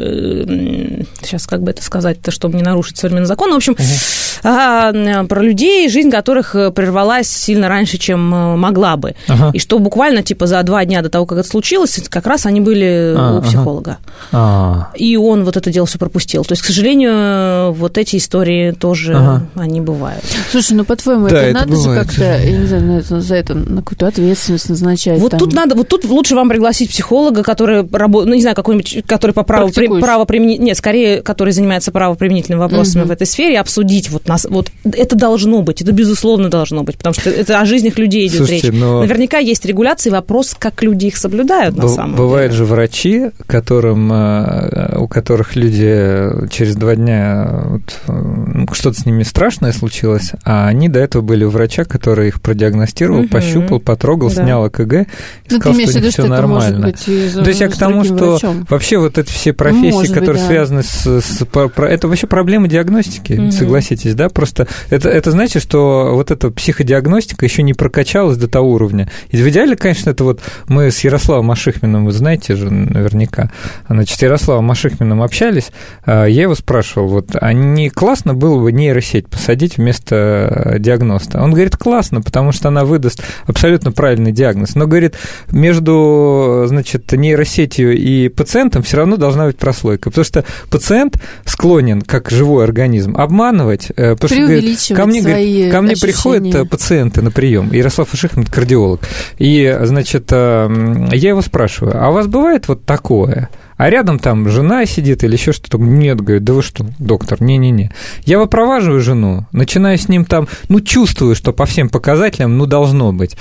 сейчас 1.21 1.45
э, 1.45 1.49
как 1.49 1.63
бы 1.63 1.71
это 1.71 1.84
сказать-то, 1.84 2.32
чтобы 2.32 2.57
не 2.57 2.63
нарушить 2.63 2.97
современный 2.97 3.27
закон, 3.27 3.51
в 3.53 3.55
общем, 3.55 3.73
mm-hmm. 3.73 5.27
про 5.27 5.41
людей, 5.41 5.89
жизнь 5.89 6.11
которых 6.11 6.55
э, 6.55 6.71
прервалась 6.71 7.27
сильно 7.27 7.69
раньше, 7.69 7.97
чем 7.97 8.34
э, 8.34 8.55
могла 8.55 8.97
бы. 8.97 9.15
Ага. 9.27 9.51
И 9.53 9.59
что 9.59 9.79
буквально, 9.79 10.23
типа, 10.23 10.47
за 10.47 10.61
два 10.63 10.86
дня 10.86 11.01
до 11.01 11.09
того, 11.09 11.25
как 11.25 11.39
это 11.39 11.47
случилось, 11.47 11.99
как 12.09 12.25
раз 12.25 12.45
они 12.47 12.61
были 12.61 13.13
а, 13.15 13.37
у 13.37 13.41
психолога. 13.41 13.97
Ага. 14.31 14.91
И 14.95 15.17
он 15.17 15.43
вот 15.43 15.57
это 15.57 15.71
дело 15.71 15.85
все 15.85 15.99
пропустил. 15.99 16.43
То 16.43 16.53
есть, 16.53 16.63
к 16.63 16.65
сожалению, 16.65 17.73
вот 17.73 17.97
эти 17.97 18.15
истории 18.17 18.71
тоже, 18.71 19.13
ага. 19.13 19.47
они 19.55 19.81
бывают. 19.81 20.23
Слушай, 20.51 20.73
ну, 20.73 20.85
по-твоему, 20.85 21.27
да, 21.27 21.37
это, 21.37 21.45
это 21.45 21.59
надо 21.59 21.71
бывает. 21.71 21.99
же 21.99 22.05
как-то, 22.05 22.23
я 22.23 22.57
не 22.57 22.65
знаю, 22.65 23.03
за 23.21 23.35
это 23.35 23.53
на 23.53 23.81
какую-то 23.81 24.07
ответственность 24.07 24.69
назначать? 24.69 25.19
Вот 25.19 25.31
там. 25.31 25.39
тут 25.39 25.53
надо, 25.53 25.75
вот 25.75 25.87
тут 25.89 26.05
лучше 26.05 26.35
вам 26.35 26.49
пригласить 26.49 26.89
психолога, 26.89 27.43
который 27.43 27.87
работает, 27.91 28.29
ну, 28.29 28.35
не 28.35 28.41
знаю, 28.41 28.55
какой-нибудь, 28.55 29.03
который 29.05 29.31
по 29.31 29.43
праву, 29.43 29.69
при, 29.69 29.87
правоприменить, 29.99 30.59
нет, 30.59 30.77
скорее, 30.77 31.21
который 31.21 31.51
занимается 31.51 31.91
правоприменительными 31.91 32.61
вопросами 32.61 33.01
угу. 33.01 33.09
в 33.09 33.11
этой 33.11 33.27
сфере, 33.27 33.59
обсудить 33.59 34.09
вот 34.09 34.27
нас, 34.27 34.47
вот 34.49 34.71
это 34.83 35.15
должно 35.15 35.61
быть, 35.61 35.81
это 35.81 35.91
безусловно 35.91 36.49
должно 36.49 36.83
быть, 36.83 36.97
потому 36.97 37.13
что 37.13 37.29
это 37.29 37.59
о 37.59 37.65
жизнях 37.65 37.97
людей 37.97 38.27
идет 38.27 38.37
Слушайте, 38.37 38.71
речь. 38.71 38.79
Но... 38.79 39.01
Наверняка 39.01 39.37
есть 39.37 39.65
регуляции, 39.65 40.09
вопрос, 40.09 40.55
как 40.57 40.81
люди 40.81 41.07
их 41.07 41.17
соблюдают 41.17 41.75
на 41.75 41.87
самом 41.87 42.15
деле. 42.15 42.26
Бывают 42.28 42.53
же 42.53 42.65
врачи, 42.65 43.30
которым, 43.45 44.11
э, 44.11 44.97
у 44.97 45.07
которых 45.07 45.55
люди 45.55 46.47
через 46.49 46.75
два 46.75 46.95
дня 46.95 47.47
вот, 47.65 48.75
что-то 48.75 48.99
с 48.99 49.05
ними 49.05 49.23
страшное 49.23 49.71
случилось, 49.71 50.32
а 50.43 50.67
они 50.67 50.89
до 50.89 50.99
этого 50.99 51.21
были 51.21 51.43
у 51.43 51.49
врача, 51.49 51.84
который 51.86 52.28
их 52.28 52.41
продиагностировал, 52.41 53.21
угу. 53.21 53.30
пощупал, 53.30 53.80
потрогал, 53.80 54.30
да. 54.30 54.43
снял 54.43 54.67
ЭКГ 54.67 54.93
и 54.93 55.05
ну, 55.51 55.59
сказал, 55.59 55.80
что 55.80 55.99
виду, 55.99 56.09
все 56.09 56.11
что 56.11 56.28
нормально. 56.28 56.93
То 56.93 57.47
есть 57.47 57.61
я 57.61 57.69
к 57.69 57.78
тому, 57.78 58.03
что 58.03 58.32
врачом. 58.32 58.67
вообще 58.69 58.97
вот 58.97 59.17
эти 59.17 59.30
все 59.30 59.53
профессии, 59.53 59.93
Может 59.93 60.13
которые 60.13 60.36
быть, 60.36 60.41
да. 60.43 60.47
связаны 60.47 60.84
с, 60.84 61.21
с 61.21 61.45
про, 61.45 61.88
это 61.88 62.07
вообще 62.07 62.28
проблема 62.28 62.67
диагностики, 62.67 63.34
угу. 63.34 63.51
согласитесь, 63.51 64.15
да? 64.15 64.30
Просто 64.30 64.67
это, 64.89 65.09
это 65.09 65.32
значит, 65.32 65.61
что 65.63 66.11
вот 66.13 66.32
эта 66.32 66.51
психодиагностика 66.51 67.45
еще 67.45 67.63
не 67.63 67.73
прокачалась 67.73 68.38
до 68.38 68.47
того 68.47 68.71
уровня. 68.71 69.09
И 69.30 69.38
в 69.38 69.49
идеале, 69.49 69.75
конечно, 69.75 70.09
это 70.09 70.23
вот 70.23 70.41
мы 70.67 70.91
с 70.91 70.99
Ярославом 71.03 71.45
Машихминым, 71.45 72.05
вы 72.05 72.11
знаете 72.18 72.55
же 72.55 72.70
наверняка, 72.70 73.51
значит, 73.88 74.18
с 74.18 74.22
Ярославом 74.22 74.65
Машихминым 74.65 75.22
общались, 75.22 75.72
а, 76.05 76.26
я 76.26 76.43
его 76.43 76.55
спрашивал, 76.55 77.07
вот, 77.07 77.30
а 77.39 77.53
не 77.53 77.89
классно 77.89 78.34
было 78.34 78.59
бы 78.59 78.72
нейросеть 78.72 79.28
посадить 79.28 79.78
вместо 79.78 80.76
диагноста? 80.80 81.41
Он 81.41 81.51
говорит, 81.51 81.78
классно, 81.78 82.22
потому 82.22 82.51
что 82.51 82.68
она 82.68 82.86
выдаст 82.86 83.24
абсолютно 83.45 83.91
правильный 83.91 84.32
диагноз. 84.32 84.76
Но, 84.76 84.88
говорит, 84.88 85.15
между, 85.51 86.65
значит, 86.68 87.11
нейросетью 87.11 87.97
и 87.97 88.30
пациентом 88.30 88.84
все 88.84 88.97
равно 88.97 89.18
должна 89.18 89.45
быть 89.45 89.57
прослойка, 89.57 90.09
потому 90.09 90.26
что 90.26 90.45
пациент 90.70 91.22
склонен, 91.45 92.01
как 92.01 92.30
живой 92.30 92.63
организм, 92.63 93.18
обманывать, 93.18 93.91
э, 93.95 94.15
потому 94.15 94.30
что, 94.30 94.47
говорит, 94.47 94.80
ко 94.95 95.05
мне, 95.05 95.22
говорит, 95.22 95.72
ко 95.72 95.82
мне 95.82 95.95
приходят 95.95 96.55
э, 96.55 96.65
пациенты 96.65 97.22
на 97.22 97.32
прием, 97.32 97.72
Ярослав 97.72 98.13
Ишихмин, 98.13 98.45
кардиолог, 98.45 99.01
и, 99.38 99.78
значит, 99.84 100.28
э, 100.32 101.07
я 101.13 101.30
его 101.30 101.41
спрашиваю, 101.41 101.95
а 102.01 102.07
у 102.10 102.14
вас 102.14 102.28
бывает 102.28 102.68
вот 102.68 102.86
такое? 102.86 103.49
А 103.78 103.89
рядом 103.89 104.18
там 104.18 104.49
жена 104.49 104.86
сидит 104.86 105.24
или 105.24 105.34
еще 105.34 105.51
что-то. 105.51 105.78
Нет, 105.78 106.20
говорит, 106.20 106.43
да 106.43 106.53
вы 106.53 106.64
что, 106.64 106.86
доктор, 106.97 107.41
не-не-не. 107.41 107.91
Я 108.26 108.39
выпроваживаю 108.39 109.01
жену, 109.01 109.45
начинаю 109.51 109.97
с 109.97 110.10
ним 110.10 110.26
там, 110.26 110.47
ну, 110.68 110.82
чувствую, 110.82 111.36
что 111.36 111.53
по 111.53 111.66
всем 111.66 111.89
показателям, 111.89 112.58
ну, 112.58 112.66
должно 112.66 113.14
быть 113.14 113.38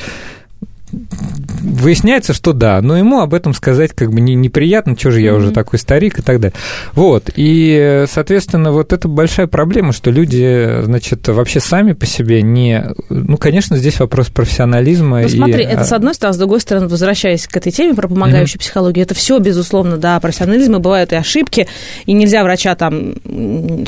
выясняется, 0.92 2.32
что 2.32 2.52
да, 2.52 2.80
но 2.80 2.96
ему 2.96 3.20
об 3.20 3.34
этом 3.34 3.54
сказать 3.54 3.92
как 3.92 4.12
бы 4.12 4.20
не, 4.20 4.34
неприятно, 4.34 4.96
что 4.96 5.10
же 5.10 5.20
я 5.20 5.30
mm-hmm. 5.30 5.36
уже 5.36 5.50
такой 5.50 5.78
старик 5.78 6.18
и 6.18 6.22
так 6.22 6.40
далее. 6.40 6.56
Вот, 6.92 7.30
и, 7.34 8.04
соответственно, 8.08 8.72
вот 8.72 8.92
это 8.92 9.08
большая 9.08 9.46
проблема, 9.46 9.92
что 9.92 10.10
люди, 10.10 10.82
значит, 10.82 11.26
вообще 11.28 11.60
сами 11.60 11.92
по 11.92 12.06
себе 12.06 12.42
не... 12.42 12.84
Ну, 13.08 13.36
конечно, 13.36 13.76
здесь 13.76 13.98
вопрос 13.98 14.28
профессионализма. 14.28 15.22
Ну, 15.22 15.28
смотри, 15.28 15.62
и... 15.62 15.66
это 15.66 15.84
с 15.84 15.92
одной 15.92 16.14
стороны, 16.14 16.34
с 16.34 16.38
другой 16.38 16.60
стороны, 16.60 16.88
возвращаясь 16.88 17.46
к 17.46 17.56
этой 17.56 17.72
теме 17.72 17.94
про 17.94 18.08
помогающую 18.08 18.58
mm-hmm. 18.58 18.60
психологию, 18.60 19.04
это 19.04 19.14
все, 19.14 19.38
безусловно, 19.38 19.96
да, 19.96 20.20
профессионализм, 20.20 20.76
и 20.76 20.78
бывают 20.78 21.12
и 21.12 21.16
ошибки, 21.16 21.66
и 22.06 22.12
нельзя 22.12 22.42
врача 22.44 22.74
там 22.76 23.14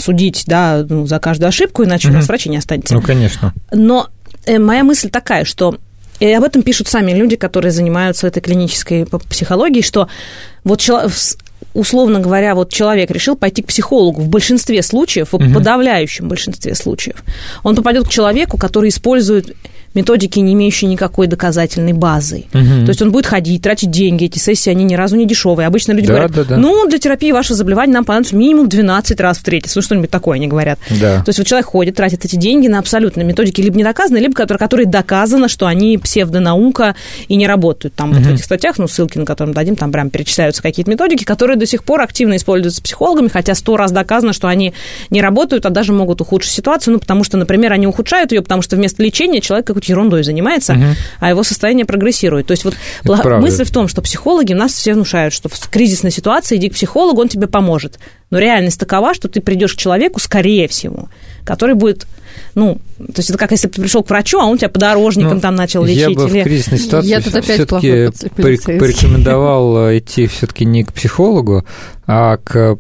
судить, 0.01 0.45
да, 0.47 0.85
ну, 0.89 1.07
за 1.07 1.19
каждую 1.21 1.49
ошибку, 1.49 1.85
иначе 1.85 2.09
mm-hmm. 2.09 2.13
у 2.13 2.15
нас 2.15 2.29
врачи 2.29 2.49
не 2.49 2.57
останется. 2.57 2.95
Ну, 2.95 3.03
конечно. 3.03 3.55
Но 3.73 4.09
э, 4.47 4.59
моя 4.59 4.83
мысль 4.83 5.11
такая, 5.11 5.45
что 5.45 5.79
и 6.21 6.33
об 6.33 6.45
этом 6.45 6.63
пишут 6.63 6.89
сами 6.89 7.13
люди, 7.13 7.37
которые 7.37 7.71
занимаются 7.71 8.27
этой 8.27 8.41
клинической 8.41 9.07
психологией, 9.29 9.83
что 9.83 10.09
вот 10.65 10.81
условно 11.75 12.21
говоря, 12.21 12.55
вот 12.55 12.73
человек 12.73 13.11
решил 13.11 13.37
пойти 13.37 13.63
к 13.63 13.67
психологу 13.67 14.23
в 14.23 14.29
большинстве 14.29 14.83
случаев, 14.83 15.33
в 15.33 15.35
угу. 15.35 15.53
подавляющем 15.55 16.29
большинстве 16.29 16.75
случаев, 16.75 17.23
он 17.63 17.77
попадет 17.77 18.07
к 18.07 18.11
человеку, 18.11 18.59
который 18.59 18.91
использует 18.91 19.55
методики, 19.95 20.39
не 20.39 20.53
имеющие 20.55 20.91
никакой 20.91 21.27
доказательной 21.27 21.93
базы. 21.93 22.45
Угу. 22.53 22.85
То 22.85 22.89
есть 22.89 23.03
он 23.03 23.13
будет 23.13 23.27
ходить, 23.27 23.63
тратить 23.63 23.91
деньги, 23.91 24.25
эти 24.25 24.39
сессии, 24.39 24.71
они 24.71 24.85
ни 24.85 24.95
разу 24.95 25.17
не 25.17 25.27
дешевые. 25.27 25.67
Обычно 25.67 25.93
люди 25.93 26.07
да, 26.07 26.13
говорят, 26.15 26.33
да, 26.33 26.45
да. 26.45 26.57
ну, 26.57 26.89
для 26.89 26.99
терапии 26.99 27.33
ваше 27.33 27.55
заболевание 27.55 27.95
нам 27.95 28.05
понадобится 28.05 28.37
минимум 28.37 28.69
12 28.69 29.21
раз 29.21 29.39
в 29.39 29.43
третий. 29.43 29.71
Ну, 29.75 29.83
что-нибудь 29.83 30.11
такое 30.11 30.37
они 30.37 30.49
говорят. 30.49 30.79
Да. 30.91 31.23
То 31.23 31.29
есть 31.29 31.39
вот 31.39 31.47
человек 31.47 31.67
ходит, 31.67 31.97
тратит 31.97 32.25
эти 32.25 32.37
деньги 32.37 32.69
на 32.69 32.79
абсолютно 32.79 33.23
методики 33.23 33.61
либо 33.61 33.77
не 33.77 33.85
доказанные, 33.85 34.23
либо 34.23 34.35
которые, 34.35 34.59
которые 34.59 34.87
доказано, 34.87 35.49
что 35.49 35.67
они 35.67 35.99
псевдонаука 35.99 36.95
и 37.29 37.37
не 37.37 37.47
работают. 37.47 37.95
Там 37.95 38.11
угу. 38.11 38.19
вот 38.19 38.27
в 38.27 38.35
этих 38.35 38.45
статьях, 38.45 38.79
ну, 38.79 38.89
ссылки 38.89 39.19
на 39.19 39.25
которые 39.25 39.51
мы 39.51 39.55
дадим, 39.55 39.77
там 39.77 39.93
прям 39.93 40.11
перечисляются 40.11 40.63
какие-то 40.63 40.91
методики, 40.91 41.25
которые 41.25 41.57
до 41.57 41.67
сих 41.67 41.85
пор 41.85 42.03
активно 42.03 42.37
используются 42.37 42.83
психологами, 42.83 43.29
хотя 43.29 43.55
сто 43.55 43.77
раз 43.77 43.93
доказано, 43.93 44.33
что 44.33 44.49
они 44.49 44.75
не 45.11 45.23
работают, 45.23 45.67
а 45.67 45.71
даже 45.71 45.93
могут 45.93 46.21
ухудшить 46.21 46.53
ситуацию, 46.53 46.95
ну, 46.95 47.01
потому 47.01 47.25
что, 47.25 47.37
например, 47.37 47.73
они 47.73 47.87
ухудшают 47.87 48.33
ее, 48.33 48.43
потому 48.43 48.63
что 48.63 48.77
вместо 48.77 49.03
лечения 49.03 49.41
человек 49.41 49.71
какой-то 49.79 49.93
ерундой 49.93 50.23
занимается, 50.23 50.75
угу. 50.75 50.85
а 51.21 51.31
его 51.31 51.43
состояние 51.43 51.87
прогрессирует. 51.87 52.47
То 52.47 52.53
есть 52.53 52.65
вот 52.65 52.75
Это 53.05 53.39
мысль 53.39 53.65
в 53.65 53.71
том, 53.71 53.89
что 53.89 54.03
психологи 54.03 54.53
нас 54.53 54.73
все 54.73 54.95
внушают, 54.95 55.33
что 55.33 55.49
в 55.49 55.69
кризисной 55.69 56.11
ситуации 56.11 56.57
иди 56.57 56.69
к 56.69 56.75
психологу, 56.75 57.21
он 57.21 57.29
тебе 57.29 57.47
поможет. 57.47 57.99
Но 58.31 58.39
реальность 58.39 58.79
такова, 58.79 59.15
что 59.15 59.29
ты 59.29 59.41
придешь 59.41 59.75
к 59.75 59.79
человеку, 59.79 60.21
скорее 60.21 60.69
всего, 60.69 61.09
который 61.45 61.75
будет 61.75 62.07
ну, 62.55 62.81
то 62.99 63.19
есть 63.19 63.31
это 63.31 63.39
как 63.39 63.53
если 63.53 63.69
бы 63.69 63.75
ты 63.75 63.81
пришел 63.81 64.03
к 64.03 64.11
врачу, 64.11 64.39
а 64.41 64.47
он 64.47 64.59
тебя 64.59 64.69
подорожником 64.69 65.35
ну, 65.35 65.41
там 65.41 65.55
начал 65.55 65.85
лечить. 65.85 66.01
Я 66.01 66.11
бы 66.11 66.29
или... 66.29 66.41
в 66.41 66.45
кризисной 66.45 66.79
ситуации 66.79 67.09
я 67.09 67.21
все-таки 67.21 68.11
порекомендовал 68.37 69.97
идти 69.97 70.27
все-таки 70.27 70.65
не 70.65 70.85
к 70.85 70.93
психологу, 70.93 71.65
а 72.07 72.37
к 72.39 72.79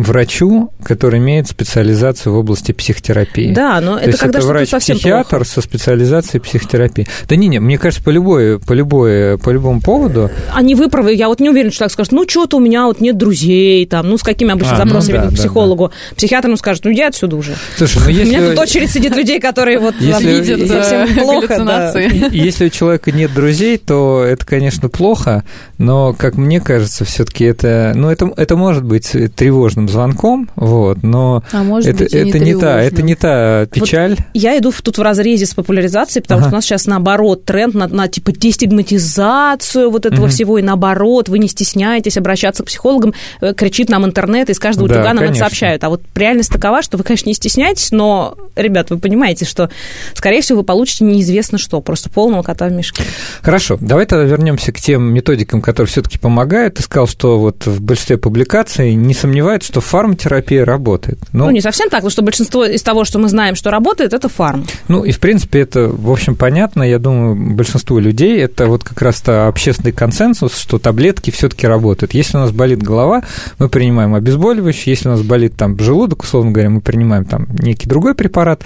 врачу, 0.00 0.72
который 0.82 1.18
имеет 1.18 1.46
специализацию 1.46 2.32
в 2.32 2.38
области 2.38 2.72
психотерапии. 2.72 3.52
Да, 3.52 3.80
но 3.82 3.94
То 3.94 3.98
это 3.98 4.08
есть 4.08 4.18
когда 4.18 4.38
это 4.38 4.48
врач-психиатр 4.48 5.44
со 5.44 5.60
специализацией 5.60 6.40
психотерапии. 6.40 7.06
Да 7.28 7.36
не, 7.36 7.48
не, 7.48 7.58
мне 7.60 7.76
кажется, 7.76 8.02
по 8.02 8.08
любой, 8.08 8.58
по 8.58 8.72
любой, 8.72 9.36
по 9.36 9.50
любому 9.50 9.82
поводу. 9.82 10.30
Они 10.54 10.74
выправы, 10.74 11.12
я 11.12 11.28
вот 11.28 11.40
не 11.40 11.50
уверена, 11.50 11.70
что 11.70 11.84
так 11.84 11.92
скажут, 11.92 12.12
ну 12.12 12.26
что-то 12.26 12.56
у 12.56 12.60
меня 12.60 12.86
вот 12.86 13.02
нет 13.02 13.18
друзей, 13.18 13.84
там, 13.86 14.08
ну 14.08 14.16
с 14.16 14.22
какими 14.22 14.52
обычно 14.52 14.76
а, 14.76 14.84
ну 14.84 14.86
запросами 14.86 15.18
ну, 15.18 15.24
да, 15.24 15.28
к 15.28 15.34
психологу. 15.34 15.88
Да, 15.88 15.94
да. 16.10 16.16
Психиатр 16.16 16.48
ему 16.48 16.56
скажет, 16.56 16.84
ну 16.86 16.92
иди 16.92 17.02
отсюда 17.02 17.36
уже. 17.36 17.54
Слушай, 17.76 18.00
ну 18.02 18.08
если... 18.08 18.22
У 18.22 18.26
меня 18.26 18.48
тут 18.48 18.58
очередь 18.58 18.90
сидит 18.90 19.14
людей, 19.14 19.38
которые 19.38 19.78
вот 19.78 19.96
видят 20.00 20.66
совсем 20.66 21.14
плохо. 21.14 21.62
Да. 21.62 22.00
Если 22.00 22.66
у 22.66 22.70
человека 22.70 23.12
нет 23.12 23.34
друзей, 23.34 23.76
то 23.76 24.24
это, 24.26 24.46
конечно, 24.46 24.88
плохо, 24.88 25.44
но, 25.76 26.14
как 26.14 26.36
мне 26.36 26.58
кажется, 26.58 27.04
все-таки 27.04 27.44
это, 27.44 27.92
ну 27.94 28.08
это, 28.08 28.32
это 28.36 28.56
может 28.56 28.82
быть 28.82 29.14
тревожным 29.36 29.89
звонком, 29.90 30.48
вот, 30.56 31.02
но 31.02 31.42
а 31.52 31.62
может 31.62 31.88
это, 31.88 32.04
быть, 32.04 32.14
это 32.14 32.38
не, 32.38 32.54
не 32.54 32.60
та, 32.60 32.80
это 32.80 33.02
не 33.02 33.14
та 33.14 33.66
печаль. 33.66 34.10
Вот 34.10 34.20
я 34.34 34.56
иду 34.58 34.72
тут 34.82 34.98
в 34.98 35.02
разрезе 35.02 35.46
с 35.46 35.54
популяризацией, 35.54 36.22
потому 36.22 36.40
ага. 36.40 36.48
что 36.48 36.54
у 36.54 36.56
нас 36.56 36.64
сейчас 36.64 36.86
наоборот 36.86 37.44
тренд 37.44 37.74
на, 37.74 37.88
на 37.88 38.08
типа 38.08 38.32
дестигматизацию 38.32 39.90
вот 39.90 40.06
этого 40.06 40.24
угу. 40.24 40.30
всего 40.30 40.58
и 40.58 40.62
наоборот, 40.62 41.28
вы 41.28 41.38
не 41.38 41.48
стесняетесь 41.48 42.16
обращаться 42.16 42.62
к 42.62 42.66
психологам, 42.66 43.14
э, 43.40 43.54
кричит 43.54 43.88
нам 43.88 44.04
интернет, 44.04 44.50
и 44.50 44.54
с 44.54 44.58
каждого 44.58 44.88
да, 44.88 44.96
утюга 44.96 45.14
нам 45.14 45.24
это 45.24 45.34
сообщают. 45.34 45.84
А 45.84 45.88
вот 45.88 46.02
реальность 46.14 46.50
такова, 46.50 46.82
что 46.82 46.96
вы, 46.96 47.04
конечно, 47.04 47.28
не 47.28 47.34
стесняетесь, 47.34 47.90
но, 47.90 48.36
ребят, 48.56 48.90
вы 48.90 48.98
понимаете, 48.98 49.44
что, 49.44 49.70
скорее 50.14 50.42
всего, 50.42 50.60
вы 50.60 50.64
получите 50.64 51.04
неизвестно 51.04 51.58
что, 51.58 51.80
просто 51.80 52.10
полного 52.10 52.42
кота 52.42 52.66
в 52.66 52.72
мешке. 52.72 53.02
Хорошо, 53.42 53.78
давай 53.80 54.06
тогда 54.06 54.24
вернемся 54.24 54.72
к 54.72 54.80
тем 54.80 55.02
методикам, 55.12 55.60
которые 55.60 55.88
все-таки 55.90 56.18
помогают. 56.18 56.74
Ты 56.74 56.82
сказал, 56.82 57.06
что 57.06 57.38
вот 57.38 57.66
в 57.66 57.80
большинстве 57.80 58.18
публикаций 58.18 58.94
не 58.94 59.14
сомневаются, 59.14 59.72
что 59.72 59.79
что 59.80 59.88
фарматерапия 59.88 60.64
работает. 60.64 61.18
Ну, 61.32 61.46
ну, 61.46 61.50
не 61.50 61.60
совсем 61.60 61.88
так, 61.88 62.02
но 62.02 62.10
что 62.10 62.22
большинство 62.22 62.64
из 62.64 62.82
того, 62.82 63.04
что 63.04 63.18
мы 63.18 63.28
знаем, 63.28 63.54
что 63.54 63.70
работает, 63.70 64.12
это 64.12 64.28
фарм. 64.28 64.66
Ну, 64.88 65.04
и, 65.04 65.12
в 65.12 65.18
принципе, 65.18 65.60
это, 65.60 65.88
в 65.88 66.10
общем, 66.10 66.34
понятно. 66.36 66.82
Я 66.82 66.98
думаю, 66.98 67.34
большинству 67.54 67.98
людей 67.98 68.40
это 68.40 68.66
вот 68.66 68.84
как 68.84 69.00
раз-то 69.02 69.48
общественный 69.48 69.92
консенсус, 69.92 70.56
что 70.56 70.78
таблетки 70.78 71.30
все 71.30 71.48
таки 71.48 71.66
работают. 71.66 72.14
Если 72.14 72.36
у 72.36 72.40
нас 72.40 72.50
болит 72.52 72.82
голова, 72.82 73.22
мы 73.58 73.68
принимаем 73.68 74.14
обезболивающее. 74.14 74.92
Если 74.92 75.08
у 75.08 75.12
нас 75.12 75.22
болит 75.22 75.56
там 75.56 75.78
желудок, 75.78 76.22
условно 76.22 76.52
говоря, 76.52 76.70
мы 76.70 76.80
принимаем 76.80 77.24
там 77.24 77.46
некий 77.58 77.88
другой 77.88 78.14
препарат, 78.14 78.62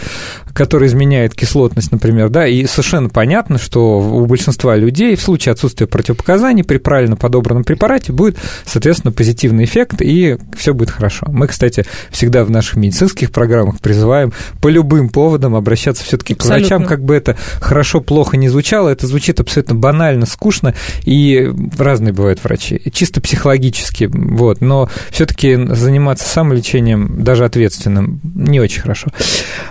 который 0.52 0.88
изменяет 0.88 1.34
кислотность, 1.34 1.92
например, 1.92 2.28
да, 2.28 2.46
и 2.46 2.66
совершенно 2.66 3.08
понятно, 3.08 3.58
что 3.58 4.00
у 4.00 4.26
большинства 4.26 4.76
людей 4.76 5.16
в 5.16 5.22
случае 5.22 5.52
отсутствия 5.52 5.86
противопоказаний 5.86 6.64
при 6.64 6.78
правильно 6.78 7.16
подобранном 7.16 7.64
препарате 7.64 8.12
будет, 8.12 8.36
соответственно, 8.64 9.12
позитивный 9.12 9.64
эффект, 9.64 10.00
и 10.00 10.38
все 10.56 10.74
будет 10.74 10.90
хорошо. 10.90 11.03
Мы, 11.26 11.46
кстати, 11.46 11.84
всегда 12.10 12.44
в 12.44 12.50
наших 12.50 12.76
медицинских 12.76 13.30
программах 13.30 13.80
призываем 13.80 14.32
по 14.60 14.68
любым 14.68 15.08
поводам 15.08 15.54
обращаться 15.54 16.04
все-таки 16.04 16.34
к 16.34 16.44
врачам, 16.44 16.84
как 16.84 17.02
бы 17.02 17.14
это 17.14 17.36
хорошо, 17.60 18.00
плохо 18.00 18.36
не 18.36 18.48
звучало, 18.48 18.88
это 18.88 19.06
звучит 19.06 19.40
абсолютно 19.40 19.74
банально, 19.74 20.26
скучно, 20.26 20.74
и 21.04 21.50
разные 21.78 22.12
бывают 22.12 22.42
врачи, 22.42 22.80
чисто 22.92 23.20
психологически, 23.20 24.10
вот, 24.12 24.60
но 24.60 24.88
все-таки 25.10 25.56
заниматься 25.70 26.28
самолечением, 26.28 27.22
даже 27.22 27.44
ответственным, 27.44 28.20
не 28.34 28.60
очень 28.60 28.82
хорошо. 28.82 29.08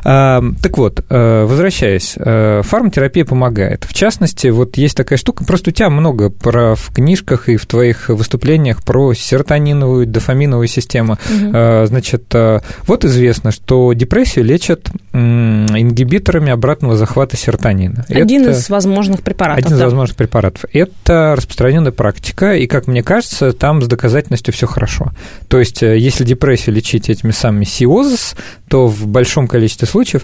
А, 0.03 0.43
так 0.61 0.77
вот, 0.77 1.03
э, 1.09 1.45
возвращаясь, 1.45 2.15
э, 2.17 2.61
фарматерапия 2.63 3.25
помогает. 3.25 3.85
В 3.85 3.93
частности, 3.93 4.47
вот 4.47 4.77
есть 4.77 4.97
такая 4.97 5.17
штука, 5.17 5.43
просто 5.45 5.69
у 5.69 5.73
тебя 5.73 5.89
много 5.89 6.29
про 6.29 6.75
в 6.75 6.93
книжках 6.93 7.49
и 7.49 7.57
в 7.57 7.65
твоих 7.65 8.09
выступлениях 8.09 8.83
про 8.83 9.13
серотониновую, 9.13 10.07
дофаминовую 10.07 10.67
систему. 10.67 11.17
Угу. 11.29 11.87
Значит, 11.87 12.33
вот 12.33 13.05
известно, 13.05 13.51
что 13.51 13.93
депрессию 13.93 14.45
лечат 14.45 14.89
ингибиторами 15.13 16.51
обратного 16.51 16.95
захвата 16.95 17.37
серотонина. 17.37 18.05
Один 18.09 18.43
Это 18.43 18.51
из 18.51 18.69
возможных 18.69 19.21
препаратов. 19.21 19.65
Один 19.65 19.77
из 19.77 19.81
возможных 19.81 20.17
препаратов. 20.17 20.65
Это 20.73 21.35
распространенная 21.37 21.91
практика, 21.91 22.55
и, 22.55 22.67
как 22.67 22.87
мне 22.87 23.03
кажется, 23.03 23.53
там 23.53 23.81
с 23.81 23.87
доказательностью 23.87 24.53
все 24.53 24.67
хорошо. 24.67 25.11
То 25.47 25.59
есть, 25.59 25.81
если 25.81 26.23
депрессию 26.23 26.75
лечить 26.75 27.09
этими 27.09 27.31
самыми 27.31 27.65
сиозис, 27.65 28.35
то 28.67 28.87
в 28.87 29.07
большом 29.07 29.47
количестве 29.47 29.87
случаев 29.87 30.23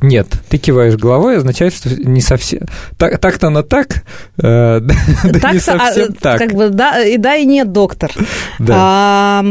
нет, 0.00 0.28
ты 0.48 0.58
киваешь 0.58 0.96
головой, 0.96 1.38
означает, 1.38 1.74
что 1.74 1.88
не 1.88 2.20
совсем. 2.20 2.60
Так, 2.98 3.18
так-то 3.18 3.46
оно 3.46 3.62
так, 3.62 4.04
э, 4.36 4.80
да 5.24 5.52
не 5.52 5.58
совсем 5.58 6.10
а, 6.10 6.20
так. 6.20 6.38
Как 6.38 6.52
бы, 6.52 6.68
да, 6.68 7.02
и 7.02 7.16
да, 7.16 7.36
и 7.36 7.46
нет, 7.46 7.72
доктор. 7.72 8.12
Да. 8.58 8.74
А, 8.76 9.44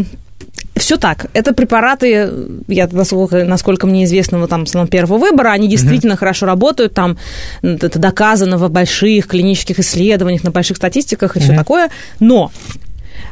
все 0.76 0.98
так. 0.98 1.28
Это 1.34 1.54
препараты, 1.54 2.32
я, 2.68 2.88
насколько, 2.92 3.44
насколько 3.46 3.88
мне 3.88 4.06
известно, 4.06 4.40
вот 4.40 4.50
там 4.50 4.66
с 4.66 4.88
первого 4.88 5.18
выбора, 5.18 5.50
они 5.50 5.68
действительно 5.68 6.14
mm-hmm. 6.14 6.18
хорошо 6.18 6.46
работают, 6.46 6.94
там 6.94 7.18
это 7.62 8.00
доказано 8.00 8.58
в 8.58 8.70
больших 8.70 9.28
клинических 9.28 9.80
исследованиях, 9.80 10.44
на 10.44 10.52
больших 10.52 10.78
статистиках 10.78 11.36
и 11.36 11.40
mm-hmm. 11.40 11.44
все 11.44 11.56
такое. 11.56 11.90
Но 12.20 12.52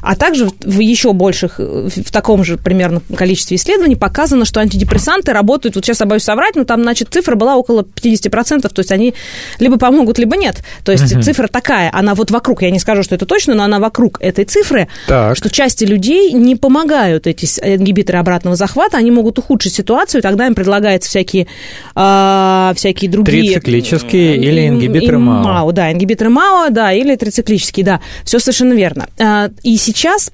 а 0.02 0.16
также 0.16 0.50
в 0.62 0.80
еще 0.80 1.14
больших, 1.14 1.60
в 1.60 2.12
таком 2.12 2.44
же 2.44 2.58
примерно 2.58 3.02
количестве 3.16 3.58
исследований 3.58 3.96
показано, 3.96 4.46
что 4.46 4.60
антидепрессанты 4.60 5.32
работают, 5.32 5.76
вот 5.76 5.86
сейчас 5.86 6.00
я 6.00 6.06
боюсь 6.06 6.24
соврать, 6.24 6.56
но 6.56 6.64
там, 6.64 6.82
значит, 6.82 7.10
цифра 7.12 7.36
была 7.36 7.56
около 7.56 7.82
50%, 7.82 8.62
то 8.62 8.80
есть 8.80 8.92
они 8.92 9.14
либо 9.60 9.78
помогут, 9.78 10.18
либо 10.20 10.36
нет. 10.36 10.64
То 10.84 10.92
есть 10.92 11.14
угу. 11.14 11.22
цифра 11.22 11.48
такая, 11.48 11.90
она 11.94 12.16
вот 12.16 12.32
вокруг, 12.32 12.62
я 12.62 12.72
не 12.72 12.80
скажу, 12.80 13.04
что 13.04 13.16
это 13.16 13.26
точно, 13.26 13.54
но 13.54 13.64
она 13.64 13.80
вокруг 13.80 14.20
этой 14.22 14.46
цифры, 14.46 14.88
так. 15.08 15.38
что 15.38 15.50
части 15.50 15.84
людей 15.84 16.32
не 16.34 16.56
помогают 16.56 17.28
эти 17.28 17.46
ингибиторы 17.46 18.20
обратного 18.20 18.56
захвата, 18.56 18.98
они 18.98 19.12
могут 19.12 19.40
ухудшить 19.40 19.74
ситуацию, 19.74 20.22
тогда 20.22 20.48
им 20.48 20.56
предлагаются 20.56 21.10
всякие, 21.10 21.48
э, 21.96 22.74
всякие 22.76 23.10
другие... 23.10 23.54
Трициклические 23.54 24.38
или 24.38 24.68
ингибиторы 24.68 25.20
МАО. 25.20 25.44
МАО. 25.44 25.72
Да, 25.72 25.92
ингибиторы 25.92 26.30
МАО, 26.30 26.70
да, 26.70 26.92
или 26.92 27.16
трициклические, 27.16 27.86
да, 27.86 28.02
все 28.24 28.40
совершенно 28.40 28.74
верно. 28.74 29.08
А, 29.20 29.50
и 29.64 29.78
сейчас 29.78 29.91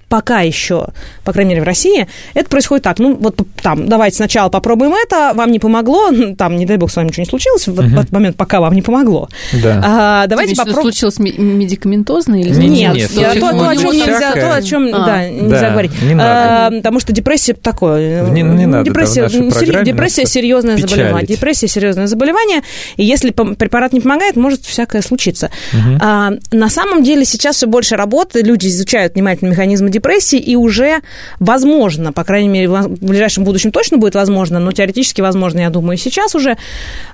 пока 0.10 0.42
еще, 0.42 0.88
по 1.24 1.34
крайней 1.34 1.52
мере, 1.52 1.62
в 1.62 1.66
России, 1.66 2.08
это 2.34 2.50
происходит 2.50 2.84
так. 2.84 3.00
Ну, 3.00 3.16
вот 3.16 3.40
там, 3.62 3.88
давайте 3.88 4.18
сначала 4.18 4.50
попробуем 4.50 4.94
это, 4.94 5.34
вам 5.34 5.52
не 5.52 5.60
помогло, 5.60 6.12
там, 6.38 6.56
не 6.58 6.66
дай 6.66 6.78
бог, 6.78 6.92
с 6.92 6.96
вами 6.96 7.08
ничего 7.08 7.24
не 7.24 7.30
случилось 7.30 7.68
в 7.68 7.80
этот 7.80 8.12
момент, 8.12 8.38
пока 8.38 8.60
вам 8.60 8.74
не 8.74 8.82
помогло. 8.82 9.30
Да. 9.54 9.82
А, 9.84 10.28
давайте 10.28 10.56
попробуем. 10.56 10.84
случилось 10.84 11.20
медикаментозно 11.20 12.40
или 12.40 12.50
нет? 12.50 12.96
Нет, 12.96 13.12
то, 13.14 13.52
то, 13.52 13.70
о 13.70 13.76
чем 13.76 13.92
нельзя, 13.92 14.34
то, 14.34 14.54
о 14.54 14.62
чем 14.62 14.88
а. 14.94 15.06
да, 15.06 15.30
нельзя 15.30 15.62
да, 15.62 15.70
говорить. 15.72 15.92
Не 16.02 16.16
надо. 16.16 16.68
А, 16.68 16.72
потому 16.72 17.00
что 17.00 17.14
депрессия 17.14 17.54
такое. 17.54 18.24
Не, 18.30 18.42
не 18.42 18.66
надо. 18.66 18.86
Депрессия, 18.86 19.28
да, 19.28 19.84
депрессия 19.84 20.26
серьезное 20.26 20.76
печалить. 20.76 20.96
заболевание. 20.96 21.28
Депрессия 21.28 21.68
серьезное 21.68 22.08
заболевание. 22.08 22.62
И 22.96 23.04
если 23.04 23.32
препарат 23.32 23.94
не 23.94 24.00
помогает, 24.00 24.36
может 24.36 24.64
всякое 24.64 25.02
случиться. 25.02 25.50
Угу. 25.74 25.98
А, 26.02 26.32
на 26.52 26.70
самом 26.70 27.04
деле 27.04 27.26
сейчас 27.26 27.58
все 27.58 27.68
больше 27.68 27.96
работы, 27.96 28.42
люди 28.42 28.68
изучают 28.68 29.16
внимательно 29.16 29.47
механизмы 29.48 29.90
депрессии, 29.90 30.40
и 30.40 30.56
уже 30.56 31.02
возможно, 31.40 32.14
по 32.14 32.24
крайней 32.24 32.50
мере, 32.50 32.70
в 32.70 32.88
ближайшем 32.88 33.44
будущем 33.44 33.72
точно 33.72 33.98
будет 33.98 34.16
возможно, 34.16 34.60
но 34.60 34.72
теоретически 34.72 35.22
возможно, 35.22 35.60
я 35.60 35.70
думаю, 35.70 35.98
сейчас 35.98 36.36
уже 36.36 36.58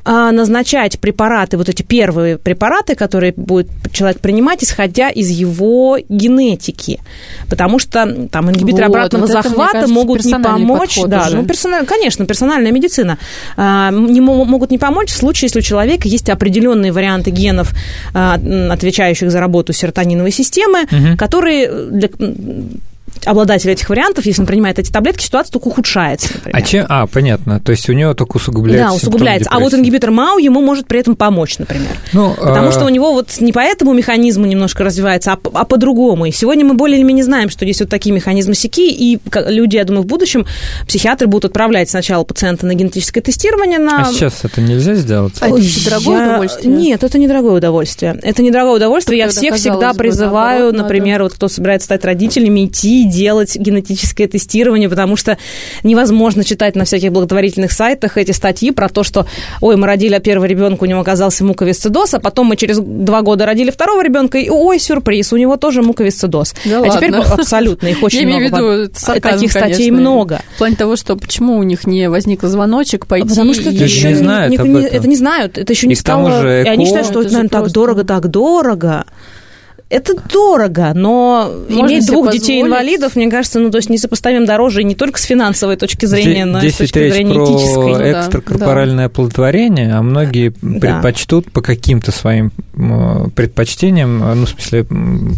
а, 0.05 0.31
назначать 0.31 0.99
препараты, 0.99 1.57
вот 1.57 1.69
эти 1.69 1.83
первые 1.83 2.37
препараты, 2.37 2.95
которые 2.95 3.33
будет 3.35 3.67
человек 3.91 4.19
принимать, 4.19 4.63
исходя 4.63 5.09
из 5.09 5.29
его 5.29 5.97
генетики. 6.09 6.99
Потому 7.49 7.79
что 7.79 8.27
там 8.31 8.49
ингибиторы 8.49 8.87
вот, 8.87 8.95
обратного 8.95 9.23
вот 9.23 9.31
захвата 9.31 9.71
кажется, 9.73 9.93
могут 9.93 10.25
не 10.25 10.33
помочь. 10.33 10.99
Да, 11.07 11.27
уже. 11.27 11.37
ну, 11.37 11.45
персонально, 11.45 11.85
конечно, 11.85 12.25
персональная 12.25 12.71
медицина. 12.71 13.17
А, 13.57 13.91
не 13.91 14.21
могут 14.21 14.71
не 14.71 14.77
помочь 14.77 15.09
в 15.09 15.17
случае, 15.17 15.47
если 15.47 15.59
у 15.59 15.61
человека 15.61 16.07
есть 16.07 16.29
определенные 16.29 16.91
варианты 16.91 17.31
генов, 17.31 17.73
а, 18.13 18.39
отвечающих 18.71 19.31
за 19.31 19.39
работу 19.39 19.73
серотониновой 19.73 20.31
системы, 20.31 20.83
угу. 20.83 21.17
которые 21.17 21.69
для, 21.91 22.09
嗯 22.23 22.79
обладатель 23.25 23.69
этих 23.69 23.89
вариантов, 23.89 24.25
если 24.25 24.41
он 24.41 24.47
принимает 24.47 24.79
эти 24.79 24.91
таблетки, 24.91 25.23
ситуация 25.23 25.53
только 25.53 25.67
ухудшается. 25.67 26.29
Например. 26.33 26.57
А 26.57 26.61
чем? 26.61 26.85
А, 26.89 27.07
понятно. 27.07 27.59
То 27.59 27.71
есть 27.71 27.89
у 27.89 27.93
него 27.93 28.13
только 28.13 28.37
усугубляется. 28.37 28.87
Да, 28.87 28.93
усугубляется. 28.93 29.49
А 29.51 29.59
вот 29.59 29.73
ингибитор 29.73 30.11
МАУ 30.11 30.37
ему 30.37 30.61
может 30.61 30.87
при 30.87 30.99
этом 30.99 31.15
помочь, 31.15 31.57
например. 31.59 31.97
Ну, 32.11 32.33
Потому 32.33 32.69
а... 32.69 32.71
что 32.71 32.85
у 32.85 32.89
него 32.89 33.13
вот 33.13 33.39
не 33.39 33.51
по 33.51 33.59
этому 33.59 33.93
механизму 33.93 34.45
немножко 34.45 34.83
развивается, 34.83 35.33
а, 35.33 35.39
а 35.53 35.65
по-другому. 35.65 36.25
И 36.25 36.31
сегодня 36.31 36.65
мы 36.65 36.73
более 36.73 36.97
или 36.97 37.03
менее 37.03 37.23
знаем, 37.23 37.49
что 37.49 37.65
есть 37.65 37.79
вот 37.79 37.89
такие 37.89 38.13
механизмы 38.13 38.55
СИКИ, 38.55 38.91
и 38.91 39.19
люди, 39.47 39.75
я 39.75 39.85
думаю, 39.85 40.03
в 40.03 40.07
будущем 40.07 40.45
психиатры 40.87 41.27
будут 41.27 41.45
отправлять 41.45 41.89
сначала 41.89 42.23
пациента 42.23 42.65
на 42.65 42.73
генетическое 42.73 43.21
тестирование. 43.21 43.79
На... 43.79 44.01
А 44.01 44.05
сейчас 44.05 44.43
это 44.43 44.61
нельзя 44.61 44.95
сделать? 44.95 45.35
А 45.39 45.47
это 45.47 45.57
я... 45.57 45.89
дорогое 45.89 46.27
удовольствие? 46.27 46.73
Нет, 46.73 47.03
это 47.03 47.17
не 47.17 47.27
дорогое 47.27 47.53
удовольствие. 47.53 48.19
Это 48.21 48.41
не 48.41 48.51
дорогое 48.51 48.75
удовольствие. 48.75 49.19
Я 49.19 49.29
всех 49.29 49.55
всегда 49.55 49.93
призываю, 49.93 50.65
наоборот, 50.65 50.83
например, 50.83 51.19
надо... 51.19 51.23
вот 51.25 51.33
кто 51.33 51.47
собирается 51.47 51.85
стать 51.85 52.05
родителями, 52.05 52.65
идти 52.65 53.02
делать 53.09 53.55
генетическое 53.55 54.27
тестирование, 54.27 54.89
потому 54.89 55.15
что 55.15 55.37
невозможно 55.83 56.43
читать 56.43 56.75
на 56.75 56.85
всяких 56.85 57.11
благотворительных 57.11 57.71
сайтах 57.71 58.17
эти 58.17 58.31
статьи 58.31 58.71
про 58.71 58.89
то, 58.89 59.03
что, 59.03 59.25
ой, 59.61 59.75
мы 59.75 59.87
родили 59.87 60.17
первого 60.19 60.45
ребенка, 60.45 60.83
у 60.83 60.85
него 60.85 60.99
оказался 60.99 61.43
муковисцидоз, 61.43 62.13
а 62.15 62.19
потом 62.19 62.47
мы 62.47 62.55
через 62.55 62.79
два 62.79 63.21
года 63.21 63.45
родили 63.45 63.71
второго 63.71 64.03
ребенка, 64.03 64.37
и, 64.37 64.49
ой, 64.49 64.79
сюрприз, 64.79 65.33
у 65.33 65.37
него 65.37 65.57
тоже 65.57 65.81
муковисцидоз. 65.81 66.53
Да 66.65 66.77
а 66.77 66.81
ладно. 66.81 66.95
теперь 66.95 67.15
абсолютно 67.15 67.87
их 67.87 68.03
очень 68.03 68.19
Я 68.19 68.27
много. 68.27 68.39
Имею 68.39 68.51
в 68.51 68.81
виду 68.83 68.93
сарказм, 68.95 69.35
таких 69.35 69.51
статей 69.51 69.75
конечно, 69.75 69.99
много. 69.99 70.41
В 70.55 70.57
плане 70.57 70.75
того, 70.75 70.95
что 70.95 71.15
почему 71.15 71.57
у 71.57 71.63
них 71.63 71.87
не 71.87 72.09
возник 72.09 72.43
звоночек 72.43 73.07
пойти. 73.07 73.29
Потому 73.29 73.53
что 73.53 73.69
это 73.69 73.83
еще 73.83 74.09
не, 74.09 74.15
знают 74.15 74.51
не, 74.51 74.83
это 74.83 75.07
не 75.07 75.15
знают, 75.15 75.57
это 75.57 75.73
еще 75.73 75.87
не 75.87 75.93
и 75.93 75.95
стало. 75.95 76.41
Же 76.41 76.61
эко... 76.61 76.69
И 76.69 76.71
они 76.71 76.85
считают, 76.85 77.07
что 77.07 77.21
это, 77.21 77.33
наверное, 77.33 77.49
так 77.49 77.71
дорого, 77.71 78.03
так 78.03 78.27
дорого 78.27 79.05
это 79.93 80.13
дорого, 80.15 80.91
но 80.95 81.51
Можно 81.69 81.87
иметь 81.87 82.07
двух 82.07 82.31
детей-инвалидов, 82.31 83.15
мне 83.15 83.29
кажется, 83.29 83.59
ну, 83.59 83.69
то 83.69 83.77
есть 83.77 83.89
несопоставим 83.89 84.45
дороже 84.45 84.83
не 84.83 84.95
только 84.95 85.19
с 85.19 85.23
финансовой 85.23 85.77
точки 85.77 86.07
зрения, 86.07 86.45
но 86.45 86.59
и 86.61 86.69
с 86.69 86.77
точки 86.77 87.09
зрения 87.09 87.33
про 87.33 87.45
этической. 87.45 87.93
Ну 87.93 88.19
экстракорпоральное 88.19 89.05
да. 89.05 89.05
оплодотворение, 89.05 89.93
а 89.93 90.01
многие 90.01 90.53
да. 90.61 90.79
предпочтут 90.79 91.51
по 91.51 91.61
каким-то 91.61 92.11
своим 92.11 92.51
предпочтениям, 93.35 94.19
ну, 94.19 94.45
в 94.45 94.49
смысле, 94.49 94.87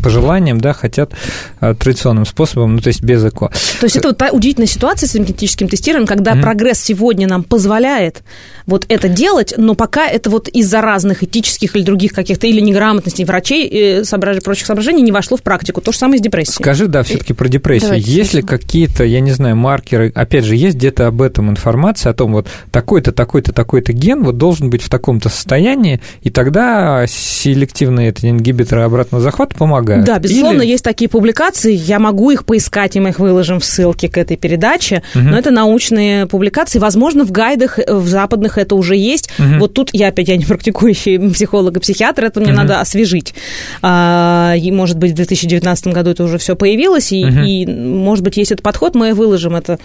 пожеланиям, 0.02 0.62
да, 0.62 0.72
хотят 0.72 1.12
а, 1.60 1.76
традиционным 1.76 2.26
способом, 2.26 2.76
ну, 2.76 2.82
то 2.82 2.88
есть 2.88 3.04
без 3.04 3.26
ЭКО. 3.26 3.52
То 3.80 3.86
есть 3.86 3.98
это 3.98 4.10
вот 4.10 4.18
та 4.18 4.30
удивительная 4.32 4.68
ситуация 4.68 5.08
с 5.08 5.16
генетическим 5.16 5.68
тестированием, 5.68 6.08
когда 6.08 6.34
mm-hmm. 6.34 6.42
прогресс 6.42 6.80
сегодня 6.80 7.28
нам 7.28 7.44
позволяет 7.44 8.24
вот 8.66 8.86
это 8.88 9.10
делать, 9.10 9.54
но 9.58 9.76
пока 9.76 10.08
это 10.08 10.30
вот 10.30 10.48
из-за 10.48 10.82
разных 10.82 11.24
этических 11.24 11.76
или 11.76 11.84
других 11.84 12.14
каких-то 12.14 12.48
или 12.48 12.62
неграмотностей 12.62 13.26
врачей, 13.26 13.68
э, 13.68 14.04
соображений 14.06 14.45
прочих 14.46 14.66
соображений 14.68 15.02
не 15.02 15.12
вошло 15.12 15.38
в 15.38 15.42
практику. 15.42 15.82
То 15.82 15.92
же 15.92 15.98
самое 15.98 16.20
с 16.20 16.22
депрессией. 16.22 16.56
Скажи, 16.56 16.88
да, 16.88 17.04
все-таки 17.04 17.34
про 17.34 17.48
депрессию. 17.48 17.90
Давайте 17.90 18.12
есть 18.12 18.34
ли 18.34 18.42
какие-то, 18.42 19.04
я 19.04 19.20
не 19.20 19.32
знаю, 19.32 19.56
маркеры, 19.56 20.12
опять 20.16 20.46
же, 20.46 20.56
есть 20.56 20.78
где-то 20.78 21.08
об 21.08 21.22
этом 21.22 21.50
информация, 21.50 22.12
о 22.12 22.14
том, 22.14 22.32
вот 22.34 22.48
такой-то, 22.72 23.12
такой-то, 23.12 23.52
такой-то 23.52 23.94
ген 23.94 24.24
вот 24.24 24.38
должен 24.38 24.70
быть 24.70 24.82
в 24.82 24.90
таком-то 24.90 25.30
состоянии, 25.30 26.00
и 26.22 26.30
тогда 26.30 27.06
селективные 27.08 28.10
эти 28.10 28.28
ингибиторы 28.28 28.84
обратного 28.84 29.24
захвата 29.24 29.56
помогают. 29.56 30.06
Да, 30.06 30.20
безусловно, 30.20 30.62
Или... 30.62 30.72
есть 30.72 30.84
такие 30.84 31.10
публикации, 31.10 31.74
я 31.74 32.00
могу 32.00 32.32
их 32.32 32.46
поискать, 32.46 32.96
и 32.96 33.00
мы 33.00 33.10
их 33.10 33.20
выложим 33.20 33.60
в 33.60 33.66
ссылке 33.66 34.10
к 34.10 34.18
этой 34.18 34.38
передаче, 34.38 35.04
угу. 35.14 35.24
но 35.24 35.38
это 35.38 35.52
научные 35.52 36.28
публикации, 36.28 36.80
возможно, 36.80 37.26
в 37.26 37.32
гайдах 37.32 37.80
в 37.88 38.08
западных 38.08 38.58
это 38.58 38.76
уже 38.76 38.96
есть. 38.96 39.30
Угу. 39.40 39.60
Вот 39.60 39.74
тут 39.74 39.90
я 39.94 40.10
опять, 40.10 40.28
я 40.28 40.38
не 40.38 40.46
практикующий 40.46 41.20
психолог 41.32 41.78
и 41.78 41.80
психиатр, 41.80 42.26
это 42.26 42.40
мне 42.40 42.50
угу. 42.50 42.58
надо 42.58 42.80
освежить. 42.80 43.34
А, 43.82 44.25
и, 44.56 44.72
может 44.72 44.98
быть, 44.98 45.12
в 45.12 45.16
2019 45.16 45.88
году 45.88 46.12
это 46.12 46.24
уже 46.24 46.38
все 46.38 46.56
появилось, 46.56 47.12
и, 47.12 47.26
угу. 47.26 47.40
и, 47.40 47.66
может 47.66 48.24
быть, 48.24 48.38
есть 48.38 48.52
этот 48.52 48.64
подход, 48.64 48.96
мы 48.96 49.14
выложим 49.14 49.56
это 49.56 49.80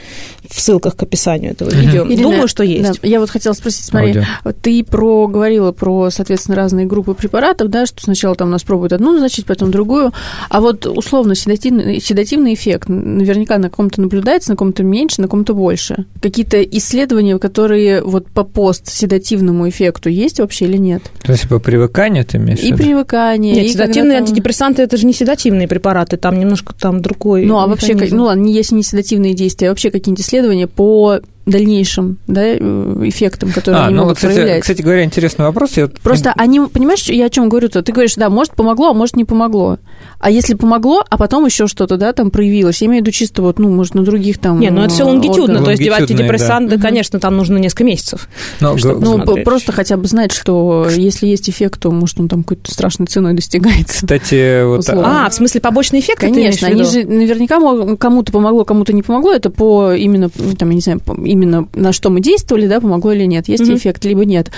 в 0.49 0.61
ссылках 0.61 0.97
к 0.97 1.03
описанию 1.03 1.53
этого 1.53 1.69
угу. 1.69 1.77
видео. 1.77 2.07
Ирина, 2.07 2.23
Думаю, 2.23 2.49
что 2.49 2.63
есть. 2.63 3.01
Да, 3.01 3.09
я 3.09 3.21
вот 3.21 3.31
хотела 3.31 3.53
спросить, 3.53 3.85
смотри, 3.85 4.11
Аудио. 4.11 4.61
ты 4.63 4.85
проговорила 4.85 5.73
про, 5.73 6.11
соответственно, 6.11 6.57
разные 6.57 6.87
группы 6.87 7.15
препаратов, 7.15 7.69
да, 7.69 7.87
что 7.87 8.03
сначала 8.03 8.35
там 8.35 8.49
у 8.49 8.51
нас 8.51 8.63
пробуют 8.63 8.93
одну 8.93 9.13
назначить, 9.13 9.47
потом 9.47 9.71
другую, 9.71 10.13
а 10.49 10.61
вот 10.61 10.87
условно 10.87 11.35
седативный, 11.35 12.01
седативный 12.01 12.55
эффект 12.55 12.89
наверняка 12.89 13.59
на 13.59 13.71
ком-то 13.71 14.01
наблюдается, 14.01 14.51
на 14.51 14.57
ком-то 14.57 14.83
меньше, 14.83 15.21
на 15.21 15.29
ком-то 15.29 15.55
больше. 15.55 16.07
Какие-то 16.21 16.63
исследования, 16.63 17.39
которые 17.39 18.03
вот 18.03 18.27
по 18.27 18.45
постседативному 18.45 19.69
эффекту 19.69 20.09
есть 20.09 20.41
вообще 20.41 20.67
или 20.67 20.77
нет? 20.77 21.03
То 21.23 21.33
есть 21.33 21.49
по 21.49 21.59
привыканию 21.59 22.25
ты 22.25 22.39
имеешь? 22.39 22.61
И 22.61 22.73
привыкание. 22.73 23.55
Нет, 23.55 23.67
и 23.67 23.69
седативные 23.69 24.19
там... 24.19 24.27
антидепрессанты 24.31 24.83
это 24.83 24.97
же 24.97 25.07
не 25.07 25.13
седативные 25.13 25.69
препараты, 25.69 26.17
там 26.17 26.39
немножко 26.39 26.75
там 26.75 27.01
другой. 27.01 27.45
Ну 27.45 27.59
а 27.59 27.67
вообще, 27.67 27.95
ну 27.95 28.25
ладно, 28.25 28.47
если 28.47 28.75
не 28.75 28.83
седативные 28.83 29.35
действия, 29.35 29.69
а 29.69 29.71
вообще 29.71 29.91
какие-нибудь 29.91 30.25
исследования 30.25 30.67
по 30.67 31.21
дальнейшим 31.47 32.19
да, 32.27 32.43
э, 32.43 32.57
эффектам, 33.05 33.51
которые 33.53 33.83
а, 33.83 33.87
они 33.87 33.97
ну 33.97 34.03
могут 34.03 34.17
кстати, 34.17 34.35
проявлять. 34.35 34.63
Кстати 34.63 34.83
говоря, 34.83 35.05
интересный 35.05 35.45
вопрос. 35.45 35.77
Я... 35.77 35.89
Просто 35.89 36.33
они, 36.37 36.61
понимаешь, 36.61 37.05
я 37.05 37.27
о 37.27 37.31
чем 37.31 37.49
говорю-то? 37.49 37.83
Ты 37.83 37.93
говоришь, 37.93 38.15
да, 38.15 38.31
может 38.31 38.55
помогло, 38.55 38.91
а 38.91 38.95
может 38.95 39.17
не 39.17 39.25
помогло. 39.25 39.79
А 40.19 40.31
если 40.31 40.55
помогло, 40.55 41.05
а 41.09 41.17
потом 41.17 41.47
еще 41.47 41.67
что-то, 41.67 41.97
да, 41.97 42.13
там 42.13 42.31
проявилось, 42.31 42.83
я 42.83 42.89
имею 42.89 43.03
в 43.03 43.07
виду 43.07 43.13
чисто 43.13 43.43
вот, 43.43 43.59
ну, 43.59 43.71
может, 43.71 43.95
на 43.95 44.03
других 44.03 44.39
там... 44.39 44.61
Не, 44.61 44.71
ну 44.71 44.83
это 44.83 44.93
все 44.93 45.05
лонгитюдно, 45.05 45.63
то 45.63 45.71
есть 45.71 45.87
антидепрессанты, 45.89 46.77
да. 46.77 46.83
конечно, 46.83 47.19
там 47.19 47.37
нужно 47.37 47.57
несколько 47.59 47.85
месяцев. 47.85 48.29
Но, 48.61 48.77
ну, 48.77 49.25
просто 49.45 49.73
хотя 49.73 49.97
бы 49.97 50.07
знать, 50.07 50.33
что 50.33 50.87
если 50.95 51.27
есть 51.27 51.49
эффект, 51.49 51.81
то, 51.81 51.91
может, 51.91 52.21
он 52.21 52.29
там 52.29 52.43
какой-то 52.43 52.73
страшной 52.73 53.07
ценой 53.07 53.35
достигается. 53.35 54.03
Кстати, 54.03 54.65
вот... 54.65 54.89
А, 54.89 55.29
в 55.29 55.35
смысле 55.35 55.61
побочный 55.61 56.01
эффект? 56.01 56.21
Конечно, 56.21 56.69
они 56.69 56.85
же 56.85 57.05
наверняка 57.05 57.59
кому-то 57.97 58.33
помогло, 58.33 58.65
кому-то 58.65 58.93
не 58.93 59.03
помогло, 59.03 59.33
это 59.33 59.51
по 59.51 59.95
именно, 59.95 60.31
там, 60.59 60.71
я 60.71 60.75
не 60.75 60.81
знаю, 60.81 61.01
именно 61.25 61.69
на 61.75 61.93
что 61.93 62.11
мы 62.11 62.21
действовали, 62.21 62.67
да, 62.67 62.81
помогло 62.81 63.13
или 63.13 63.25
нет, 63.25 63.49
есть 63.49 63.65
mm-hmm. 63.65 63.77
эффект, 63.77 64.05
либо 64.05 64.25
нет. 64.25 64.51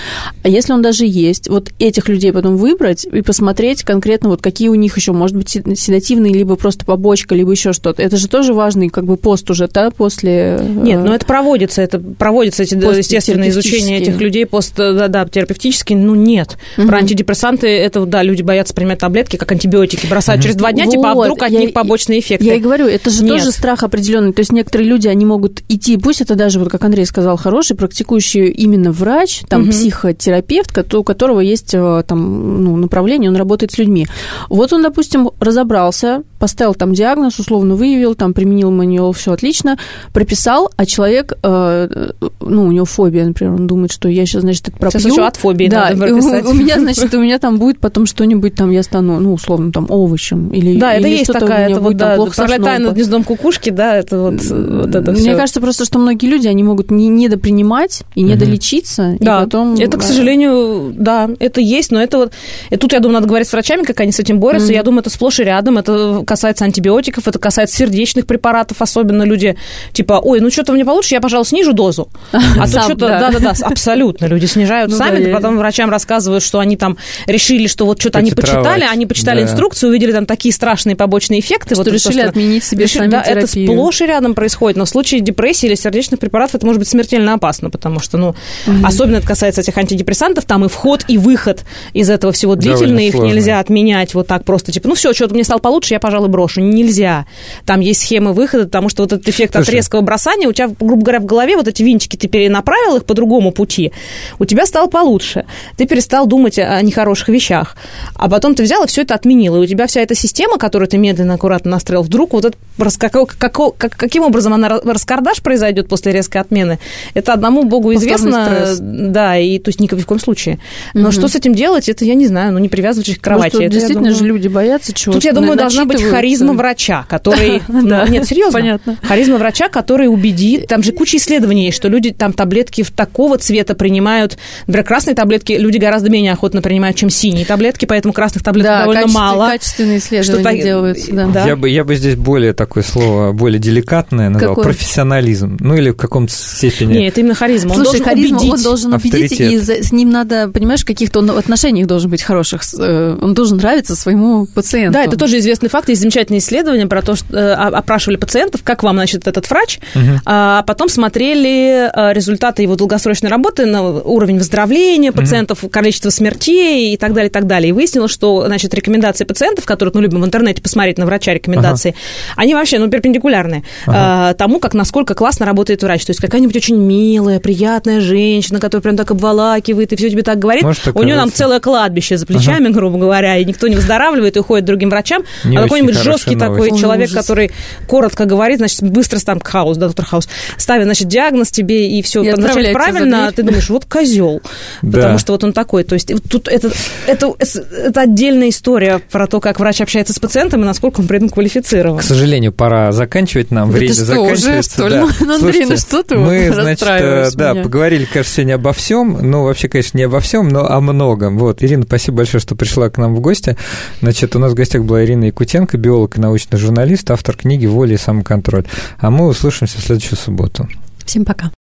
А 0.43 0.49
если 0.49 0.73
он 0.73 0.81
даже 0.81 1.05
есть, 1.05 1.49
вот 1.49 1.71
этих 1.79 2.09
людей 2.09 2.31
потом 2.31 2.57
выбрать 2.57 3.05
и 3.05 3.21
посмотреть 3.21 3.83
конкретно, 3.83 4.29
вот 4.29 4.41
какие 4.41 4.69
у 4.69 4.75
них 4.75 4.97
еще, 4.97 5.11
может 5.33 5.65
быть, 5.65 5.79
седативный, 5.79 6.31
либо 6.31 6.55
просто 6.55 6.85
побочка, 6.85 7.35
либо 7.35 7.51
еще 7.51 7.73
что-то. 7.73 8.01
Это 8.01 8.17
же 8.17 8.27
тоже 8.27 8.53
важный 8.53 8.89
как 8.89 9.05
бы 9.05 9.17
пост 9.17 9.49
уже, 9.49 9.67
да, 9.67 9.91
после... 9.91 10.59
Нет, 10.61 10.99
но 10.99 11.07
ну, 11.07 11.13
это 11.13 11.25
проводится, 11.25 11.81
это 11.81 11.99
проводится, 11.99 12.63
эти, 12.63 12.75
естественно, 12.75 13.49
изучение 13.49 13.99
этих 13.99 14.19
людей 14.19 14.45
пост, 14.45 14.73
да, 14.75 15.07
да, 15.07 15.25
терапевтически, 15.25 15.93
ну, 15.93 16.15
нет. 16.15 16.57
Угу. 16.77 16.87
Про 16.87 16.97
антидепрессанты, 16.97 17.67
это, 17.67 18.05
да, 18.05 18.23
люди 18.23 18.41
боятся 18.41 18.73
принимать 18.73 18.99
таблетки, 18.99 19.35
как 19.35 19.51
антибиотики, 19.51 20.07
бросают 20.07 20.41
через 20.41 20.55
два 20.55 20.71
дня, 20.71 20.85
вот, 20.85 20.91
типа, 20.91 21.11
а 21.11 21.15
вдруг 21.15 21.43
от 21.43 21.51
я, 21.51 21.59
них 21.59 21.73
побочные 21.73 22.19
эффекты. 22.19 22.45
Я 22.45 22.55
и 22.55 22.59
говорю, 22.59 22.87
это 22.87 23.09
же 23.09 23.23
нет. 23.23 23.37
тоже 23.37 23.51
страх 23.51 23.83
определенный. 23.83 24.33
То 24.33 24.41
есть 24.41 24.51
некоторые 24.51 24.87
люди, 24.87 25.07
они 25.07 25.25
могут 25.25 25.61
идти, 25.69 25.97
пусть 25.97 26.21
это 26.21 26.35
даже, 26.35 26.59
вот 26.59 26.69
как 26.69 26.83
Андрей 26.83 27.05
сказал, 27.05 27.37
хороший, 27.37 27.75
практикующий 27.75 28.49
именно 28.49 28.91
врач, 28.91 29.41
там, 29.47 29.63
угу. 29.63 29.71
психотерапевт, 29.71 30.93
у 30.93 31.03
которого 31.03 31.39
есть 31.39 31.73
э, 31.73 32.03
там, 32.07 32.63
ну, 32.63 32.75
направление, 32.77 33.29
он 33.29 33.35
работает 33.35 33.71
с 33.71 33.77
людьми. 33.77 34.07
Вот 34.49 34.73
он, 34.73 34.83
допустим, 34.83 35.22
разобрался, 35.39 36.23
поставил 36.43 36.75
там 36.75 36.91
диагноз, 36.91 37.39
условно 37.39 37.75
выявил, 37.75 38.15
там 38.15 38.33
применил 38.33 38.69
мануал, 38.69 39.13
все 39.13 39.31
отлично, 39.31 39.77
прописал, 40.11 40.69
а 40.75 40.85
человек, 40.85 41.31
э, 41.41 42.11
ну, 42.41 42.65
у 42.65 42.71
него 42.73 42.83
фобия, 42.83 43.23
например, 43.23 43.53
он 43.53 43.65
думает, 43.65 43.93
что 43.93 44.09
я 44.09 44.25
сейчас, 44.25 44.41
значит, 44.41 44.67
это 44.67 44.77
пропью. 44.77 44.99
Сейчас 44.99 45.11
еще 45.13 45.25
от 45.25 45.37
фобии 45.37 45.69
да, 45.69 45.91
надо 45.91 46.01
прописать. 46.01 46.45
У, 46.45 46.49
у 46.49 46.53
меня, 46.53 46.79
значит, 46.79 47.13
у 47.13 47.21
меня 47.21 47.39
там 47.39 47.59
будет 47.59 47.79
потом 47.79 48.05
что-нибудь, 48.05 48.55
там 48.55 48.71
я 48.71 48.83
стану, 48.83 49.21
ну, 49.21 49.35
условно, 49.35 49.71
там, 49.71 49.85
овощем. 49.87 50.49
Или, 50.49 50.77
да, 50.77 50.95
это 50.95 51.07
или 51.07 51.19
есть 51.19 51.31
такая, 51.31 51.69
это 51.69 51.79
вот, 51.79 51.95
да, 51.95 52.17
пролетая 52.17 52.79
над 52.79 52.95
гнездом 52.95 53.23
кукушки, 53.23 53.69
да, 53.69 53.95
это 53.95 54.19
вот, 54.19 54.43
вот 54.43 54.93
это 54.93 55.13
Мне 55.13 55.35
кажется 55.35 55.61
просто, 55.61 55.85
что 55.85 55.97
многие 55.97 56.27
люди, 56.27 56.49
они 56.49 56.61
могут 56.61 56.91
не 56.91 57.07
недопринимать 57.07 58.03
и 58.15 58.21
недолечиться, 58.21 59.15
да, 59.21 59.39
и 59.39 59.45
потом... 59.45 59.75
это, 59.75 59.97
к 59.97 60.03
сожалению, 60.03 60.93
да, 60.93 61.29
это 61.39 61.61
есть, 61.61 61.91
но 61.91 62.03
это 62.03 62.17
вот... 62.17 62.33
И 62.69 62.75
тут, 62.75 62.91
я 62.91 62.99
думаю, 62.99 63.13
надо 63.13 63.29
говорить 63.29 63.47
с 63.47 63.53
врачами, 63.53 63.83
как 63.83 64.01
они 64.01 64.11
с 64.11 64.19
этим 64.19 64.41
борются. 64.41 64.73
Я 64.73 64.83
думаю, 64.83 64.99
это 64.99 65.09
сплошь 65.09 65.39
и 65.39 65.43
рядом, 65.45 65.77
это 65.77 66.23
касается 66.33 66.65
антибиотиков, 66.65 67.27
это 67.27 67.37
касается 67.37 67.77
сердечных 67.77 68.25
препаратов, 68.25 68.81
особенно. 68.81 69.21
Люди, 69.21 69.55
типа, 69.91 70.19
ой, 70.23 70.39
ну 70.39 70.49
что-то 70.49 70.73
мне 70.73 70.83
получше, 70.83 71.13
я, 71.13 71.21
пожалуй, 71.21 71.45
снижу 71.45 71.73
дозу. 71.73 72.09
А 72.59 72.67
то 72.67 72.81
что-то, 72.81 73.07
да-да-да, 73.07 73.53
абсолютно, 73.61 74.25
люди 74.25 74.45
снижают 74.45 74.89
ну 74.89 74.97
сами, 74.97 75.31
потом 75.31 75.57
врачам 75.57 75.89
рассказывают, 75.89 76.43
что 76.43 76.59
они 76.59 76.77
там 76.77 76.97
решили, 77.27 77.67
что 77.67 77.85
вот 77.85 77.99
что-то 77.99 78.19
они 78.19 78.31
почитали, 78.31 78.83
они 78.83 79.05
почитали 79.05 79.43
инструкцию, 79.43 79.91
увидели 79.91 80.11
там 80.11 80.25
такие 80.25 80.53
страшные 80.53 80.95
побочные 80.95 81.39
эффекты. 81.39 81.75
Что 81.75 81.83
решили 81.83 82.21
отменить 82.21 82.63
себе 82.63 82.87
сами 82.87 83.07
Да, 83.11 83.21
это 83.21 83.45
сплошь 83.45 84.01
и 84.01 84.05
рядом 84.05 84.33
происходит, 84.33 84.77
но 84.77 84.85
в 84.85 84.89
случае 84.89 85.21
депрессии 85.21 85.67
или 85.67 85.75
сердечных 85.75 86.19
препаратов 86.19 86.55
это 86.55 86.65
может 86.65 86.79
быть 86.79 86.87
смертельно 86.87 87.33
опасно, 87.33 87.69
потому 87.69 87.99
что, 87.99 88.17
ну, 88.17 88.35
особенно 88.83 89.17
это 89.17 89.27
касается 89.27 89.61
этих 89.61 89.77
антидепрессантов, 89.77 90.45
там 90.45 90.65
и 90.65 90.67
вход, 90.67 91.05
и 91.07 91.17
выход 91.17 91.63
из 91.93 92.09
этого 92.09 92.33
всего 92.33 92.55
длительный, 92.55 93.07
их 93.07 93.15
нельзя 93.15 93.59
отменять 93.59 94.13
вот 94.13 94.27
так 94.27 94.45
просто, 94.45 94.71
типа, 94.71 94.87
ну 94.87 94.95
все, 94.95 95.13
что-то 95.13 95.33
мне 95.33 95.43
стало 95.43 95.59
получше, 95.59 95.93
я, 95.93 95.99
пожалуй, 95.99 96.22
брошу. 96.27 96.61
Нельзя. 96.61 97.25
Там 97.65 97.79
есть 97.79 98.01
схемы 98.01 98.33
выхода, 98.33 98.65
потому 98.65 98.89
что 98.89 99.03
вот 99.03 99.13
этот 99.13 99.27
эффект 99.27 99.53
Слушай. 99.53 99.67
от 99.67 99.73
резкого 99.73 100.01
бросания, 100.01 100.47
у 100.47 100.53
тебя, 100.53 100.69
грубо 100.79 101.03
говоря, 101.03 101.19
в 101.19 101.25
голове 101.25 101.57
вот 101.57 101.67
эти 101.67 101.83
винчики, 101.83 102.17
ты 102.17 102.27
перенаправил 102.27 102.97
их 102.97 103.05
по 103.05 103.13
другому 103.13 103.51
пути, 103.51 103.91
у 104.39 104.45
тебя 104.45 104.65
стало 104.65 104.87
получше. 104.87 105.45
Ты 105.77 105.85
перестал 105.85 106.25
думать 106.27 106.59
о 106.59 106.81
нехороших 106.81 107.29
вещах. 107.29 107.75
А 108.15 108.29
потом 108.29 108.55
ты 108.55 108.63
взял 108.63 108.83
и 108.83 108.87
все 108.87 109.01
это 109.01 109.15
отменил. 109.15 109.55
И 109.57 109.59
у 109.59 109.65
тебя 109.65 109.87
вся 109.87 110.01
эта 110.01 110.15
система, 110.15 110.57
которую 110.57 110.87
ты 110.87 110.97
медленно, 110.97 111.35
аккуратно 111.35 111.71
настроил, 111.71 112.03
вдруг 112.03 112.33
вот 112.33 112.45
это, 112.45 112.57
как, 112.99 113.35
как, 113.37 113.77
как, 113.77 113.95
каким 113.95 114.23
образом 114.23 114.53
она 114.53 114.69
раскардаш 114.69 115.41
произойдет 115.41 115.87
после 115.87 116.11
резкой 116.11 116.41
отмены, 116.41 116.79
это 117.13 117.33
одному 117.33 117.63
богу 117.63 117.93
известно. 117.93 118.75
Да, 118.79 119.37
и 119.37 119.59
то 119.59 119.69
есть 119.69 119.79
ни 119.79 119.87
в 119.87 120.05
коем 120.05 120.19
случае. 120.19 120.59
Но 120.93 121.09
угу. 121.09 121.11
что 121.11 121.27
с 121.27 121.35
этим 121.35 121.53
делать, 121.53 121.89
это 121.89 122.05
я 122.05 122.15
не 122.15 122.27
знаю, 122.27 122.53
ну 122.53 122.59
не 122.59 122.69
привязывайтесь 122.69 123.17
к 123.17 123.21
кровати. 123.21 123.55
Может, 123.55 123.61
это, 123.61 123.73
действительно 123.73 124.09
думаю... 124.09 124.19
же 124.19 124.25
люди 124.25 124.47
боятся 124.47 124.93
чего-то. 124.93 125.19
Тут, 125.19 125.25
я 125.25 125.33
думаю, 125.33 125.57
должна 125.57 125.85
быть 125.85 126.02
харизма 126.11 126.53
врача, 126.53 127.05
который... 127.07 127.61
Ну, 127.83 128.07
нет, 128.07 128.25
серьезно. 128.25 128.59
Понятно. 128.59 128.97
Харизма 129.01 129.37
врача, 129.37 129.67
который 129.67 130.07
убедит... 130.07 130.67
Там 130.67 130.83
же 130.83 130.91
куча 130.91 131.17
исследований 131.17 131.71
что 131.71 131.87
люди 131.87 132.11
там 132.11 132.33
таблетки 132.33 132.83
такого 132.95 133.37
цвета 133.37 133.75
принимают. 133.75 134.37
Например, 134.67 134.85
красные 134.85 135.15
таблетки 135.15 135.53
люди 135.53 135.77
гораздо 135.77 136.09
менее 136.09 136.33
охотно 136.33 136.61
принимают, 136.61 136.97
чем 136.97 137.09
синие 137.09 137.45
таблетки, 137.45 137.85
поэтому 137.85 138.13
красных 138.13 138.43
таблеток 138.43 138.71
да, 138.71 138.79
довольно 138.81 139.07
мало. 139.07 139.47
качественные 139.47 139.97
исследования 139.97 140.41
что 140.41 140.63
делаются, 140.63 141.11
да. 141.11 141.27
да. 141.27 141.45
Я, 141.45 141.55
бы, 141.55 141.69
я 141.69 141.83
бы 141.83 141.95
здесь 141.95 142.15
более 142.15 142.53
такое 142.53 142.83
слово, 142.83 143.31
более 143.33 143.59
деликатное 143.59 144.29
назвал, 144.29 144.55
Какое? 144.55 144.65
профессионализм. 144.65 145.57
Ну, 145.59 145.75
или 145.75 145.89
в 145.89 145.95
каком-то 145.95 146.33
степени... 146.33 146.93
Нет, 146.93 147.13
это 147.13 147.21
именно 147.21 147.35
харизма. 147.35 147.73
Слушай, 147.73 147.79
он 147.79 147.83
должен 147.85 148.05
харизма, 148.05 148.37
убедить. 148.37 148.53
он 148.53 148.63
должен 148.63 148.93
убедить, 148.93 149.39
и 149.39 149.59
с 149.59 149.91
ним 149.91 150.09
надо, 150.09 150.47
понимаешь, 150.49 150.81
в 150.81 150.85
каких-то 150.85 151.19
он 151.19 151.31
отношениях 151.31 151.87
должен 151.87 152.09
быть 152.09 152.21
хороших. 152.21 152.61
Э, 152.77 153.17
он 153.21 153.33
должен 153.33 153.57
нравиться 153.57 153.95
своему 153.95 154.45
пациенту. 154.45 154.93
Да, 154.93 155.03
это 155.03 155.17
тоже 155.17 155.39
известный 155.39 155.69
факт. 155.69 155.89
Есть 155.93 156.01
замечательные 156.01 156.39
исследования 156.39 156.87
про 156.87 157.03
то, 157.03 157.15
что 157.15 157.37
э, 157.37 157.53
опрашивали 157.53 158.15
пациентов, 158.15 158.61
как 158.63 158.81
вам, 158.81 158.95
значит, 158.95 159.27
этот 159.27 159.47
врач, 159.47 159.77
угу. 159.93 160.19
а 160.25 160.63
потом 160.63 160.89
смотрели 160.89 161.87
э, 161.93 162.13
результаты 162.13 162.63
его 162.63 162.75
долгосрочной 162.75 163.29
работы 163.29 163.67
на 163.67 163.83
уровень 163.83 164.39
выздоровления 164.39 165.11
пациентов, 165.11 165.63
угу. 165.63 165.69
количество 165.69 166.09
смертей 166.09 166.95
и 166.95 166.97
так 166.97 167.13
далее, 167.13 167.29
и 167.29 167.31
так 167.31 167.45
далее. 167.45 167.69
И 167.69 167.71
выяснилось, 167.73 168.09
что, 168.09 168.47
значит, 168.47 168.73
рекомендации 168.73 169.23
пациентов, 169.23 169.65
которые, 169.65 169.91
ну, 169.93 170.01
любим 170.01 170.21
в 170.21 170.25
интернете 170.25 170.63
посмотреть 170.63 170.97
на 170.97 171.05
врача 171.05 171.31
рекомендации, 171.31 171.91
ага. 171.91 172.41
они 172.41 172.55
вообще, 172.55 172.79
ну, 172.79 172.89
перпендикулярны 172.89 173.63
ага. 173.85 174.33
тому, 174.33 174.59
как, 174.59 174.73
насколько 174.73 175.13
классно 175.13 175.45
работает 175.45 175.83
врач. 175.83 176.05
То 176.05 176.09
есть 176.09 176.21
какая-нибудь 176.21 176.55
очень 176.55 176.77
милая, 176.77 177.39
приятная 177.39 178.01
женщина, 178.01 178.59
которая 178.59 178.81
прям 178.81 178.97
так 178.97 179.11
обволакивает 179.11 179.93
и 179.93 179.95
все 179.95 180.09
тебе 180.09 180.23
так 180.23 180.39
говорит. 180.39 180.63
Может, 180.63 180.87
у 180.87 181.03
нее 181.03 181.17
там 181.17 181.31
целое 181.31 181.59
кладбище 181.59 182.17
за 182.17 182.25
плечами, 182.25 182.65
ага. 182.65 182.73
грубо 182.73 182.97
говоря, 182.97 183.37
и 183.37 183.45
никто 183.45 183.67
не 183.67 183.75
выздоравливает 183.75 184.37
и 184.37 184.39
уходит 184.39 184.65
другим 184.65 184.89
врачам. 184.89 185.23
Не 185.43 185.57
а 185.57 185.63
какой-нибудь 185.63 185.82
какой-нибудь 185.87 186.03
жесткий 186.03 186.35
такой 186.35 186.71
Ой, 186.71 186.79
человек, 186.79 187.09
ужас. 187.09 187.17
который 187.17 187.51
коротко 187.87 188.25
говорит, 188.25 188.57
значит, 188.57 188.81
быстро 188.83 189.19
там 189.19 189.39
Хаус, 189.39 189.77
да, 189.77 189.87
доктор 189.87 190.05
Хаус, 190.05 190.27
ставит, 190.57 190.85
значит, 190.85 191.07
диагноз 191.07 191.51
тебе 191.51 191.89
и 191.89 192.01
все 192.01 192.23
назначает 192.23 192.73
правильно, 192.73 193.27
а 193.27 193.31
ты 193.31 193.43
думаешь, 193.43 193.69
вот 193.69 193.85
козел, 193.85 194.41
да. 194.81 194.97
потому 194.97 195.17
что 195.17 195.33
вот 195.33 195.43
он 195.43 195.53
такой. 195.53 195.83
То 195.83 195.93
есть 195.93 196.11
тут 196.29 196.47
это, 196.47 196.71
это, 197.07 197.33
это 197.39 198.01
отдельная 198.01 198.49
история 198.49 198.99
про 199.11 199.27
то, 199.27 199.39
как 199.39 199.59
врач 199.59 199.81
общается 199.81 200.13
с 200.13 200.19
пациентом 200.19 200.61
и 200.61 200.65
насколько 200.65 201.01
он 201.01 201.07
при 201.07 201.17
этом 201.17 201.29
квалифицирован. 201.29 201.99
К 201.99 202.03
сожалению, 202.03 202.51
пора 202.51 202.91
заканчивать 202.91 203.51
нам, 203.51 203.69
это 203.69 203.77
время 203.77 203.93
что, 203.93 204.05
заканчивается. 204.05 204.49
Уже, 204.49 204.61
что 204.63 204.87
ли? 204.87 204.95
Да. 204.95 205.07
Ну, 205.23 205.35
Андрей, 205.35 205.65
ну 205.65 205.77
что 205.77 206.03
ты 206.03 206.15
мы, 206.17 206.51
значит, 206.53 206.87
э, 206.87 207.29
да, 207.33 207.55
поговорили, 207.55 208.05
кажется, 208.05 208.35
сегодня 208.35 208.55
обо 208.55 208.73
всем, 208.73 209.19
ну, 209.21 209.43
вообще, 209.43 209.69
конечно, 209.69 209.97
не 209.97 210.03
обо 210.03 210.19
всем, 210.19 210.49
но 210.49 210.65
о 210.65 210.81
многом. 210.81 211.37
Вот, 211.37 211.63
Ирина, 211.63 211.83
спасибо 211.83 212.17
большое, 212.17 212.41
что 212.41 212.55
пришла 212.55 212.89
к 212.89 212.97
нам 212.97 213.15
в 213.15 213.19
гости. 213.19 213.57
Значит, 214.01 214.35
у 214.35 214.39
нас 214.39 214.51
в 214.51 214.55
гостях 214.55 214.83
была 214.83 215.03
Ирина 215.03 215.25
Якутенко, 215.25 215.72
биолог 215.77 216.17
и 216.17 216.21
научный 216.21 216.57
журналист, 216.57 217.09
автор 217.11 217.35
книги 217.35 217.65
«Воля 217.65 217.95
и 217.95 217.97
самоконтроль». 217.97 218.65
А 218.97 219.09
мы 219.09 219.27
услышимся 219.27 219.77
в 219.77 219.81
следующую 219.81 220.17
субботу. 220.17 220.67
Всем 221.05 221.25
пока. 221.25 221.51